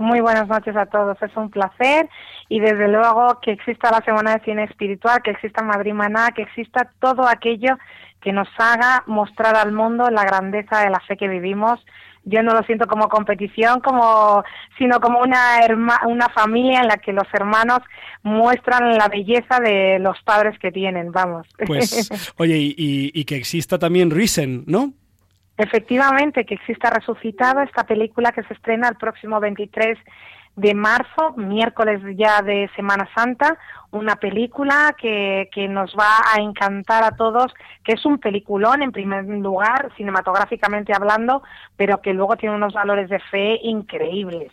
Muy 0.00 0.20
buenas 0.22 0.48
noches 0.48 0.74
a 0.76 0.86
todos, 0.86 1.20
es 1.22 1.36
un 1.36 1.50
placer 1.50 2.08
y 2.48 2.58
desde 2.58 2.88
luego 2.88 3.38
que 3.42 3.52
exista 3.52 3.90
la 3.90 4.00
Semana 4.02 4.32
de 4.32 4.44
Cine 4.46 4.64
Espiritual, 4.64 5.20
que 5.22 5.32
exista 5.32 5.62
Madrid 5.62 5.92
Maná, 5.92 6.30
que 6.30 6.40
exista 6.40 6.90
todo 7.00 7.28
aquello 7.28 7.76
que 8.20 8.32
nos 8.32 8.48
haga 8.58 9.02
mostrar 9.06 9.56
al 9.56 9.72
mundo 9.72 10.10
la 10.10 10.24
grandeza 10.24 10.80
de 10.80 10.90
la 10.90 11.00
fe 11.00 11.16
que 11.16 11.28
vivimos. 11.28 11.80
Yo 12.24 12.42
no 12.42 12.52
lo 12.52 12.62
siento 12.64 12.86
como 12.86 13.08
competición, 13.08 13.80
como 13.80 14.44
sino 14.76 15.00
como 15.00 15.20
una 15.20 15.60
herma- 15.62 16.06
una 16.06 16.28
familia 16.28 16.80
en 16.80 16.88
la 16.88 16.98
que 16.98 17.14
los 17.14 17.26
hermanos 17.32 17.78
muestran 18.22 18.92
la 18.98 19.08
belleza 19.08 19.58
de 19.58 19.98
los 20.00 20.20
padres 20.22 20.58
que 20.58 20.70
tienen, 20.70 21.12
vamos. 21.12 21.46
Pues, 21.66 22.10
oye, 22.36 22.58
y, 22.58 22.74
y- 22.76 23.10
y 23.14 23.24
que 23.24 23.36
exista 23.36 23.78
también 23.78 24.10
Risen, 24.10 24.64
¿no? 24.66 24.92
Efectivamente, 25.56 26.44
que 26.46 26.54
exista 26.54 26.90
Resucitado, 26.90 27.60
esta 27.62 27.84
película 27.84 28.32
que 28.32 28.42
se 28.44 28.54
estrena 28.54 28.88
el 28.88 28.96
próximo 28.96 29.40
23 29.40 29.98
de 30.60 30.74
marzo, 30.74 31.32
miércoles 31.36 32.00
ya 32.16 32.42
de 32.42 32.68
Semana 32.76 33.08
Santa, 33.14 33.58
una 33.90 34.16
película 34.16 34.94
que, 35.00 35.48
que 35.52 35.66
nos 35.68 35.94
va 35.98 36.18
a 36.32 36.40
encantar 36.40 37.02
a 37.02 37.16
todos, 37.16 37.52
que 37.82 37.92
es 37.92 38.04
un 38.04 38.18
peliculón 38.18 38.82
en 38.82 38.92
primer 38.92 39.24
lugar, 39.24 39.90
cinematográficamente 39.96 40.92
hablando, 40.94 41.42
pero 41.76 42.00
que 42.00 42.12
luego 42.12 42.36
tiene 42.36 42.54
unos 42.54 42.74
valores 42.74 43.08
de 43.08 43.18
fe 43.18 43.58
increíbles. 43.62 44.52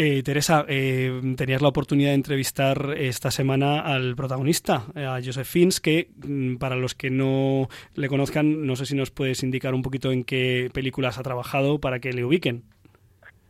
Eh, 0.00 0.22
Teresa, 0.22 0.64
eh, 0.68 1.20
tenías 1.36 1.60
la 1.60 1.66
oportunidad 1.66 2.10
de 2.10 2.14
entrevistar 2.14 2.94
esta 2.96 3.32
semana 3.32 3.80
al 3.80 4.14
protagonista, 4.14 4.84
eh, 4.94 5.04
a 5.04 5.18
Joseph 5.20 5.48
Fins, 5.48 5.80
que 5.80 6.10
mm, 6.24 6.58
para 6.58 6.76
los 6.76 6.94
que 6.94 7.10
no 7.10 7.68
le 7.94 8.06
conozcan, 8.06 8.64
no 8.64 8.76
sé 8.76 8.86
si 8.86 8.94
nos 8.94 9.10
puedes 9.10 9.42
indicar 9.42 9.74
un 9.74 9.82
poquito 9.82 10.12
en 10.12 10.22
qué 10.22 10.70
películas 10.72 11.18
ha 11.18 11.24
trabajado 11.24 11.80
para 11.80 11.98
que 11.98 12.12
le 12.12 12.24
ubiquen. 12.24 12.62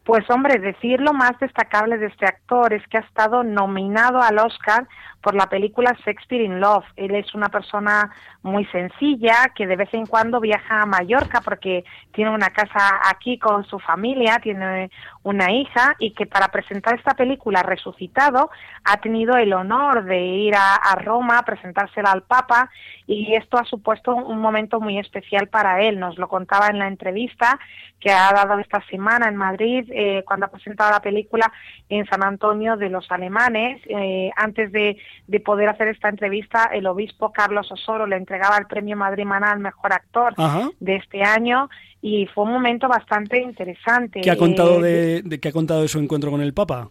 Pues 0.09 0.25
hombre, 0.31 0.59
decir 0.59 1.03
lo 1.03 1.13
más 1.13 1.39
destacable 1.39 1.99
de 1.99 2.07
este 2.07 2.25
actor 2.25 2.73
es 2.73 2.83
que 2.89 2.97
ha 2.97 3.03
estado 3.03 3.45
nominado 3.45 4.23
al 4.23 4.39
Oscar 4.39 4.89
por 5.23 5.35
la 5.35 5.49
película 5.49 5.97
Shakespeare 6.05 6.45
in 6.45 6.61
Love. 6.61 6.85
Él 6.97 7.15
es 7.15 7.35
una 7.35 7.49
persona 7.49 8.11
muy 8.43 8.65
sencilla 8.67 9.53
que 9.55 9.67
de 9.67 9.77
vez 9.77 9.93
en 9.93 10.07
cuando 10.07 10.41
viaja 10.41 10.83
a 10.83 10.87
Mallorca 10.87 11.41
porque 11.41 11.85
tiene 12.13 12.31
una 12.31 12.51
casa 12.51 13.01
aquí 13.11 13.39
con 13.39 13.65
su 13.65 13.79
familia, 13.79 14.39
tiene 14.43 14.91
una 15.25 15.53
hija 15.53 15.97
y 15.99 16.13
que 16.13 16.27
para 16.27 16.49
presentar 16.49 16.95
esta 16.95 17.15
película 17.15 17.63
Resucitado 17.63 18.51
ha 18.85 18.97
tenido 18.99 19.37
el 19.37 19.53
honor 19.53 20.05
de 20.05 20.21
ir 20.21 20.55
a, 20.55 20.79
Roma 20.97 21.39
a 21.39 21.45
presentársela 21.45 22.13
al 22.13 22.23
Papa 22.23 22.71
y 23.07 23.35
esto 23.35 23.59
ha 23.59 23.65
supuesto 23.65 24.15
un 24.15 24.41
momento 24.41 24.81
muy 24.81 24.99
especial 24.99 25.49
para 25.49 25.83
él. 25.83 25.99
Nos 25.99 26.19
lo 26.19 26.29
contaba 26.29 26.69
en 26.69 26.79
la 26.79 26.89
entrevista 26.89 27.59
que 28.01 28.11
ha 28.11 28.33
dado 28.33 28.59
esta 28.59 28.83
semana 28.89 29.29
en 29.29 29.37
Madrid 29.37 29.89
eh, 29.91 30.23
cuando 30.27 30.47
ha 30.47 30.51
presentado 30.51 30.91
la 30.91 31.01
película 31.01 31.53
en 31.89 32.07
San 32.07 32.23
Antonio 32.23 32.77
de 32.77 32.91
los 32.91 33.11
Alemanes. 33.11 33.81
Eh, 33.89 34.31
antes 34.37 34.71
de, 34.73 34.99
de, 35.27 35.41
poder 35.41 35.69
hacer 35.69 35.89
esta 35.89 36.09
entrevista, 36.09 36.71
el 36.73 36.87
obispo 36.87 37.33
Carlos 37.33 37.71
Osoro 37.71 38.07
le 38.07 38.17
entregaba 38.17 38.57
el 38.59 38.67
premio 38.67 38.97
Madrid 38.97 39.25
Maná 39.25 39.53
al 39.53 39.61
mejor 39.61 39.93
actor 39.93 40.35
Ajá. 40.37 40.71
de 40.81 40.97
este 40.97 41.23
año 41.23 41.69
y 42.01 42.27
fue 42.27 42.45
un 42.45 42.53
momento 42.53 42.89
bastante 42.89 43.41
interesante. 43.41 44.21
¿Qué 44.21 44.31
ha 44.31 44.37
contado 44.37 44.85
Eh, 44.85 45.23
de, 45.23 45.23
de 45.23 45.41
qué 45.41 45.49
ha 45.49 45.53
contado 45.53 45.83
de 45.83 45.89
su 45.89 45.99
encuentro 45.99 46.31
con 46.31 46.41
el 46.41 46.55
Papa? 46.55 46.91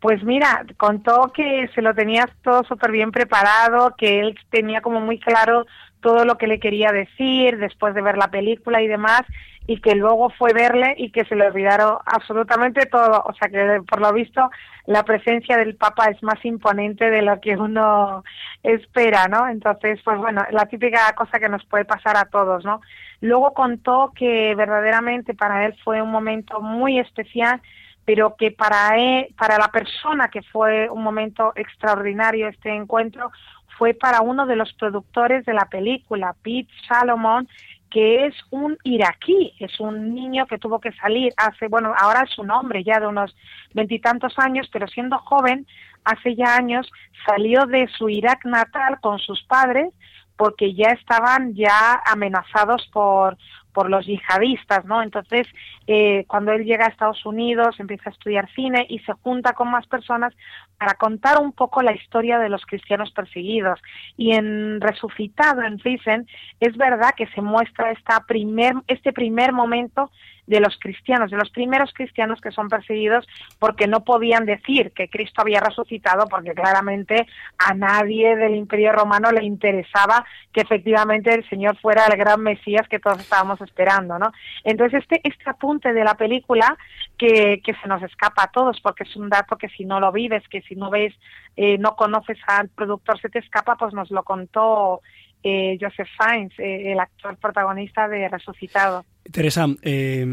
Pues 0.00 0.22
mira, 0.24 0.66
contó 0.78 1.30
que 1.32 1.68
se 1.76 1.80
lo 1.80 1.94
tenía 1.94 2.28
todo 2.42 2.64
súper 2.64 2.90
bien 2.90 3.12
preparado, 3.12 3.94
que 3.96 4.18
él 4.18 4.36
tenía 4.50 4.80
como 4.80 5.00
muy 5.00 5.20
claro 5.20 5.64
todo 6.00 6.24
lo 6.24 6.36
que 6.36 6.48
le 6.48 6.58
quería 6.58 6.90
decir 6.90 7.56
después 7.58 7.94
de 7.94 8.02
ver 8.02 8.18
la 8.18 8.28
película 8.28 8.82
y 8.82 8.88
demás, 8.88 9.22
y 9.66 9.80
que 9.80 9.94
luego 9.94 10.30
fue 10.30 10.52
verle 10.52 10.94
y 10.96 11.10
que 11.10 11.24
se 11.24 11.36
le 11.36 11.46
olvidaron 11.46 11.98
absolutamente 12.04 12.86
todo. 12.86 13.22
O 13.24 13.32
sea 13.34 13.48
que 13.48 13.80
por 13.88 14.00
lo 14.00 14.12
visto 14.12 14.50
la 14.86 15.04
presencia 15.04 15.56
del 15.56 15.76
Papa 15.76 16.06
es 16.06 16.22
más 16.22 16.44
imponente 16.44 17.10
de 17.10 17.22
lo 17.22 17.40
que 17.40 17.56
uno 17.56 18.24
espera, 18.62 19.28
¿no? 19.28 19.48
Entonces, 19.48 20.00
pues 20.04 20.18
bueno, 20.18 20.44
la 20.50 20.66
típica 20.66 21.12
cosa 21.14 21.38
que 21.38 21.48
nos 21.48 21.64
puede 21.66 21.84
pasar 21.84 22.16
a 22.16 22.24
todos, 22.24 22.64
¿no? 22.64 22.80
Luego 23.20 23.54
contó 23.54 24.12
que 24.16 24.54
verdaderamente 24.56 25.34
para 25.34 25.66
él 25.66 25.76
fue 25.84 26.02
un 26.02 26.10
momento 26.10 26.60
muy 26.60 26.98
especial 26.98 27.60
pero 28.04 28.34
que 28.36 28.50
para 28.50 28.96
él, 28.96 29.28
para 29.38 29.58
la 29.58 29.68
persona 29.68 30.28
que 30.28 30.42
fue 30.42 30.90
un 30.90 31.04
momento 31.04 31.52
extraordinario 31.54 32.48
este 32.48 32.74
encuentro 32.74 33.30
fue 33.78 33.94
para 33.94 34.20
uno 34.20 34.46
de 34.46 34.56
los 34.56 34.72
productores 34.74 35.44
de 35.44 35.54
la 35.54 35.66
película, 35.66 36.34
Pete 36.42 36.70
Salomon, 36.86 37.48
que 37.92 38.26
es 38.26 38.34
un 38.50 38.78
iraquí, 38.84 39.52
es 39.58 39.78
un 39.78 40.14
niño 40.14 40.46
que 40.46 40.58
tuvo 40.58 40.80
que 40.80 40.92
salir 40.92 41.32
hace, 41.36 41.68
bueno, 41.68 41.92
ahora 41.96 42.22
es 42.22 42.38
un 42.38 42.50
hombre 42.50 42.82
ya 42.82 42.98
de 42.98 43.06
unos 43.06 43.36
veintitantos 43.74 44.38
años, 44.38 44.68
pero 44.72 44.88
siendo 44.88 45.18
joven, 45.18 45.66
hace 46.04 46.34
ya 46.34 46.56
años, 46.56 46.90
salió 47.26 47.66
de 47.66 47.86
su 47.88 48.08
Irak 48.08 48.46
natal 48.46 48.98
con 49.00 49.18
sus 49.18 49.42
padres 49.44 49.92
porque 50.36 50.74
ya 50.74 50.88
estaban 50.88 51.54
ya 51.54 52.02
amenazados 52.06 52.88
por, 52.92 53.36
por 53.72 53.90
los 53.90 54.06
yihadistas, 54.06 54.84
¿no? 54.84 55.02
Entonces, 55.02 55.46
eh, 55.86 56.24
cuando 56.26 56.52
él 56.52 56.64
llega 56.64 56.86
a 56.86 56.88
Estados 56.88 57.24
Unidos, 57.26 57.78
empieza 57.78 58.10
a 58.10 58.12
estudiar 58.12 58.48
cine 58.54 58.86
y 58.88 58.98
se 59.00 59.12
junta 59.14 59.52
con 59.54 59.70
más 59.70 59.86
personas 59.86 60.34
para 60.78 60.94
contar 60.94 61.40
un 61.40 61.52
poco 61.52 61.82
la 61.82 61.94
historia 61.94 62.38
de 62.38 62.48
los 62.48 62.64
cristianos 62.66 63.10
perseguidos. 63.12 63.80
Y 64.16 64.32
en 64.32 64.80
Resucitado, 64.80 65.62
en 65.62 65.78
Risen, 65.78 66.26
es 66.60 66.76
verdad 66.76 67.14
que 67.16 67.26
se 67.28 67.40
muestra 67.40 67.90
esta 67.92 68.24
primer, 68.26 68.74
este 68.86 69.12
primer 69.12 69.52
momento 69.52 70.10
de 70.46 70.60
los 70.60 70.76
cristianos, 70.78 71.30
de 71.30 71.36
los 71.36 71.50
primeros 71.50 71.92
cristianos 71.92 72.40
que 72.40 72.50
son 72.50 72.68
perseguidos 72.68 73.26
porque 73.58 73.86
no 73.86 74.04
podían 74.04 74.44
decir 74.44 74.92
que 74.92 75.08
Cristo 75.08 75.42
había 75.42 75.60
resucitado, 75.60 76.26
porque 76.26 76.52
claramente 76.52 77.26
a 77.58 77.74
nadie 77.74 78.36
del 78.36 78.56
Imperio 78.56 78.92
Romano 78.92 79.30
le 79.30 79.44
interesaba 79.44 80.24
que 80.52 80.62
efectivamente 80.62 81.32
el 81.32 81.48
Señor 81.48 81.76
fuera 81.78 82.06
el 82.06 82.16
gran 82.16 82.40
Mesías 82.40 82.88
que 82.88 82.98
todos 82.98 83.20
estábamos 83.20 83.60
esperando, 83.60 84.18
¿no? 84.18 84.32
Entonces 84.64 85.02
este, 85.02 85.20
este 85.22 85.48
apunte 85.48 85.92
de 85.92 86.04
la 86.04 86.14
película 86.14 86.76
que, 87.16 87.60
que 87.64 87.74
se 87.74 87.88
nos 87.88 88.02
escapa 88.02 88.44
a 88.44 88.50
todos, 88.50 88.80
porque 88.80 89.04
es 89.04 89.16
un 89.16 89.28
dato 89.28 89.56
que 89.56 89.68
si 89.68 89.84
no 89.84 90.00
lo 90.00 90.10
vives, 90.10 90.46
que 90.48 90.62
si 90.62 90.74
no 90.74 90.90
ves, 90.90 91.14
eh, 91.56 91.78
no 91.78 91.94
conoces 91.94 92.38
al 92.46 92.68
productor, 92.68 93.20
se 93.20 93.28
te 93.28 93.38
escapa, 93.38 93.76
pues 93.76 93.94
nos 93.94 94.10
lo 94.10 94.22
contó 94.24 95.00
eh, 95.42 95.78
Joseph 95.80 96.08
Fiennes, 96.18 96.52
eh, 96.58 96.92
el 96.92 97.00
actor 97.00 97.36
protagonista 97.36 98.08
de 98.08 98.28
Resucitado. 98.28 99.04
Teresa, 99.30 99.66
eh, 99.82 100.24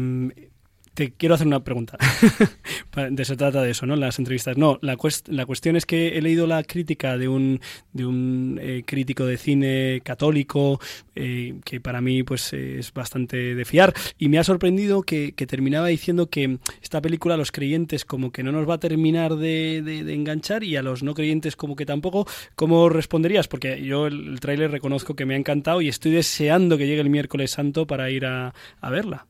te 0.94 1.12
quiero 1.12 1.34
hacer 1.34 1.46
una 1.46 1.62
pregunta. 1.62 1.96
de, 3.10 3.24
se 3.24 3.36
trata 3.36 3.62
de 3.62 3.70
eso, 3.70 3.86
¿no? 3.86 3.96
Las 3.96 4.18
entrevistas. 4.18 4.56
No, 4.56 4.78
la, 4.82 4.96
cuest 4.96 5.28
la 5.28 5.46
cuestión 5.46 5.76
es 5.76 5.86
que 5.86 6.18
he 6.18 6.22
leído 6.22 6.46
la 6.46 6.62
crítica 6.62 7.16
de 7.16 7.28
un, 7.28 7.60
de 7.92 8.06
un 8.06 8.58
eh, 8.60 8.82
crítico 8.86 9.24
de 9.24 9.36
cine 9.36 10.00
católico 10.04 10.80
eh, 11.14 11.54
que 11.64 11.80
para 11.80 12.00
mí 12.00 12.22
pues 12.22 12.52
es 12.52 12.92
bastante 12.92 13.54
de 13.54 13.64
fiar 13.64 13.94
y 14.18 14.28
me 14.28 14.38
ha 14.38 14.44
sorprendido 14.44 15.02
que, 15.02 15.32
que, 15.32 15.46
terminaba 15.46 15.88
diciendo 15.88 16.28
que 16.28 16.58
esta 16.82 17.00
película 17.00 17.34
a 17.34 17.38
los 17.38 17.52
creyentes 17.52 18.04
como 18.04 18.30
que 18.30 18.42
no 18.42 18.52
nos 18.52 18.68
va 18.68 18.74
a 18.74 18.80
terminar 18.80 19.36
de, 19.36 19.82
de, 19.82 20.04
de 20.04 20.14
enganchar 20.14 20.64
y 20.64 20.76
a 20.76 20.82
los 20.82 21.02
no 21.02 21.14
creyentes 21.14 21.56
como 21.56 21.76
que 21.76 21.86
tampoco. 21.86 22.26
¿Cómo 22.54 22.88
responderías? 22.88 23.48
Porque 23.48 23.82
yo 23.82 24.06
el, 24.06 24.28
el 24.28 24.40
tráiler 24.40 24.70
reconozco 24.70 25.14
que 25.14 25.26
me 25.26 25.34
ha 25.34 25.38
encantado 25.38 25.80
y 25.80 25.88
estoy 25.88 26.12
deseando 26.12 26.76
que 26.76 26.86
llegue 26.86 27.00
el 27.00 27.10
miércoles 27.10 27.52
santo 27.52 27.86
para 27.86 28.10
ir 28.10 28.26
a, 28.26 28.54
a 28.80 28.90
verla. 28.90 29.26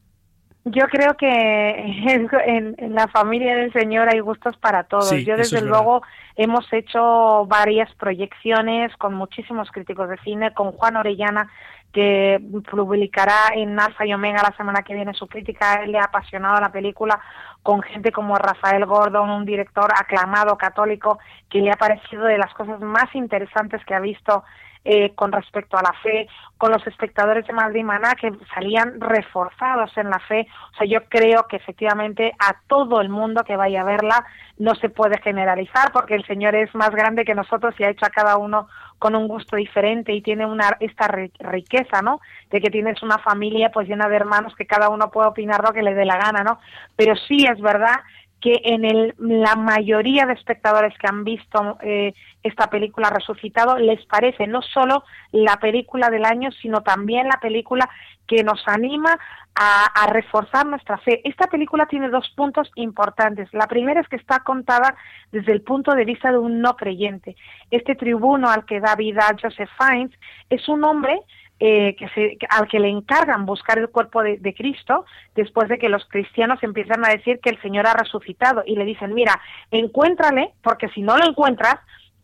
Yo 0.64 0.86
creo 0.88 1.16
que 1.16 1.26
en, 1.26 2.74
en, 2.76 2.94
la 2.94 3.08
familia 3.08 3.56
del 3.56 3.72
Señor 3.72 4.08
hay 4.10 4.20
gustos 4.20 4.56
para 4.58 4.84
todos. 4.84 5.08
Sí, 5.08 5.24
Yo 5.24 5.36
desde 5.36 5.62
luego 5.62 6.02
hemos 6.36 6.70
hecho 6.72 7.46
varias 7.46 7.92
proyecciones 7.94 8.94
con 8.96 9.14
muchísimos 9.14 9.70
críticos 9.70 10.10
de 10.10 10.18
cine, 10.18 10.52
con 10.52 10.72
Juan 10.72 10.96
Orellana 10.96 11.50
que 11.92 12.40
publicará 12.70 13.50
en 13.54 13.78
Alfa 13.78 14.06
y 14.06 14.14
Omega 14.14 14.42
la 14.42 14.56
semana 14.56 14.82
que 14.82 14.94
viene 14.94 15.12
su 15.14 15.26
crítica. 15.26 15.82
Él 15.82 15.92
le 15.92 15.98
ha 15.98 16.04
apasionado 16.04 16.60
la 16.60 16.70
película 16.70 17.20
con 17.62 17.82
gente 17.82 18.12
como 18.12 18.36
Rafael 18.36 18.86
Gordon, 18.86 19.30
un 19.30 19.44
director 19.44 19.90
aclamado 19.96 20.56
católico 20.56 21.18
que 21.48 21.60
le 21.60 21.70
ha 21.70 21.76
parecido 21.76 22.24
de 22.24 22.38
las 22.38 22.52
cosas 22.54 22.80
más 22.80 23.12
interesantes 23.14 23.84
que 23.84 23.94
ha 23.94 24.00
visto 24.00 24.44
eh, 24.84 25.12
con 25.14 25.30
respecto 25.30 25.76
a 25.76 25.82
la 25.82 25.92
fe, 26.02 26.26
con 26.56 26.72
los 26.72 26.86
espectadores 26.86 27.46
de 27.46 27.52
Madrid 27.52 27.84
Maná 27.84 28.14
que 28.14 28.32
salían 28.54 29.00
reforzados 29.00 29.96
en 29.98 30.08
la 30.08 30.18
fe. 30.20 30.46
O 30.72 30.76
sea, 30.76 30.86
yo 30.86 31.04
creo 31.08 31.46
que 31.46 31.56
efectivamente 31.56 32.32
a 32.38 32.56
todo 32.66 33.00
el 33.00 33.10
mundo 33.10 33.44
que 33.44 33.56
vaya 33.56 33.82
a 33.82 33.84
verla 33.84 34.24
no 34.58 34.74
se 34.74 34.88
puede 34.88 35.20
generalizar 35.20 35.92
porque 35.92 36.14
el 36.14 36.24
Señor 36.26 36.54
es 36.54 36.74
más 36.74 36.90
grande 36.90 37.24
que 37.24 37.34
nosotros 37.34 37.74
y 37.78 37.84
ha 37.84 37.90
hecho 37.90 38.06
a 38.06 38.10
cada 38.10 38.36
uno 38.36 38.68
con 38.98 39.16
un 39.16 39.28
gusto 39.28 39.56
diferente 39.56 40.12
y 40.12 40.20
tiene 40.20 40.44
una 40.44 40.76
esta 40.80 41.08
riqueza, 41.08 42.02
¿no? 42.02 42.20
De 42.50 42.60
que 42.60 42.70
tienes 42.70 43.02
una 43.02 43.18
familia 43.18 43.70
pues 43.70 43.88
llena 43.88 44.08
de 44.08 44.16
hermanos 44.16 44.54
que 44.54 44.66
cada 44.66 44.90
uno 44.90 45.10
puede 45.10 45.28
opinar 45.28 45.62
lo 45.64 45.72
que 45.72 45.82
le 45.82 45.94
dé 45.94 46.04
la 46.04 46.18
gana, 46.18 46.42
¿no? 46.44 46.58
Pero 46.96 47.16
sí 47.16 47.46
es 47.50 47.60
verdad 47.60 47.96
que 48.40 48.60
en 48.64 48.84
el, 48.84 49.14
la 49.18 49.54
mayoría 49.54 50.26
de 50.26 50.32
espectadores 50.32 50.96
que 50.98 51.06
han 51.06 51.24
visto 51.24 51.78
eh, 51.82 52.14
esta 52.42 52.68
película 52.68 53.10
Resucitado 53.10 53.78
les 53.78 54.04
parece 54.06 54.46
no 54.46 54.62
solo 54.62 55.04
la 55.32 55.56
película 55.56 56.08
del 56.08 56.24
año, 56.24 56.50
sino 56.52 56.82
también 56.82 57.28
la 57.28 57.38
película 57.40 57.88
que 58.26 58.42
nos 58.42 58.62
anima 58.66 59.18
a, 59.54 59.86
a, 59.86 60.06
reforzar 60.06 60.64
nuestra 60.64 60.98
fe. 60.98 61.20
Esta 61.28 61.48
película 61.48 61.86
tiene 61.86 62.08
dos 62.08 62.32
puntos 62.36 62.70
importantes. 62.76 63.48
La 63.52 63.66
primera 63.66 64.00
es 64.00 64.08
que 64.08 64.16
está 64.16 64.40
contada 64.40 64.94
desde 65.32 65.52
el 65.52 65.62
punto 65.62 65.92
de 65.94 66.04
vista 66.04 66.30
de 66.30 66.38
un 66.38 66.60
no 66.60 66.76
creyente. 66.76 67.36
Este 67.70 67.96
tribuno 67.96 68.48
al 68.48 68.64
que 68.64 68.80
da 68.80 68.94
vida 68.94 69.26
Joseph 69.40 69.68
Fiennes 69.76 70.12
es 70.48 70.68
un 70.68 70.84
hombre 70.84 71.20
eh, 71.62 71.94
que 71.96 72.08
se, 72.08 72.38
al 72.48 72.66
que 72.68 72.80
le 72.80 72.88
encargan 72.88 73.44
buscar 73.44 73.78
el 73.78 73.90
cuerpo 73.90 74.22
de, 74.22 74.38
de, 74.38 74.54
Cristo 74.54 75.04
después 75.34 75.68
de 75.68 75.78
que 75.78 75.90
los 75.90 76.06
cristianos 76.06 76.58
empiezan 76.62 77.04
a 77.04 77.10
decir 77.10 77.38
que 77.40 77.50
el 77.50 77.60
Señor 77.60 77.86
ha 77.86 77.92
resucitado 77.92 78.62
y 78.66 78.76
le 78.76 78.86
dicen, 78.86 79.12
mira, 79.12 79.38
encuéntrale, 79.70 80.54
porque 80.62 80.88
si 80.88 81.02
no 81.02 81.18
lo 81.18 81.26
encuentras, 81.28 81.76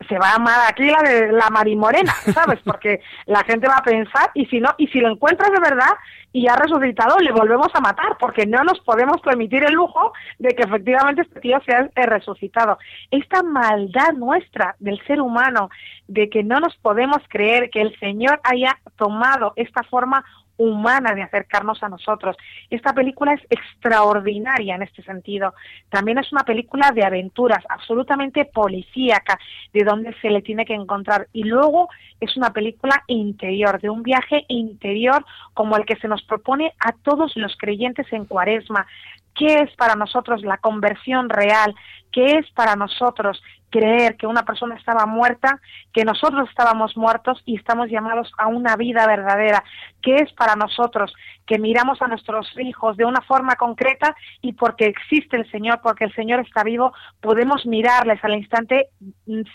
se 0.08 0.18
va 0.18 0.30
a 0.30 0.32
llamar 0.34 0.60
aquí 0.68 0.90
la 0.90 1.02
de 1.02 1.32
la 1.32 1.50
marimorena, 1.50 2.12
¿sabes? 2.34 2.60
Porque 2.64 3.00
la 3.26 3.42
gente 3.44 3.68
va 3.68 3.78
a 3.78 3.82
pensar, 3.82 4.30
y 4.34 4.46
si 4.46 4.60
no, 4.60 4.74
y 4.78 4.88
si 4.88 5.00
lo 5.00 5.10
encuentras 5.10 5.50
de 5.50 5.60
verdad 5.60 5.94
y 6.32 6.48
ha 6.48 6.56
resucitado, 6.56 7.18
le 7.18 7.32
volvemos 7.32 7.68
a 7.74 7.80
matar, 7.80 8.18
porque 8.18 8.46
no 8.46 8.62
nos 8.62 8.78
podemos 8.80 9.20
permitir 9.22 9.64
el 9.64 9.72
lujo 9.72 10.12
de 10.38 10.50
que 10.50 10.64
efectivamente 10.64 11.22
este 11.22 11.40
tío 11.40 11.58
sea 11.64 11.88
resucitado. 11.94 12.78
Esta 13.10 13.42
maldad 13.42 14.12
nuestra 14.12 14.76
del 14.78 15.00
ser 15.06 15.20
humano, 15.20 15.70
de 16.08 16.28
que 16.28 16.42
no 16.44 16.60
nos 16.60 16.76
podemos 16.76 17.22
creer 17.28 17.70
que 17.70 17.80
el 17.80 17.98
Señor 17.98 18.40
haya 18.44 18.78
tomado 18.96 19.54
esta 19.56 19.82
forma 19.84 20.24
humana 20.56 21.14
de 21.14 21.22
acercarnos 21.22 21.82
a 21.82 21.88
nosotros. 21.88 22.36
Esta 22.70 22.92
película 22.92 23.34
es 23.34 23.42
extraordinaria 23.50 24.74
en 24.74 24.82
este 24.82 25.02
sentido. 25.02 25.54
También 25.90 26.18
es 26.18 26.32
una 26.32 26.44
película 26.44 26.90
de 26.92 27.04
aventuras, 27.04 27.64
absolutamente 27.68 28.44
policíaca, 28.44 29.38
de 29.72 29.84
donde 29.84 30.14
se 30.20 30.30
le 30.30 30.42
tiene 30.42 30.64
que 30.64 30.74
encontrar. 30.74 31.28
Y 31.32 31.44
luego 31.44 31.88
es 32.20 32.36
una 32.36 32.52
película 32.52 33.02
interior, 33.06 33.80
de 33.80 33.90
un 33.90 34.02
viaje 34.02 34.44
interior 34.48 35.24
como 35.54 35.76
el 35.76 35.84
que 35.84 35.96
se 35.96 36.08
nos 36.08 36.22
propone 36.22 36.72
a 36.78 36.92
todos 36.92 37.36
los 37.36 37.56
creyentes 37.56 38.06
en 38.12 38.24
Cuaresma. 38.24 38.86
¿Qué 39.34 39.60
es 39.60 39.74
para 39.76 39.96
nosotros 39.96 40.42
la 40.42 40.56
conversión 40.58 41.28
real? 41.28 41.74
¿Qué 42.10 42.38
es 42.38 42.50
para 42.52 42.74
nosotros 42.76 43.42
creer 43.78 44.16
que 44.16 44.26
una 44.26 44.44
persona 44.44 44.74
estaba 44.76 45.06
muerta, 45.06 45.60
que 45.92 46.04
nosotros 46.04 46.48
estábamos 46.48 46.96
muertos 46.96 47.42
y 47.44 47.56
estamos 47.56 47.88
llamados 47.90 48.32
a 48.38 48.46
una 48.46 48.76
vida 48.76 49.06
verdadera? 49.06 49.62
¿Qué 50.02 50.16
es 50.16 50.32
para 50.32 50.54
nosotros 50.56 51.12
que 51.46 51.58
miramos 51.58 52.00
a 52.02 52.08
nuestros 52.08 52.48
hijos 52.58 52.96
de 52.96 53.04
una 53.04 53.20
forma 53.20 53.54
concreta 53.56 54.16
y 54.40 54.52
porque 54.54 54.86
existe 54.86 55.36
el 55.36 55.48
Señor, 55.50 55.80
porque 55.82 56.04
el 56.04 56.14
Señor 56.14 56.40
está 56.40 56.64
vivo, 56.64 56.92
podemos 57.20 57.66
mirarles 57.66 58.18
al 58.24 58.34
instante 58.34 58.88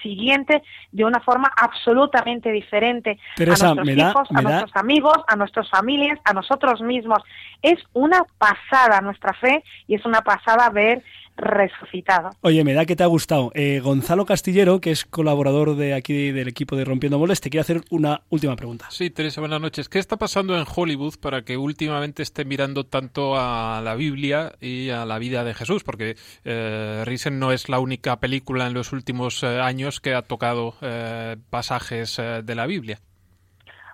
siguiente 0.01 0.61
de 0.91 1.03
una 1.05 1.19
forma 1.19 1.51
absolutamente 1.57 2.51
diferente 2.51 3.17
Teresa, 3.35 3.71
a 3.71 3.75
nuestros 3.75 3.97
da- 3.97 4.09
hijos, 4.09 4.27
a 4.31 4.33
da- 4.35 4.41
nuestros 4.41 4.75
amigos, 4.75 5.17
a 5.27 5.35
nuestras 5.35 5.69
familias, 5.69 6.19
a 6.23 6.33
nosotros 6.33 6.81
mismos. 6.81 7.21
Es 7.61 7.79
una 7.93 8.23
pasada 8.37 9.01
nuestra 9.01 9.33
fe 9.33 9.63
y 9.87 9.95
es 9.95 10.05
una 10.05 10.21
pasada 10.21 10.69
ver 10.69 11.03
resucitado. 11.37 12.29
Oye, 12.41 12.63
me 12.63 12.73
da 12.73 12.85
que 12.85 12.95
te 12.95 13.03
ha 13.03 13.07
gustado. 13.07 13.51
Eh, 13.55 13.79
Gonzalo 13.81 14.25
Castillero, 14.25 14.79
que 14.81 14.91
es 14.91 15.05
colaborador 15.05 15.75
de 15.75 15.93
aquí 15.93 16.31
del 16.31 16.47
equipo 16.47 16.75
de 16.75 16.85
Rompiendo 16.85 17.19
Moles, 17.19 17.41
te 17.41 17.49
quiere 17.49 17.61
hacer 17.61 17.81
una 17.89 18.21
última 18.29 18.55
pregunta. 18.55 18.87
Sí, 18.89 19.09
Teresa, 19.09 19.41
buenas 19.41 19.61
noches. 19.61 19.89
¿Qué 19.89 19.99
está 19.99 20.17
pasando 20.17 20.57
en 20.57 20.65
Hollywood 20.73 21.15
para 21.19 21.43
que 21.43 21.57
últimamente 21.57 22.23
esté 22.23 22.45
mirando 22.45 22.85
tanto 22.85 23.35
a 23.37 23.81
la 23.83 23.95
Biblia 23.95 24.53
y 24.59 24.89
a 24.89 25.05
la 25.05 25.19
vida 25.19 25.43
de 25.43 25.53
Jesús? 25.53 25.83
Porque 25.83 26.15
eh, 26.43 27.03
Risen 27.05 27.39
no 27.39 27.51
es 27.51 27.69
la 27.69 27.79
única 27.79 28.19
película 28.19 28.67
en 28.67 28.73
los 28.73 28.91
últimos 28.91 29.43
eh, 29.43 29.59
años 29.59 29.99
que 29.99 30.13
ha 30.13 30.21
tocado 30.21 30.75
eh, 30.81 31.37
pasajes 31.49 32.19
eh, 32.19 32.41
de 32.43 32.55
la 32.55 32.65
Biblia. 32.65 32.99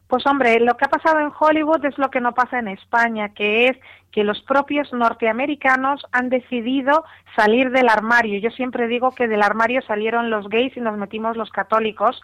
Pues 0.08 0.26
hombre, 0.26 0.60
lo 0.62 0.78
que 0.78 0.86
ha 0.86 0.90
pasado 0.90 1.20
en 1.20 1.32
Hollywood 1.38 1.84
es 1.86 1.98
lo 1.98 2.10
que 2.10 2.22
no 2.22 2.34
pasa 2.34 2.60
en 2.60 2.70
España, 2.70 3.30
que 3.30 3.68
es 3.68 3.78
que 4.12 4.24
los 4.24 4.42
propios 4.42 4.92
norteamericanos 4.94 6.06
han 6.14 6.30
decidido 6.30 7.04
salir 7.36 7.72
del 7.72 7.90
armario. 7.90 8.40
Yo 8.40 8.50
siempre 8.52 8.88
digo 8.88 9.12
que 9.12 9.28
del 9.28 9.44
armario 9.44 9.82
salieron 9.82 10.30
los 10.30 10.48
gays 10.48 10.76
y 10.78 10.80
nos 10.80 10.98
metimos 10.98 11.36
los 11.36 11.52
católicos, 11.52 12.22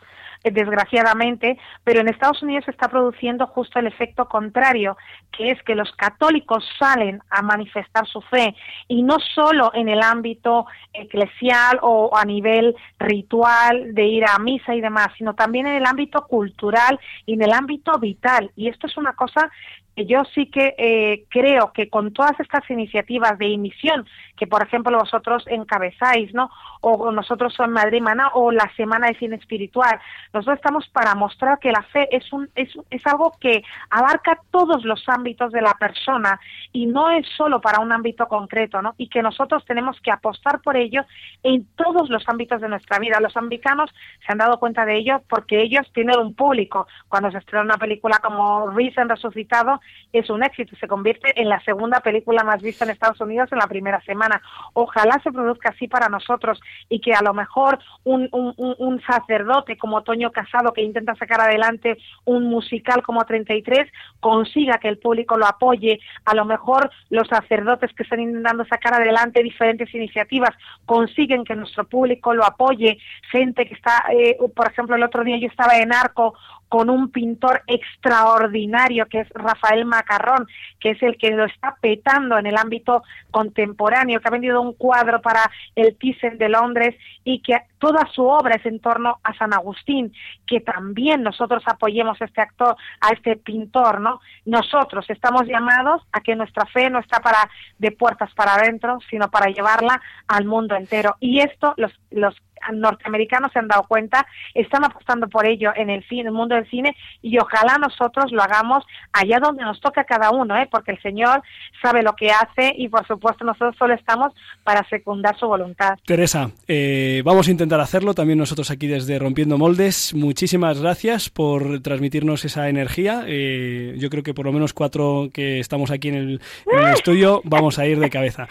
desgraciadamente, 0.51 1.57
pero 1.83 2.01
en 2.01 2.09
Estados 2.09 2.43
Unidos 2.43 2.65
se 2.65 2.71
está 2.71 2.87
produciendo 2.89 3.47
justo 3.47 3.79
el 3.79 3.87
efecto 3.87 4.27
contrario, 4.27 4.97
que 5.31 5.49
es 5.49 5.61
que 5.63 5.75
los 5.75 5.91
católicos 5.93 6.63
salen 6.77 7.21
a 7.29 7.41
manifestar 7.41 8.05
su 8.07 8.21
fe 8.21 8.55
y 8.87 9.03
no 9.03 9.17
solo 9.19 9.71
en 9.73 9.89
el 9.89 10.01
ámbito 10.01 10.65
eclesial 10.93 11.79
o 11.81 12.15
a 12.15 12.25
nivel 12.25 12.75
ritual 12.99 13.93
de 13.93 14.05
ir 14.05 14.25
a 14.25 14.37
misa 14.39 14.75
y 14.75 14.81
demás, 14.81 15.07
sino 15.17 15.33
también 15.33 15.67
en 15.67 15.75
el 15.75 15.85
ámbito 15.85 16.25
cultural 16.27 16.99
y 17.25 17.33
en 17.33 17.43
el 17.43 17.53
ámbito 17.53 17.97
vital. 17.99 18.51
Y 18.55 18.67
esto 18.67 18.87
es 18.87 18.97
una 18.97 19.13
cosa 19.13 19.49
yo 19.95 20.23
sí 20.33 20.47
que 20.47 20.75
eh, 20.77 21.25
creo 21.29 21.71
que 21.71 21.89
con 21.89 22.13
todas 22.13 22.39
estas 22.39 22.67
iniciativas 22.69 23.37
de 23.37 23.53
emisión 23.53 24.05
que 24.35 24.47
por 24.47 24.63
ejemplo 24.63 24.97
vosotros 24.97 25.43
encabezáis, 25.47 26.33
¿no? 26.33 26.49
O 26.81 27.11
nosotros 27.11 27.55
en 27.59 27.71
Madrid 27.71 28.01
Maná 28.01 28.29
o 28.33 28.51
la 28.51 28.69
Semana 28.75 29.07
de 29.07 29.15
Cine 29.15 29.35
Espiritual, 29.35 29.99
nosotros 30.33 30.57
estamos 30.57 30.87
para 30.89 31.15
mostrar 31.15 31.59
que 31.59 31.71
la 31.71 31.83
fe 31.83 32.07
es 32.11 32.31
un 32.33 32.49
es, 32.55 32.69
es 32.89 33.05
algo 33.05 33.31
que 33.39 33.63
abarca 33.89 34.39
todos 34.51 34.83
los 34.83 35.07
ámbitos 35.07 35.51
de 35.51 35.61
la 35.61 35.73
persona 35.75 36.39
y 36.71 36.87
no 36.87 37.11
es 37.11 37.27
solo 37.37 37.61
para 37.61 37.79
un 37.79 37.91
ámbito 37.91 38.27
concreto, 38.27 38.81
¿no? 38.81 38.95
Y 38.97 39.07
que 39.07 39.21
nosotros 39.21 39.63
tenemos 39.65 39.99
que 40.01 40.11
apostar 40.11 40.61
por 40.61 40.75
ello 40.75 41.05
en 41.43 41.67
todos 41.75 42.09
los 42.09 42.27
ámbitos 42.27 42.59
de 42.61 42.69
nuestra 42.69 42.99
vida. 42.99 43.19
Los 43.19 43.37
americanos 43.37 43.91
se 44.25 44.31
han 44.31 44.39
dado 44.39 44.59
cuenta 44.59 44.85
de 44.85 44.97
ello 44.97 45.21
porque 45.29 45.61
ellos 45.61 45.89
tienen 45.93 46.19
un 46.19 46.33
público. 46.33 46.87
Cuando 47.07 47.31
se 47.31 47.37
estrena 47.37 47.63
una 47.63 47.77
película 47.77 48.19
como 48.21 48.71
Risen 48.71 49.09
Resucitado, 49.09 49.79
es 50.11 50.29
un 50.29 50.43
éxito, 50.43 50.75
se 50.75 50.87
convierte 50.87 51.39
en 51.41 51.49
la 51.49 51.59
segunda 51.61 51.99
película 52.01 52.43
más 52.43 52.61
vista 52.61 52.85
en 52.85 52.91
Estados 52.91 53.19
Unidos 53.19 53.51
en 53.51 53.57
la 53.57 53.67
primera 53.67 53.99
semana. 54.01 54.41
Ojalá 54.73 55.19
se 55.23 55.31
produzca 55.31 55.69
así 55.69 55.87
para 55.87 56.07
nosotros 56.09 56.61
y 56.89 56.99
que 56.99 57.13
a 57.13 57.21
lo 57.21 57.33
mejor 57.33 57.79
un, 58.03 58.29
un, 58.31 58.53
un- 58.57 59.01
sacerdote 59.01 59.75
como 59.77 60.03
Toño 60.03 60.31
Casado 60.31 60.71
que 60.71 60.81
intenta 60.83 61.15
sacar 61.15 61.41
adelante 61.41 61.97
un 62.25 62.43
musical 62.45 63.01
como 63.01 63.25
33 63.25 63.91
consiga 64.19 64.77
que 64.77 64.87
el 64.87 64.97
público 64.99 65.35
lo 65.37 65.45
apoye. 65.47 65.99
A 66.25 66.35
lo 66.35 66.45
mejor 66.45 66.91
los 67.09 67.27
sacerdotes 67.27 67.91
que 67.93 68.03
están 68.03 68.19
intentando 68.21 68.65
sacar 68.65 68.93
adelante 68.93 69.41
diferentes 69.43 69.93
iniciativas 69.93 70.51
consiguen 70.85 71.43
que 71.43 71.55
nuestro 71.55 71.85
público 71.85 72.33
lo 72.33 72.45
apoye. 72.45 72.97
Gente 73.31 73.65
que 73.65 73.73
está, 73.73 74.05
eh, 74.13 74.37
por 74.55 74.67
ejemplo, 74.71 74.95
el 74.95 75.03
otro 75.03 75.23
día 75.23 75.37
yo 75.37 75.47
estaba 75.47 75.77
en 75.77 75.91
Arco 75.93 76.35
con 76.73 76.89
un 76.89 77.11
pintor 77.11 77.61
extraordinario 77.67 79.05
que 79.05 79.19
es 79.19 79.29
Rafael 79.29 79.85
Macarrón, 79.85 80.47
que 80.79 80.89
es 80.89 81.03
el 81.03 81.19
que 81.19 81.29
lo 81.29 81.45
está 81.45 81.77
petando 81.79 82.35
en 82.39 82.47
el 82.47 82.57
ámbito 82.57 83.03
contemporáneo, 83.29 84.19
que 84.19 84.27
ha 84.27 84.31
vendido 84.31 84.59
un 84.59 84.73
cuadro 84.73 85.21
para 85.21 85.51
el 85.75 85.95
Thyssen 85.95 86.39
de 86.39 86.49
Londres 86.49 86.95
y 87.23 87.43
que 87.43 87.59
toda 87.77 88.09
su 88.11 88.25
obra 88.25 88.55
es 88.55 88.65
en 88.65 88.79
torno 88.79 89.19
a 89.23 89.35
San 89.35 89.53
Agustín, 89.53 90.13
que 90.47 90.61
también 90.61 91.21
nosotros 91.21 91.61
apoyemos 91.67 92.19
a 92.19 92.25
este 92.25 92.41
actor, 92.41 92.75
a 93.01 93.09
este 93.09 93.35
pintor, 93.35 94.01
¿no? 94.01 94.19
Nosotros 94.45 95.05
estamos 95.11 95.43
llamados 95.45 96.01
a 96.11 96.21
que 96.21 96.35
nuestra 96.35 96.65
fe 96.65 96.89
no 96.89 96.97
está 96.97 97.19
para 97.19 97.51
de 97.77 97.91
puertas 97.91 98.33
para 98.33 98.55
adentro, 98.55 98.97
sino 99.11 99.29
para 99.29 99.51
llevarla 99.51 100.01
al 100.27 100.45
mundo 100.45 100.75
entero. 100.75 101.17
Y 101.19 101.39
esto 101.39 101.75
los 101.77 101.91
los 102.09 102.35
norteamericanos 102.71 103.51
se 103.51 103.59
han 103.59 103.67
dado 103.67 103.83
cuenta, 103.87 104.25
están 104.53 104.83
apostando 104.83 105.27
por 105.27 105.45
ello 105.45 105.71
en 105.75 105.89
el 105.89 106.03
cine, 106.07 106.21
en 106.21 106.27
el 106.27 106.33
mundo 106.33 106.55
del 106.55 106.69
cine, 106.69 106.95
y 107.21 107.37
ojalá 107.37 107.77
nosotros 107.77 108.31
lo 108.31 108.41
hagamos 108.41 108.85
allá 109.11 109.39
donde 109.39 109.63
nos 109.63 109.79
toca 109.81 110.01
a 110.01 110.05
cada 110.05 110.31
uno, 110.31 110.57
¿eh? 110.57 110.67
porque 110.71 110.91
el 110.91 111.01
Señor 111.01 111.41
sabe 111.81 112.03
lo 112.03 112.13
que 112.13 112.31
hace 112.31 112.73
y 112.77 112.89
por 112.89 113.05
supuesto 113.07 113.45
nosotros 113.45 113.75
solo 113.77 113.93
estamos 113.93 114.33
para 114.63 114.87
secundar 114.89 115.37
su 115.37 115.47
voluntad. 115.47 115.97
Teresa, 116.05 116.51
eh, 116.67 117.21
vamos 117.25 117.47
a 117.47 117.51
intentar 117.51 117.79
hacerlo 117.79 118.13
también 118.13 118.39
nosotros 118.39 118.71
aquí 118.71 118.87
desde 118.87 119.19
Rompiendo 119.19 119.57
Moldes. 119.57 120.13
Muchísimas 120.13 120.81
gracias 120.81 121.29
por 121.29 121.81
transmitirnos 121.81 122.45
esa 122.45 122.69
energía. 122.69 123.23
Eh, 123.27 123.95
yo 123.97 124.09
creo 124.09 124.23
que 124.23 124.33
por 124.33 124.45
lo 124.45 124.51
menos 124.51 124.73
cuatro 124.73 125.29
que 125.33 125.59
estamos 125.59 125.91
aquí 125.91 126.09
en 126.09 126.15
el, 126.15 126.41
en 126.71 126.79
el 126.79 126.93
estudio 126.93 127.41
vamos 127.43 127.79
a 127.79 127.85
ir 127.85 127.99
de 127.99 128.09
cabeza. 128.09 128.47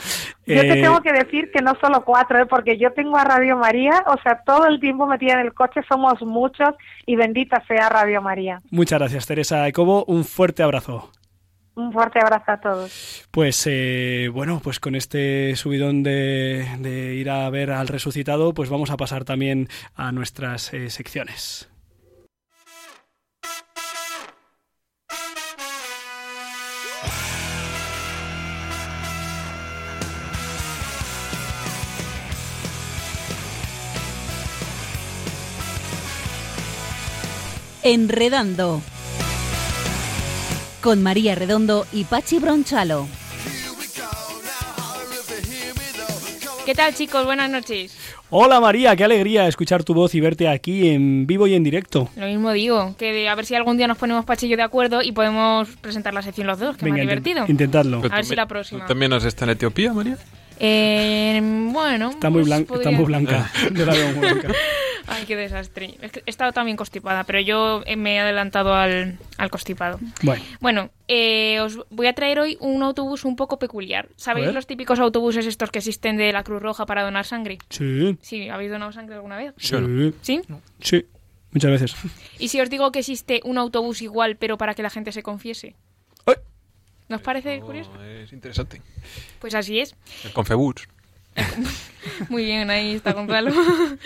Yo 0.47 0.61
te 0.61 0.79
Eh, 0.79 0.83
tengo 0.83 1.01
que 1.01 1.13
decir 1.13 1.51
que 1.53 1.63
no 1.63 1.75
solo 1.81 2.05
cuatro, 2.05 2.41
¿eh? 2.41 2.47
porque 2.47 2.77
yo 2.79 2.93
tengo 2.93 3.17
a 3.17 3.25
Radio 3.25 3.57
María, 3.57 4.02
o 4.07 4.17
sea, 4.23 4.43
todo 4.45 4.67
el 4.67 4.81
tiempo 4.81 5.07
metida 5.07 5.35
en 5.35 5.41
el 5.47 5.55
coche, 5.55 5.81
somos 5.89 6.21
muchos 6.23 6.71
y 7.07 7.17
bendita 7.17 7.63
sea 7.67 7.89
Radio 7.89 8.23
María. 8.23 8.61
muchas 8.71 8.99
gracias, 8.99 9.27
Teresa 9.27 9.67
Ecobo. 9.69 10.05
Un 10.07 10.25
fuerte 10.25 10.63
abrazo. 10.63 11.11
Un 11.75 11.91
fuerte 11.91 12.21
abrazo 12.21 12.53
a 12.53 12.61
todos. 12.61 13.27
Pues 13.31 13.67
eh, 13.67 14.29
bueno, 14.31 14.61
pues 14.63 14.79
con 14.79 14.95
este 14.95 15.57
subidón 15.57 16.03
de, 16.03 16.67
de 16.81 17.15
ir 17.15 17.31
a 17.31 17.49
ver 17.49 17.71
al 17.71 17.89
resucitado, 17.89 18.53
pues 18.53 18.69
vamos 18.69 18.91
a 18.91 18.99
pasar 18.99 19.25
también 19.25 19.69
a 19.95 20.13
nuestras 20.13 20.75
eh, 20.75 20.91
secciones. 20.91 21.72
Enredando. 37.83 38.81
Con 40.81 41.03
María 41.03 41.35
Redondo 41.35 41.87
y 41.93 42.05
Pachi 42.05 42.39
Bronchalo. 42.39 43.07
¿Qué 46.65 46.75
tal, 46.75 46.95
chicos? 46.95 47.25
Buenas 47.25 47.51
noches. 47.51 47.97
Hola 48.31 48.61
María, 48.61 48.97
qué 48.97 49.05
alegría 49.05 49.47
escuchar 49.47 49.85
tu 49.85 49.93
voz 49.95 50.15
y 50.15 50.21
verte 50.21 50.49
aquí 50.49 50.89
en 50.91 51.27
vivo 51.27 51.47
y 51.47 51.55
en 51.55 51.63
directo. 51.65 52.09
Lo 52.17 52.27
mismo 52.27 52.53
digo, 52.53 52.95
que 52.97 53.29
a 53.29 53.35
ver 53.35 53.45
si 53.45 53.55
algún 53.55 53.77
día 53.77 53.87
nos 53.89 53.99
ponemos 53.99 54.25
Pachillo 54.25 54.57
de 54.57 54.63
acuerdo 54.63 55.03
y 55.03 55.13
podemos 55.13 55.69
presentar 55.81 56.15
la 56.15 56.23
sección 56.23 56.47
los 56.47 56.59
dos, 56.59 56.77
que 56.77 56.87
es 56.87 56.91
más 56.91 56.99
Venga, 57.01 57.13
intent- 57.13 57.23
divertido. 57.25 57.45
intentadlo. 57.49 57.99
A 58.11 58.17
ver 58.17 58.25
si 58.25 58.35
la 58.37 58.47
próxima. 58.47 58.83
¿Tú 58.83 58.87
también 58.89 59.13
has 59.13 59.25
estado 59.25 59.51
en 59.51 59.57
Etiopía, 59.57 59.93
María? 59.93 60.17
Eh, 60.65 61.41
bueno, 61.73 62.11
Está 62.11 62.31
muy, 62.31 62.43
pues 62.43 62.49
blan- 62.53 62.67
podría- 62.67 62.91
está 62.91 62.97
muy 62.97 63.07
blanca. 63.07 63.51
Yo 63.75 63.85
la 63.85 63.93
veo 63.95 64.09
muy 64.13 64.21
blanca. 64.21 64.49
Ay, 65.09 65.25
qué 65.27 65.35
desastre. 65.35 65.97
He 66.01 66.31
estado 66.31 66.53
también 66.53 66.77
constipada, 66.77 67.25
pero 67.25 67.41
yo 67.41 67.83
eh, 67.85 67.97
me 67.97 68.15
he 68.15 68.21
adelantado 68.21 68.73
al, 68.75 69.19
al 69.37 69.51
constipado. 69.51 69.99
Bueno, 70.23 70.43
Bueno, 70.61 70.91
eh, 71.09 71.59
os 71.61 71.81
voy 71.91 72.07
a 72.07 72.13
traer 72.13 72.39
hoy 72.39 72.57
un 72.61 72.83
autobús 72.85 73.25
un 73.25 73.35
poco 73.35 73.59
peculiar. 73.59 74.09
¿Sabéis 74.17 74.55
los 74.55 74.67
típicos 74.69 75.01
autobuses 75.01 75.45
estos 75.47 75.71
que 75.73 75.81
existen 75.81 76.17
de 76.17 76.33
la 76.33 76.45
Cruz 76.45 76.63
Roja 76.63 76.87
para 76.87 77.03
donar 77.03 77.25
sangre? 77.27 77.59
sí, 77.69 78.17
Sí, 78.23 78.49
¿habéis 78.49 78.71
donado 78.71 78.93
sangre 78.93 79.17
alguna 79.17 79.37
vez? 79.37 79.53
sí, 79.59 79.75
¿Sí? 80.23 80.41
sí, 80.81 81.05
muchas 81.51 81.71
veces. 81.73 81.97
¿Y 82.39 82.49
si 82.49 82.61
os 82.61 82.71
digo 82.71 82.93
que 82.93 83.01
existe 83.01 83.41
un 83.45 83.59
autobús 83.59 84.01
igual, 84.01 84.37
pero 84.37 84.57
para 84.57 84.75
que 84.75 84.85
la 84.85 84.91
gente 84.91 85.11
se 85.11 85.25
confiese? 85.25 85.75
¿Nos 87.13 87.21
parece 87.21 87.61
curioso? 87.61 87.91
Es 88.03 88.33
interesante. 88.33 88.81
Pues 89.39 89.55
así 89.55 89.79
es. 89.81 89.95
El 90.25 90.33
Confebus. 90.33 90.89
Muy 92.31 92.45
bien, 92.47 92.71
ahí 92.71 92.95
está 92.95 93.13
Gonzalo. 93.13 93.53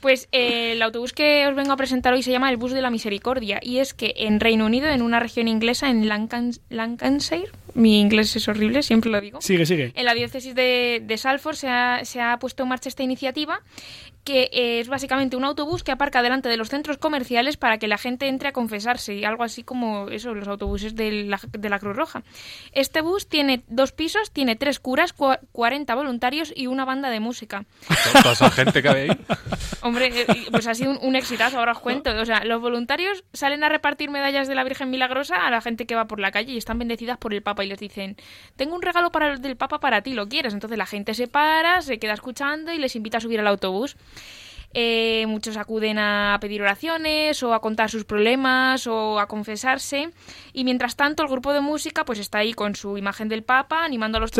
Pues 0.00 0.28
eh, 0.32 0.72
el 0.72 0.82
autobús 0.82 1.14
que 1.14 1.46
os 1.46 1.54
vengo 1.56 1.72
a 1.72 1.76
presentar 1.78 2.12
hoy 2.12 2.22
se 2.22 2.30
llama 2.30 2.50
el 2.50 2.58
Bus 2.58 2.72
de 2.72 2.82
la 2.82 2.90
Misericordia 2.90 3.58
y 3.62 3.78
es 3.78 3.94
que 3.94 4.12
en 4.18 4.38
Reino 4.38 4.66
Unido, 4.66 4.86
en 4.88 5.00
una 5.00 5.18
región 5.18 5.48
inglesa, 5.48 5.88
en 5.88 6.06
Lancashire, 6.08 7.48
mi 7.72 8.00
inglés 8.02 8.36
es 8.36 8.46
horrible, 8.48 8.82
siempre 8.82 9.10
lo 9.10 9.18
digo, 9.20 9.40
Sigue, 9.40 9.64
sigue. 9.64 9.92
en 9.94 10.04
la 10.04 10.12
diócesis 10.12 10.54
de, 10.54 11.00
de 11.02 11.16
Salford 11.16 11.54
se 11.56 11.68
ha, 11.68 12.04
se 12.04 12.20
ha 12.20 12.38
puesto 12.38 12.64
en 12.64 12.68
marcha 12.68 12.90
esta 12.90 13.02
iniciativa 13.02 13.62
que 14.24 14.48
eh, 14.52 14.80
es 14.80 14.88
básicamente 14.88 15.36
un 15.36 15.44
autobús 15.44 15.82
que 15.84 15.92
aparca 15.92 16.22
delante 16.22 16.48
de 16.48 16.56
los 16.56 16.70
centros 16.70 16.96
comerciales 16.96 17.56
para 17.58 17.76
que 17.78 17.86
la 17.88 17.98
gente 17.98 18.26
entre 18.28 18.48
a 18.48 18.52
confesarse 18.52 19.14
y 19.14 19.24
algo 19.24 19.44
así 19.44 19.62
como 19.62 20.08
eso, 20.08 20.34
los 20.34 20.48
autobuses 20.48 20.94
de 20.96 21.24
la, 21.24 21.38
de 21.46 21.68
la 21.68 21.78
Cruz 21.78 21.94
Roja. 21.94 22.22
Este 22.72 23.02
bus 23.02 23.28
tiene 23.28 23.62
dos 23.68 23.92
pisos, 23.92 24.30
tiene 24.30 24.56
tres 24.56 24.80
curas, 24.80 25.14
cua- 25.14 25.40
40 25.52 25.94
voluntarios 25.94 26.52
y 26.56 26.66
una 26.66 26.84
banda 26.86 27.10
de 27.10 27.20
música. 27.20 27.66
Toda 28.22 28.32
esa 28.32 28.50
gente 28.50 28.82
que 28.82 28.88
ahí. 28.88 29.08
Hombre, 29.82 30.06
eh, 30.22 30.26
pues 30.50 30.66
ha 30.66 30.74
sido 30.74 30.92
un, 30.92 30.98
un 31.02 31.16
exitazo, 31.16 31.58
ahora 31.58 31.72
os 31.72 31.78
cuento. 31.80 32.10
O 32.18 32.24
sea, 32.24 32.44
los 32.44 32.60
voluntarios 32.62 33.24
salen 33.34 33.62
a 33.62 33.68
repartir 33.68 34.08
medallas 34.10 34.48
de 34.48 34.54
la 34.54 34.64
Virgen 34.64 34.88
Milagrosa 34.90 35.46
a 35.46 35.50
la 35.50 35.60
gente 35.60 35.84
que 35.86 35.94
va 35.94 36.06
por 36.06 36.18
la 36.20 36.30
calle 36.30 36.52
y 36.52 36.56
están 36.56 36.78
bendecidas 36.78 37.18
por 37.18 37.34
el 37.34 37.42
Papa 37.42 37.64
y 37.64 37.68
les 37.68 37.78
dicen, 37.78 38.16
tengo 38.56 38.74
un 38.74 38.80
regalo 38.82 39.10
para 39.12 39.32
el 39.32 39.42
del 39.42 39.56
Papa 39.56 39.80
para 39.80 40.00
ti, 40.00 40.14
¿lo 40.14 40.28
quieres? 40.28 40.54
Entonces 40.54 40.78
la 40.78 40.86
gente 40.86 41.12
se 41.12 41.28
para, 41.28 41.82
se 41.82 41.98
queda 41.98 42.14
escuchando 42.14 42.72
y 42.72 42.78
les 42.78 42.96
invita 42.96 43.18
a 43.18 43.20
subir 43.20 43.38
al 43.40 43.46
autobús. 43.48 43.96
Eh, 44.74 45.24
muchos 45.28 45.56
acuden 45.56 45.98
a 45.98 46.36
pedir 46.40 46.60
oraciones 46.60 47.42
o 47.44 47.54
a 47.54 47.60
contar 47.60 47.90
sus 47.90 48.04
problemas 48.04 48.86
o 48.86 49.20
a 49.20 49.28
confesarse. 49.28 50.10
Y 50.52 50.64
mientras 50.64 50.96
tanto 50.96 51.22
el 51.22 51.28
grupo 51.28 51.52
de 51.52 51.60
música 51.60 52.04
pues 52.04 52.18
está 52.18 52.38
ahí 52.38 52.52
con 52.52 52.74
su 52.74 52.98
imagen 52.98 53.28
del 53.28 53.44
Papa 53.44 53.84
animando 53.84 54.18
a 54.18 54.20
los 54.20 54.32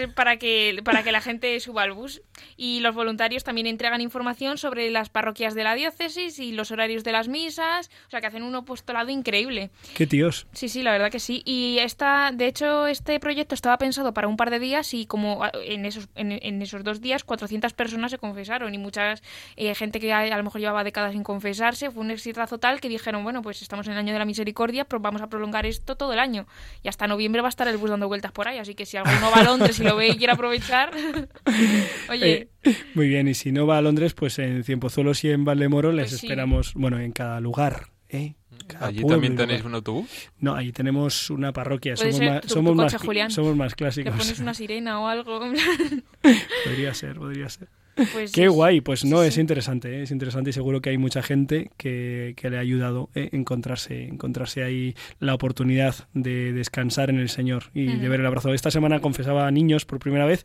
Pues 0.00 0.14
para 0.14 0.38
que, 0.38 0.80
para 0.84 1.02
que 1.02 1.12
la 1.12 1.20
gente 1.20 1.58
suba 1.60 1.82
al 1.82 1.92
bus. 1.92 2.22
Y 2.56 2.80
los 2.80 2.94
voluntarios 2.94 3.44
también 3.44 3.66
entregan 3.66 4.00
información 4.00 4.58
sobre 4.58 4.90
las 4.90 5.10
parroquias 5.10 5.54
de 5.54 5.64
la 5.64 5.74
diócesis 5.74 6.38
y 6.38 6.52
los 6.52 6.70
horarios 6.70 7.04
de 7.04 7.12
las 7.12 7.28
misas. 7.28 7.90
O 8.06 8.10
sea 8.10 8.20
que 8.20 8.26
hacen 8.26 8.42
un 8.42 8.54
apostolado 8.54 9.10
increíble. 9.10 9.70
Qué 9.94 10.06
tíos. 10.06 10.46
Sí, 10.52 10.68
sí, 10.68 10.82
la 10.82 10.92
verdad 10.92 11.10
que 11.10 11.20
sí. 11.20 11.42
Y 11.44 11.78
esta, 11.80 12.30
de 12.32 12.46
hecho, 12.46 12.86
este 12.86 13.20
proyecto 13.20 13.54
estaba 13.54 13.78
pensado 13.78 14.14
para 14.14 14.28
un 14.28 14.36
par 14.36 14.50
de 14.50 14.58
días 14.58 14.94
y 14.94 15.06
como 15.06 15.42
en 15.64 15.84
esos, 15.84 16.08
en, 16.14 16.32
en 16.32 16.62
esos 16.62 16.82
dos 16.84 17.00
días 17.00 17.24
400 17.24 17.72
personas 17.74 18.10
se 18.10 18.18
confesaron 18.18 18.74
y 18.74 18.78
muchas 18.78 19.22
eh, 19.56 19.74
gente 19.74 20.00
que 20.00 20.12
a, 20.12 20.20
a 20.20 20.36
lo 20.36 20.44
mejor 20.44 20.60
llevaba 20.60 20.84
décadas 20.84 21.12
sin 21.12 21.22
confesarse. 21.22 21.90
Fue 21.90 22.02
un 22.02 22.10
exitazo 22.10 22.58
tal 22.58 22.80
que 22.80 22.88
dijeron, 22.88 23.22
bueno, 23.22 23.42
pues 23.42 23.62
estamos 23.62 23.86
en 23.86 23.92
el 23.92 23.98
año 23.98 24.12
de 24.12 24.18
la 24.18 24.24
misericordia, 24.24 24.84
pero 24.84 25.00
vamos 25.00 25.22
a 25.22 25.28
prolongar 25.28 25.66
esto 25.66 25.96
todo 25.96 26.12
el 26.12 26.18
año. 26.18 26.46
Y 26.82 26.88
hasta 26.88 27.06
noviembre 27.06 27.42
va 27.42 27.48
a 27.48 27.50
estar 27.50 27.68
el 27.68 27.76
bus 27.76 27.90
dando 27.90 28.08
vueltas 28.08 28.32
por 28.32 28.48
ahí. 28.48 28.58
Así 28.58 28.74
que 28.74 28.86
si 28.86 28.96
alguno 28.96 29.30
va 29.30 29.40
a 29.40 29.44
Londres 29.44 29.78
y 29.78 29.84
lo 29.90 29.96
ve 29.96 30.08
y 30.08 30.16
quiere 30.16 30.32
aprovechar, 30.32 30.92
oye, 32.08 32.48
Eh, 32.64 32.74
muy 32.94 33.08
bien, 33.08 33.28
y 33.28 33.34
si 33.34 33.52
no 33.52 33.66
va 33.66 33.78
a 33.78 33.82
Londres, 33.82 34.14
pues 34.14 34.38
en 34.38 34.64
Cienpozuelos 34.64 35.22
y 35.24 35.30
en 35.30 35.44
Valdemoro 35.44 35.92
les 35.92 36.10
Pues 36.10 36.20
sí. 36.20 36.26
esperamos, 36.26 36.74
bueno, 36.74 36.98
en 36.98 37.12
cada 37.12 37.40
lugar, 37.40 37.88
¿eh? 38.08 38.34
Cada 38.66 38.86
¿Allí 38.86 39.00
pueblo 39.00 39.14
también 39.16 39.36
tenéis 39.36 39.64
un 39.64 39.74
autobús? 39.74 40.08
No, 40.38 40.54
ahí 40.54 40.70
tenemos 40.70 41.28
una 41.30 41.52
parroquia, 41.52 41.96
somos, 41.96 42.16
ser 42.16 42.30
más, 42.30 42.40
tu- 42.42 42.48
somos, 42.50 42.72
tu 42.72 42.76
más, 42.76 42.92
coche, 42.92 43.06
Julián. 43.06 43.30
somos 43.30 43.56
más 43.56 43.72
te 43.72 43.76
clásicos. 43.76 44.12
pones 44.16 44.38
una 44.38 44.54
sirena 44.54 45.00
o 45.00 45.06
algo. 45.08 45.40
Podría 46.64 46.94
ser, 46.94 47.16
podría 47.16 47.48
ser. 47.48 47.68
Pues 48.12 48.32
Qué 48.32 48.42
sí, 48.42 48.46
guay, 48.46 48.80
pues 48.80 49.04
no, 49.04 49.22
sí, 49.22 49.28
es 49.28 49.34
sí. 49.34 49.40
interesante, 49.40 49.98
¿eh? 49.98 50.02
es 50.02 50.10
interesante 50.10 50.50
y 50.50 50.52
seguro 50.52 50.80
que 50.80 50.90
hay 50.90 50.98
mucha 50.98 51.22
gente 51.22 51.70
que, 51.76 52.34
que 52.36 52.50
le 52.50 52.56
ha 52.56 52.60
ayudado 52.60 53.10
a 53.14 53.20
encontrarse, 53.36 54.04
encontrarse 54.04 54.62
ahí 54.62 54.94
la 55.18 55.34
oportunidad 55.34 55.94
de 56.14 56.52
descansar 56.52 57.10
en 57.10 57.18
el 57.18 57.28
Señor 57.28 57.64
y 57.74 57.86
de 57.86 58.08
ver 58.08 58.20
el 58.20 58.26
abrazo. 58.26 58.52
Esta 58.54 58.70
semana 58.70 59.00
confesaba 59.00 59.46
a 59.46 59.50
niños 59.50 59.84
por 59.84 59.98
primera 59.98 60.24
vez 60.26 60.44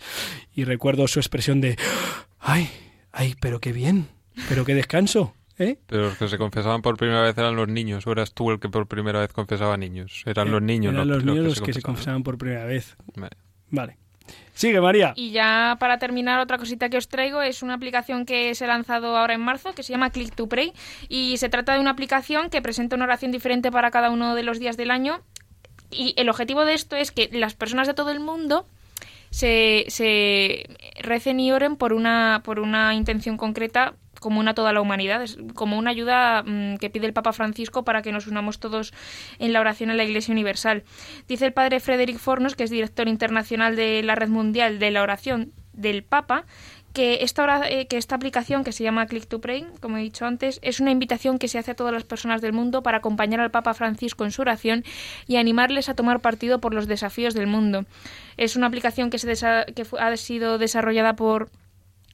y 0.53 0.63
recuerdo 0.63 1.07
su 1.07 1.19
expresión 1.19 1.61
de 1.61 1.77
¡ay, 2.39 2.69
ay, 3.11 3.35
pero 3.39 3.59
qué 3.59 3.71
bien, 3.71 4.07
pero 4.49 4.65
qué 4.65 4.75
descanso! 4.75 5.33
¿eh? 5.57 5.77
Pero 5.87 6.03
los 6.09 6.17
que 6.17 6.27
se 6.27 6.37
confesaban 6.37 6.81
por 6.81 6.97
primera 6.97 7.21
vez 7.21 7.37
eran 7.37 7.55
los 7.55 7.67
niños, 7.69 8.05
o 8.07 8.11
eras 8.11 8.33
tú 8.33 8.51
el 8.51 8.59
que 8.59 8.67
por 8.69 8.87
primera 8.87 9.19
vez 9.21 9.31
confesaba 9.31 9.75
a 9.75 9.77
niños. 9.77 10.23
Eran 10.25 10.51
los 10.51 10.61
niños, 10.61 10.93
Eran 10.93 11.07
¿no? 11.07 11.13
los 11.15 11.23
niños 11.23 11.45
los 11.45 11.61
que 11.61 11.73
se 11.73 11.81
confesaban. 11.81 11.93
confesaban 11.95 12.23
por 12.23 12.37
primera 12.37 12.65
vez. 12.65 12.97
Vale. 13.15 13.37
Vale. 13.69 13.97
Sigue, 14.53 14.79
María. 14.79 15.13
Y 15.15 15.31
ya 15.31 15.75
para 15.79 15.99
terminar, 15.99 16.39
otra 16.39 16.57
cosita 16.57 16.89
que 16.89 16.97
os 16.97 17.09
traigo 17.09 17.41
es 17.41 17.61
una 17.61 17.73
aplicación 17.73 18.25
que 18.25 18.55
se 18.55 18.63
ha 18.63 18.67
lanzado 18.67 19.17
ahora 19.17 19.33
en 19.33 19.41
marzo 19.41 19.73
que 19.73 19.83
se 19.83 19.91
llama 19.91 20.11
Click 20.11 20.33
to 20.33 20.47
Pray 20.47 20.73
y 21.09 21.37
se 21.37 21.49
trata 21.49 21.73
de 21.73 21.79
una 21.79 21.91
aplicación 21.91 22.49
que 22.49 22.61
presenta 22.61 22.95
una 22.95 23.05
oración 23.05 23.31
diferente 23.31 23.69
para 23.69 23.91
cada 23.91 24.09
uno 24.09 24.33
de 24.33 24.43
los 24.43 24.59
días 24.59 24.77
del 24.77 24.91
año 24.91 25.21
y 25.91 26.13
el 26.17 26.29
objetivo 26.29 26.63
de 26.63 26.73
esto 26.73 26.95
es 26.95 27.11
que 27.11 27.29
las 27.33 27.53
personas 27.53 27.87
de 27.87 27.93
todo 27.93 28.11
el 28.11 28.21
mundo 28.21 28.65
se, 29.29 29.85
se 29.89 30.65
recen 31.01 31.39
y 31.41 31.51
oren 31.51 31.75
por 31.75 31.91
una, 31.91 32.41
por 32.45 32.59
una 32.59 32.95
intención 32.95 33.35
concreta 33.35 33.95
común 34.25 34.47
a 34.47 34.55
toda 34.55 34.73
la 34.73 34.81
humanidad, 34.81 35.21
es 35.21 35.37
como 35.53 35.77
una 35.77 35.91
ayuda 35.91 36.41
mm, 36.43 36.77
que 36.77 36.89
pide 36.89 37.05
el 37.05 37.13
Papa 37.13 37.31
Francisco 37.31 37.83
para 37.85 38.01
que 38.01 38.11
nos 38.11 38.25
unamos 38.25 38.59
todos 38.59 38.91
en 39.37 39.53
la 39.53 39.59
oración 39.61 39.91
en 39.91 39.97
la 39.97 40.03
Iglesia 40.03 40.31
Universal. 40.31 40.83
Dice 41.27 41.45
el 41.45 41.53
padre 41.53 41.79
Frederick 41.79 42.17
Fornos, 42.17 42.55
que 42.55 42.63
es 42.63 42.71
director 42.71 43.07
internacional 43.07 43.75
de 43.75 44.01
la 44.01 44.15
Red 44.15 44.29
Mundial 44.29 44.79
de 44.79 44.89
la 44.89 45.03
Oración 45.03 45.51
del 45.73 46.03
Papa, 46.03 46.45
que 46.93 47.19
esta, 47.23 47.67
eh, 47.69 47.87
que 47.87 47.97
esta 47.97 48.15
aplicación 48.15 48.63
que 48.63 48.71
se 48.71 48.83
llama 48.85 49.05
Click 49.05 49.27
to 49.27 49.41
Pray, 49.41 49.67
como 49.81 49.97
he 49.97 50.01
dicho 50.01 50.25
antes, 50.25 50.59
es 50.63 50.79
una 50.79 50.91
invitación 50.91 51.37
que 51.37 51.49
se 51.49 51.59
hace 51.59 51.71
a 51.71 51.75
todas 51.75 51.93
las 51.93 52.05
personas 52.05 52.41
del 52.41 52.53
mundo 52.53 52.81
para 52.83 52.97
acompañar 52.99 53.41
al 53.41 53.51
Papa 53.51 53.73
Francisco 53.73 54.23
en 54.23 54.31
su 54.31 54.41
oración 54.41 54.83
y 55.27 55.35
animarles 55.35 55.89
a 55.89 55.93
tomar 55.95 56.21
partido 56.21 56.61
por 56.61 56.73
los 56.73 56.87
desafíos 56.87 57.33
del 57.33 57.47
mundo. 57.47 57.83
Es 58.37 58.55
una 58.55 58.67
aplicación 58.67 59.09
que, 59.09 59.19
se 59.19 59.27
desa- 59.29 59.65
que 59.75 59.83
ha 59.99 60.15
sido 60.17 60.57
desarrollada 60.57 61.17
por 61.17 61.49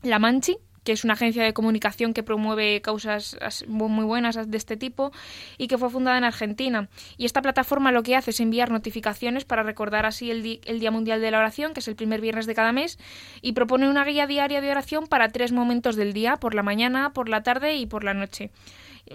La 0.01 0.17
Manchi, 0.17 0.57
que 0.83 0.91
es 0.91 1.03
una 1.03 1.13
agencia 1.13 1.43
de 1.43 1.53
comunicación 1.53 2.13
que 2.13 2.23
promueve 2.23 2.81
causas 2.81 3.37
muy 3.67 4.05
buenas 4.05 4.49
de 4.49 4.57
este 4.57 4.77
tipo 4.77 5.11
y 5.57 5.67
que 5.67 5.77
fue 5.77 5.89
fundada 5.89 6.17
en 6.17 6.23
Argentina. 6.23 6.89
Y 7.17 7.25
esta 7.25 7.41
plataforma 7.41 7.91
lo 7.91 8.03
que 8.03 8.15
hace 8.15 8.31
es 8.31 8.39
enviar 8.39 8.71
notificaciones 8.71 9.45
para 9.45 9.63
recordar 9.63 10.05
así 10.05 10.31
el, 10.31 10.59
el 10.65 10.79
Día 10.79 10.91
Mundial 10.91 11.21
de 11.21 11.31
la 11.31 11.39
Oración, 11.39 11.73
que 11.73 11.79
es 11.81 11.87
el 11.87 11.95
primer 11.95 12.21
viernes 12.21 12.45
de 12.45 12.55
cada 12.55 12.71
mes, 12.71 12.97
y 13.41 13.53
propone 13.53 13.89
una 13.89 14.03
guía 14.05 14.27
diaria 14.27 14.61
de 14.61 14.71
oración 14.71 15.07
para 15.07 15.29
tres 15.29 15.51
momentos 15.51 15.95
del 15.95 16.13
día, 16.13 16.37
por 16.37 16.55
la 16.55 16.63
mañana, 16.63 17.13
por 17.13 17.29
la 17.29 17.43
tarde 17.43 17.75
y 17.75 17.85
por 17.85 18.03
la 18.03 18.13
noche. 18.13 18.51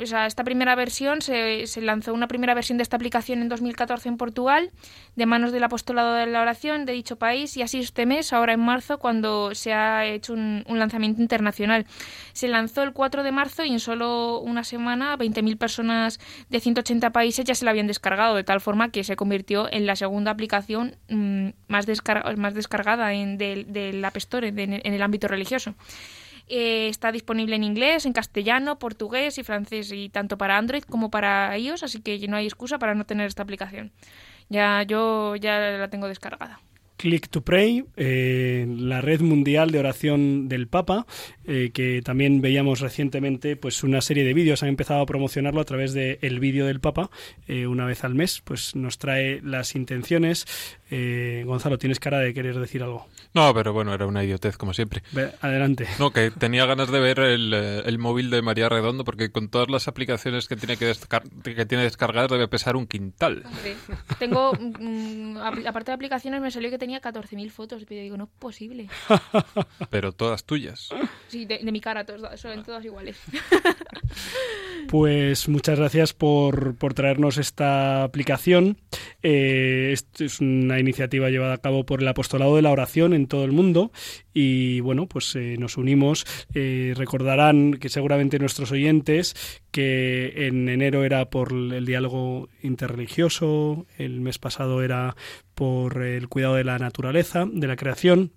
O 0.01 0.07
sea, 0.07 0.26
esta 0.26 0.45
primera 0.45 0.74
versión 0.74 1.22
se, 1.22 1.66
se 1.66 1.80
lanzó 1.80 2.12
una 2.12 2.28
primera 2.28 2.55
versión 2.55 2.76
de 2.78 2.82
esta 2.82 2.97
aplicación 2.97 3.41
en 3.41 3.49
2014 3.49 4.09
en 4.09 4.16
Portugal, 4.16 4.70
de 5.14 5.26
manos 5.26 5.53
del 5.53 5.64
apostolado 5.64 6.14
de 6.14 6.26
la 6.26 6.43
oración 6.43 6.84
de 6.84 6.93
dicho 6.93 7.16
país, 7.16 7.57
y 7.57 7.62
así 7.62 7.78
este 7.78 8.05
mes, 8.07 8.32
ahora 8.32 8.53
en 8.53 8.61
marzo, 8.61 8.99
cuando 8.99 9.55
se 9.55 9.72
ha 9.72 10.05
hecho 10.05 10.32
un, 10.34 10.64
un 10.68 10.78
lanzamiento 10.78 11.22
internacional. 11.22 11.87
Se 12.32 12.49
lanzó 12.49 12.82
el 12.82 12.93
4 12.93 13.22
de 13.22 13.32
marzo 13.32 13.64
y 13.64 13.70
en 13.72 13.80
solo 13.80 14.41
una 14.41 14.64
semana 14.64 15.16
20.000 15.16 15.57
personas 15.57 16.20
de 16.51 16.61
180 16.61 17.11
países 17.11 17.45
ya 17.45 17.55
se 17.55 17.64
la 17.64 17.70
habían 17.70 17.87
descargado, 17.87 18.34
de 18.37 18.45
tal 18.45 18.61
forma 18.61 18.91
que 18.91 19.05
se 19.05 19.16
convirtió 19.16 19.72
en 19.72 19.87
la 19.87 19.97
segunda 19.97 20.30
aplicación 20.30 20.97
mm, 21.09 21.49
más, 21.68 21.87
descar- 21.87 22.37
más 22.37 22.55
descargada 22.55 23.12
en, 23.14 23.39
del, 23.39 23.72
del 23.72 24.05
App 24.05 24.16
Store 24.18 24.49
en 24.49 24.72
el 24.95 25.03
ámbito 25.03 25.28
religioso. 25.28 25.74
Eh, 26.49 26.88
está 26.88 27.11
disponible 27.11 27.57
en 27.57 27.64
inglés, 27.64 28.07
en 28.07 28.12
castellano, 28.12 28.78
portugués 28.78 29.38
y 29.38 29.42
francés, 29.42 29.90
y 29.92 30.09
tanto 30.09 30.38
para 30.38 30.59
Android 30.59 30.84
como 30.84 31.11
para 31.11 31.57
iOS, 31.59 31.82
así 31.82 32.01
que 32.01 32.26
no 32.28 32.36
hay 32.36 32.47
excusa 32.47 32.78
para 32.78 32.94
no 32.94 33.05
tener 33.05 33.26
esta 33.26 33.42
aplicación. 33.42 33.92
Ya 34.49 34.82
yo 34.84 35.36
ya 35.36 35.59
la 35.59 35.88
tengo 35.90 36.07
descargada. 36.09 36.61
Click 36.97 37.28
to 37.28 37.42
Pray, 37.42 37.84
eh, 37.97 38.66
la 38.78 39.01
red 39.01 39.20
mundial 39.20 39.70
de 39.70 39.78
oración 39.78 40.49
del 40.49 40.66
Papa, 40.68 41.07
eh, 41.47 41.70
que 41.72 42.01
también 42.03 42.40
veíamos 42.40 42.80
recientemente 42.80 43.57
pues 43.57 43.82
una 43.84 44.01
serie 44.01 44.24
de 44.24 44.34
vídeos, 44.34 44.62
han 44.62 44.68
empezado 44.70 45.01
a 45.01 45.07
promocionarlo 45.07 45.61
a 45.61 45.64
través 45.64 45.92
del 45.92 46.18
el 46.22 46.40
vídeo 46.40 46.66
del 46.66 46.80
Papa, 46.80 47.11
eh, 47.49 47.66
una 47.66 47.84
vez 47.86 48.05
al 48.05 48.14
mes, 48.14 48.40
pues 48.44 48.74
nos 48.74 48.99
trae 48.99 49.40
las 49.42 49.74
intenciones. 49.76 50.47
Eh, 50.90 51.42
Gonzalo, 51.47 51.78
tienes 51.78 51.99
cara 51.99 52.18
de 52.20 52.32
querer 52.32 52.59
decir 52.59 52.82
algo. 52.82 53.07
No, 53.34 53.53
pero 53.53 53.72
bueno, 53.72 53.92
era 53.92 54.07
una 54.07 54.22
idiotez, 54.22 54.57
como 54.57 54.72
siempre. 54.72 55.03
Ve, 55.12 55.30
adelante. 55.40 55.86
No, 55.99 56.12
que 56.12 56.30
tenía 56.30 56.64
ganas 56.64 56.90
de 56.92 57.01
ver 57.01 57.18
el, 57.18 57.53
eh, 57.53 57.82
el 57.86 57.99
móvil 57.99 58.30
de 58.30 58.40
María 58.40 58.68
Redondo, 58.68 59.03
porque 59.05 59.30
con 59.30 59.49
todas 59.49 59.68
las 59.68 59.88
aplicaciones 59.88 60.47
que 60.49 60.55
tiene 60.57 60.76
que, 60.76 60.88
descar- 60.90 61.24
que 61.42 61.66
tiene 61.66 61.84
descargadas 61.84 62.30
debe 62.30 62.47
pesar 62.49 62.76
un 62.76 62.86
quintal. 62.86 63.42
Hombre, 63.44 63.74
Tengo, 64.18 64.53
mm, 64.53 65.36
apl- 65.38 65.66
aparte 65.66 65.90
de 65.90 65.94
aplicaciones, 65.94 66.40
me 66.40 66.51
salió 66.53 66.70
que 66.70 66.78
tenía 66.87 67.03
14.000 67.03 67.51
fotos, 67.51 67.84
pero 67.84 67.97
yo 67.99 68.03
digo, 68.05 68.16
no 68.16 68.24
es 68.24 68.30
posible. 68.39 68.87
Pero 69.91 70.12
todas 70.12 70.45
tuyas. 70.45 70.91
Sí, 71.26 71.45
de, 71.45 71.59
de 71.59 71.72
mi 71.72 71.80
cara, 71.80 72.07
todas, 72.07 72.39
son 72.41 72.62
todas 72.62 72.84
iguales. 72.84 73.20
Pues 74.89 75.49
muchas 75.49 75.80
gracias 75.80 76.12
por, 76.12 76.76
por 76.76 76.95
traernos 76.95 77.39
esta 77.39 78.05
aplicación. 78.05 78.78
Eh, 79.20 79.91
esto 79.93 80.24
es 80.24 80.41
una 80.41 80.78
iniciativa 80.78 81.28
llevada 81.28 81.55
a 81.55 81.59
cabo 81.59 81.84
por 81.84 82.03
el 82.03 82.09
Apostolado 82.09 82.55
de 82.55 82.62
la 82.62 82.70
Oración 82.70 83.12
en 83.12 83.26
todo 83.26 83.45
el 83.45 83.51
mundo 83.51 83.91
y 84.32 84.80
bueno, 84.80 85.09
pues 85.09 85.34
eh, 85.34 85.57
nos 85.59 85.76
unimos. 85.76 86.24
Eh, 86.55 86.95
recordarán 86.97 87.74
que 87.74 87.89
seguramente 87.89 88.39
nuestros 88.39 88.70
oyentes 88.70 89.34
que 89.72 90.47
en 90.47 90.68
enero 90.68 91.05
era 91.05 91.30
por 91.30 91.53
el 91.53 91.84
diálogo 91.84 92.49
interreligioso, 92.62 93.87
el 93.99 94.20
mes 94.20 94.39
pasado 94.39 94.82
era 94.82 95.16
por 95.57 96.02
el 96.02 96.28
cuidado 96.28 96.54
de 96.54 96.64
la 96.64 96.78
naturaleza, 96.78 97.46
de 97.50 97.66
la 97.66 97.76
creación 97.76 98.30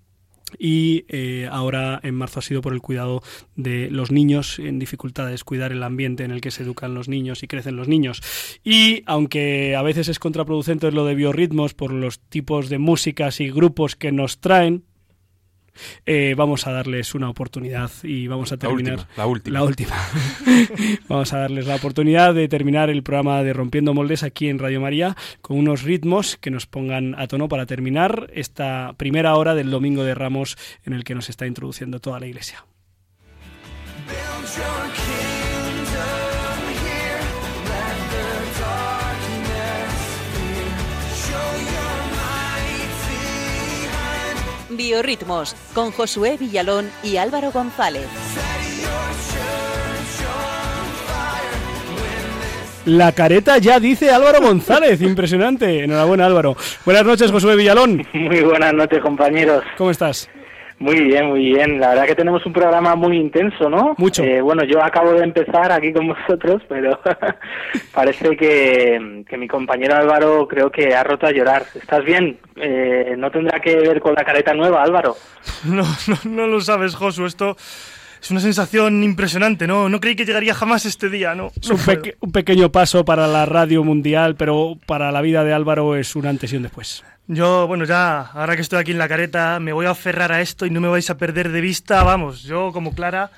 y 0.58 1.04
eh, 1.08 1.48
ahora 1.50 2.00
en 2.02 2.14
marzo 2.14 2.40
ha 2.40 2.42
sido 2.42 2.62
por 2.62 2.72
el 2.72 2.80
cuidado 2.80 3.22
de 3.56 3.90
los 3.90 4.10
niños 4.10 4.58
en 4.58 4.78
dificultades, 4.78 5.44
cuidar 5.44 5.70
el 5.70 5.82
ambiente 5.82 6.24
en 6.24 6.30
el 6.30 6.40
que 6.40 6.50
se 6.50 6.62
educan 6.62 6.94
los 6.94 7.08
niños 7.08 7.42
y 7.42 7.46
crecen 7.46 7.76
los 7.76 7.88
niños. 7.88 8.22
Y 8.64 9.02
aunque 9.06 9.76
a 9.76 9.82
veces 9.82 10.08
es 10.08 10.18
contraproducente 10.18 10.90
lo 10.90 11.04
de 11.04 11.14
biorritmos 11.14 11.74
por 11.74 11.92
los 11.92 12.18
tipos 12.20 12.68
de 12.68 12.78
músicas 12.78 13.40
y 13.40 13.50
grupos 13.50 13.96
que 13.96 14.12
nos 14.12 14.40
traen, 14.40 14.84
eh, 16.06 16.34
vamos 16.36 16.66
a 16.66 16.72
darles 16.72 17.14
una 17.14 17.28
oportunidad 17.30 17.90
y 18.02 18.26
vamos 18.26 18.52
a 18.52 18.56
La 18.56 18.58
terminar 18.60 18.94
última, 18.94 19.08
la 19.16 19.26
última. 19.26 19.58
la 19.58 19.64
última. 19.64 19.96
vamos 21.08 21.32
a 21.32 21.38
darles 21.38 21.66
la 21.66 21.76
oportunidad 21.76 22.34
de 22.34 22.48
terminar 22.48 22.90
el 22.90 23.02
programa 23.02 23.42
de 23.42 23.52
Rompiendo 23.52 23.94
Moldes 23.94 24.22
aquí 24.22 24.48
en 24.48 24.58
Radio 24.58 24.80
María 24.80 25.16
con 25.40 25.58
unos 25.58 25.82
ritmos 25.82 26.36
que 26.36 26.50
nos 26.50 26.66
pongan 26.66 27.14
a 27.18 27.26
tono 27.26 27.48
para 27.48 27.66
terminar 27.66 28.30
esta 28.34 28.94
primera 28.96 29.34
hora 29.36 29.54
del 29.54 29.70
Domingo 29.70 30.04
de 30.04 30.14
Ramos 30.14 30.56
en 30.84 30.92
el 30.92 31.04
que 31.04 31.14
nos 31.14 31.28
está 31.28 31.46
introduciendo 31.46 32.00
toda 32.00 32.20
la 32.20 32.26
Iglesia. 32.26 32.64
Build 34.06 34.56
your 34.56 35.29
Biorritmos 44.70 45.56
con 45.74 45.90
Josué 45.90 46.36
Villalón 46.38 46.90
y 47.02 47.16
Álvaro 47.16 47.50
González. 47.50 48.06
La 52.86 53.12
careta 53.12 53.58
ya 53.58 53.78
dice 53.78 54.10
Álvaro 54.10 54.40
González, 54.40 55.02
impresionante. 55.02 55.84
Enhorabuena 55.84 56.26
Álvaro. 56.26 56.56
Buenas 56.84 57.04
noches 57.04 57.30
Josué 57.30 57.54
Villalón. 57.56 58.06
Muy 58.14 58.40
buenas 58.40 58.72
noches, 58.72 59.00
compañeros. 59.00 59.62
¿Cómo 59.76 59.90
estás? 59.90 60.30
Muy 60.80 60.98
bien, 60.98 61.26
muy 61.26 61.44
bien. 61.44 61.78
La 61.78 61.90
verdad 61.90 62.06
que 62.06 62.14
tenemos 62.14 62.44
un 62.46 62.54
programa 62.54 62.96
muy 62.96 63.14
intenso, 63.18 63.68
¿no? 63.68 63.94
Mucho. 63.98 64.24
Eh, 64.24 64.40
bueno, 64.40 64.64
yo 64.64 64.82
acabo 64.82 65.12
de 65.12 65.24
empezar 65.24 65.70
aquí 65.70 65.92
con 65.92 66.08
vosotros, 66.08 66.62
pero 66.70 66.98
parece 67.94 68.34
que, 68.34 69.22
que 69.28 69.36
mi 69.36 69.46
compañero 69.46 69.94
Álvaro 69.96 70.48
creo 70.48 70.70
que 70.70 70.94
ha 70.94 71.04
roto 71.04 71.26
a 71.26 71.32
llorar. 71.32 71.64
¿Estás 71.74 72.02
bien? 72.02 72.38
Eh, 72.56 73.14
¿No 73.18 73.30
tendrá 73.30 73.60
que 73.60 73.76
ver 73.76 74.00
con 74.00 74.14
la 74.14 74.24
careta 74.24 74.54
nueva, 74.54 74.82
Álvaro? 74.82 75.16
No, 75.64 75.82
no, 75.82 76.16
no 76.24 76.46
lo 76.46 76.60
sabes, 76.62 76.94
Josu. 76.94 77.26
Esto 77.26 77.56
es 78.22 78.30
una 78.30 78.40
sensación 78.40 79.02
impresionante, 79.02 79.66
¿no? 79.66 79.88
No 79.88 80.00
creí 80.00 80.16
que 80.16 80.24
llegaría 80.24 80.54
jamás 80.54 80.84
este 80.86 81.08
día, 81.08 81.34
¿no? 81.34 81.52
Es 81.60 81.68
No 81.68 81.76
un, 81.76 82.12
un 82.20 82.32
pequeño 82.32 82.70
paso 82.70 83.04
para 83.04 83.26
la 83.26 83.46
radio 83.46 83.82
mundial, 83.84 84.36
pero 84.36 84.78
para 84.86 85.10
la 85.10 85.20
vida 85.22 85.44
de 85.44 85.52
Álvaro 85.52 85.96
es 85.96 86.14
un 86.16 86.26
antes 86.26 86.52
y 86.52 86.56
un 86.56 86.62
después. 86.62 87.02
Yo, 87.26 87.66
bueno, 87.68 87.84
ya, 87.84 88.22
ahora 88.22 88.56
que 88.56 88.62
estoy 88.62 88.80
aquí 88.80 88.90
en 88.90 88.98
la 88.98 89.08
careta, 89.08 89.60
me 89.60 89.72
voy 89.72 89.86
a 89.86 89.90
aferrar 89.90 90.32
a 90.32 90.40
esto 90.40 90.66
y 90.66 90.70
no 90.70 90.80
me 90.80 90.88
vais 90.88 91.08
a 91.10 91.16
perder 91.16 91.50
de 91.50 91.60
vista. 91.60 92.02
Vamos, 92.02 92.42
yo 92.42 92.72
como 92.72 92.92
Clara, 92.92 93.30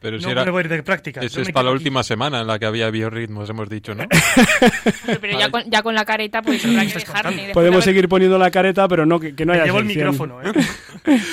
Pero 0.00 0.18
si 0.18 0.26
no 0.26 0.30
era, 0.32 0.44
me 0.44 0.50
voy 0.50 0.60
a 0.62 0.64
ir 0.64 0.68
de 0.70 0.82
práctica. 0.82 1.20
esa 1.22 1.40
es 1.40 1.50
para 1.50 1.64
la 1.64 1.70
aquí. 1.70 1.78
última 1.78 2.02
semana 2.02 2.40
en 2.42 2.46
la 2.46 2.58
que 2.58 2.66
había 2.66 2.90
biorritmos, 2.90 3.48
hemos 3.50 3.68
dicho, 3.68 3.94
¿no? 3.94 4.04
Pero 5.20 5.38
ya 5.38 5.50
con, 5.50 5.64
ya 5.70 5.82
con 5.82 5.94
la 5.94 6.04
careta, 6.04 6.42
pues 6.42 6.64
habrá 6.64 6.86
que 6.86 6.92
dejarme. 6.94 7.50
Podemos 7.54 7.82
seguir 7.84 8.08
poniendo 8.08 8.38
la 8.38 8.50
careta, 8.50 8.86
pero 8.88 9.06
no 9.06 9.18
que, 9.18 9.34
que 9.34 9.44
no 9.46 9.52
Me 9.52 9.58
haya 9.58 9.66
llevo 9.66 9.78
el 9.78 9.86
sección. 9.86 10.10
micrófono, 10.10 10.42
¿eh? 10.42 10.52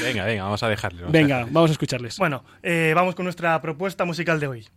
venga, 0.04 0.26
venga, 0.26 0.44
vamos 0.44 0.64
a 0.64 0.70
dejarle. 0.70 1.02
vamos 1.02 1.10
a 1.16 1.18
Venga, 1.18 1.36
dejarle. 1.36 1.54
vamos 1.54 1.70
a 1.70 1.74
escucharles. 1.74 2.18
Bueno, 2.18 2.44
eh, 2.64 2.94
vamos 2.96 3.16
con 3.16 3.26
nuestra 3.26 3.62
propuesta 3.62 4.06
musical 4.06 4.40
de 4.40 4.48
hoy. 4.48 4.68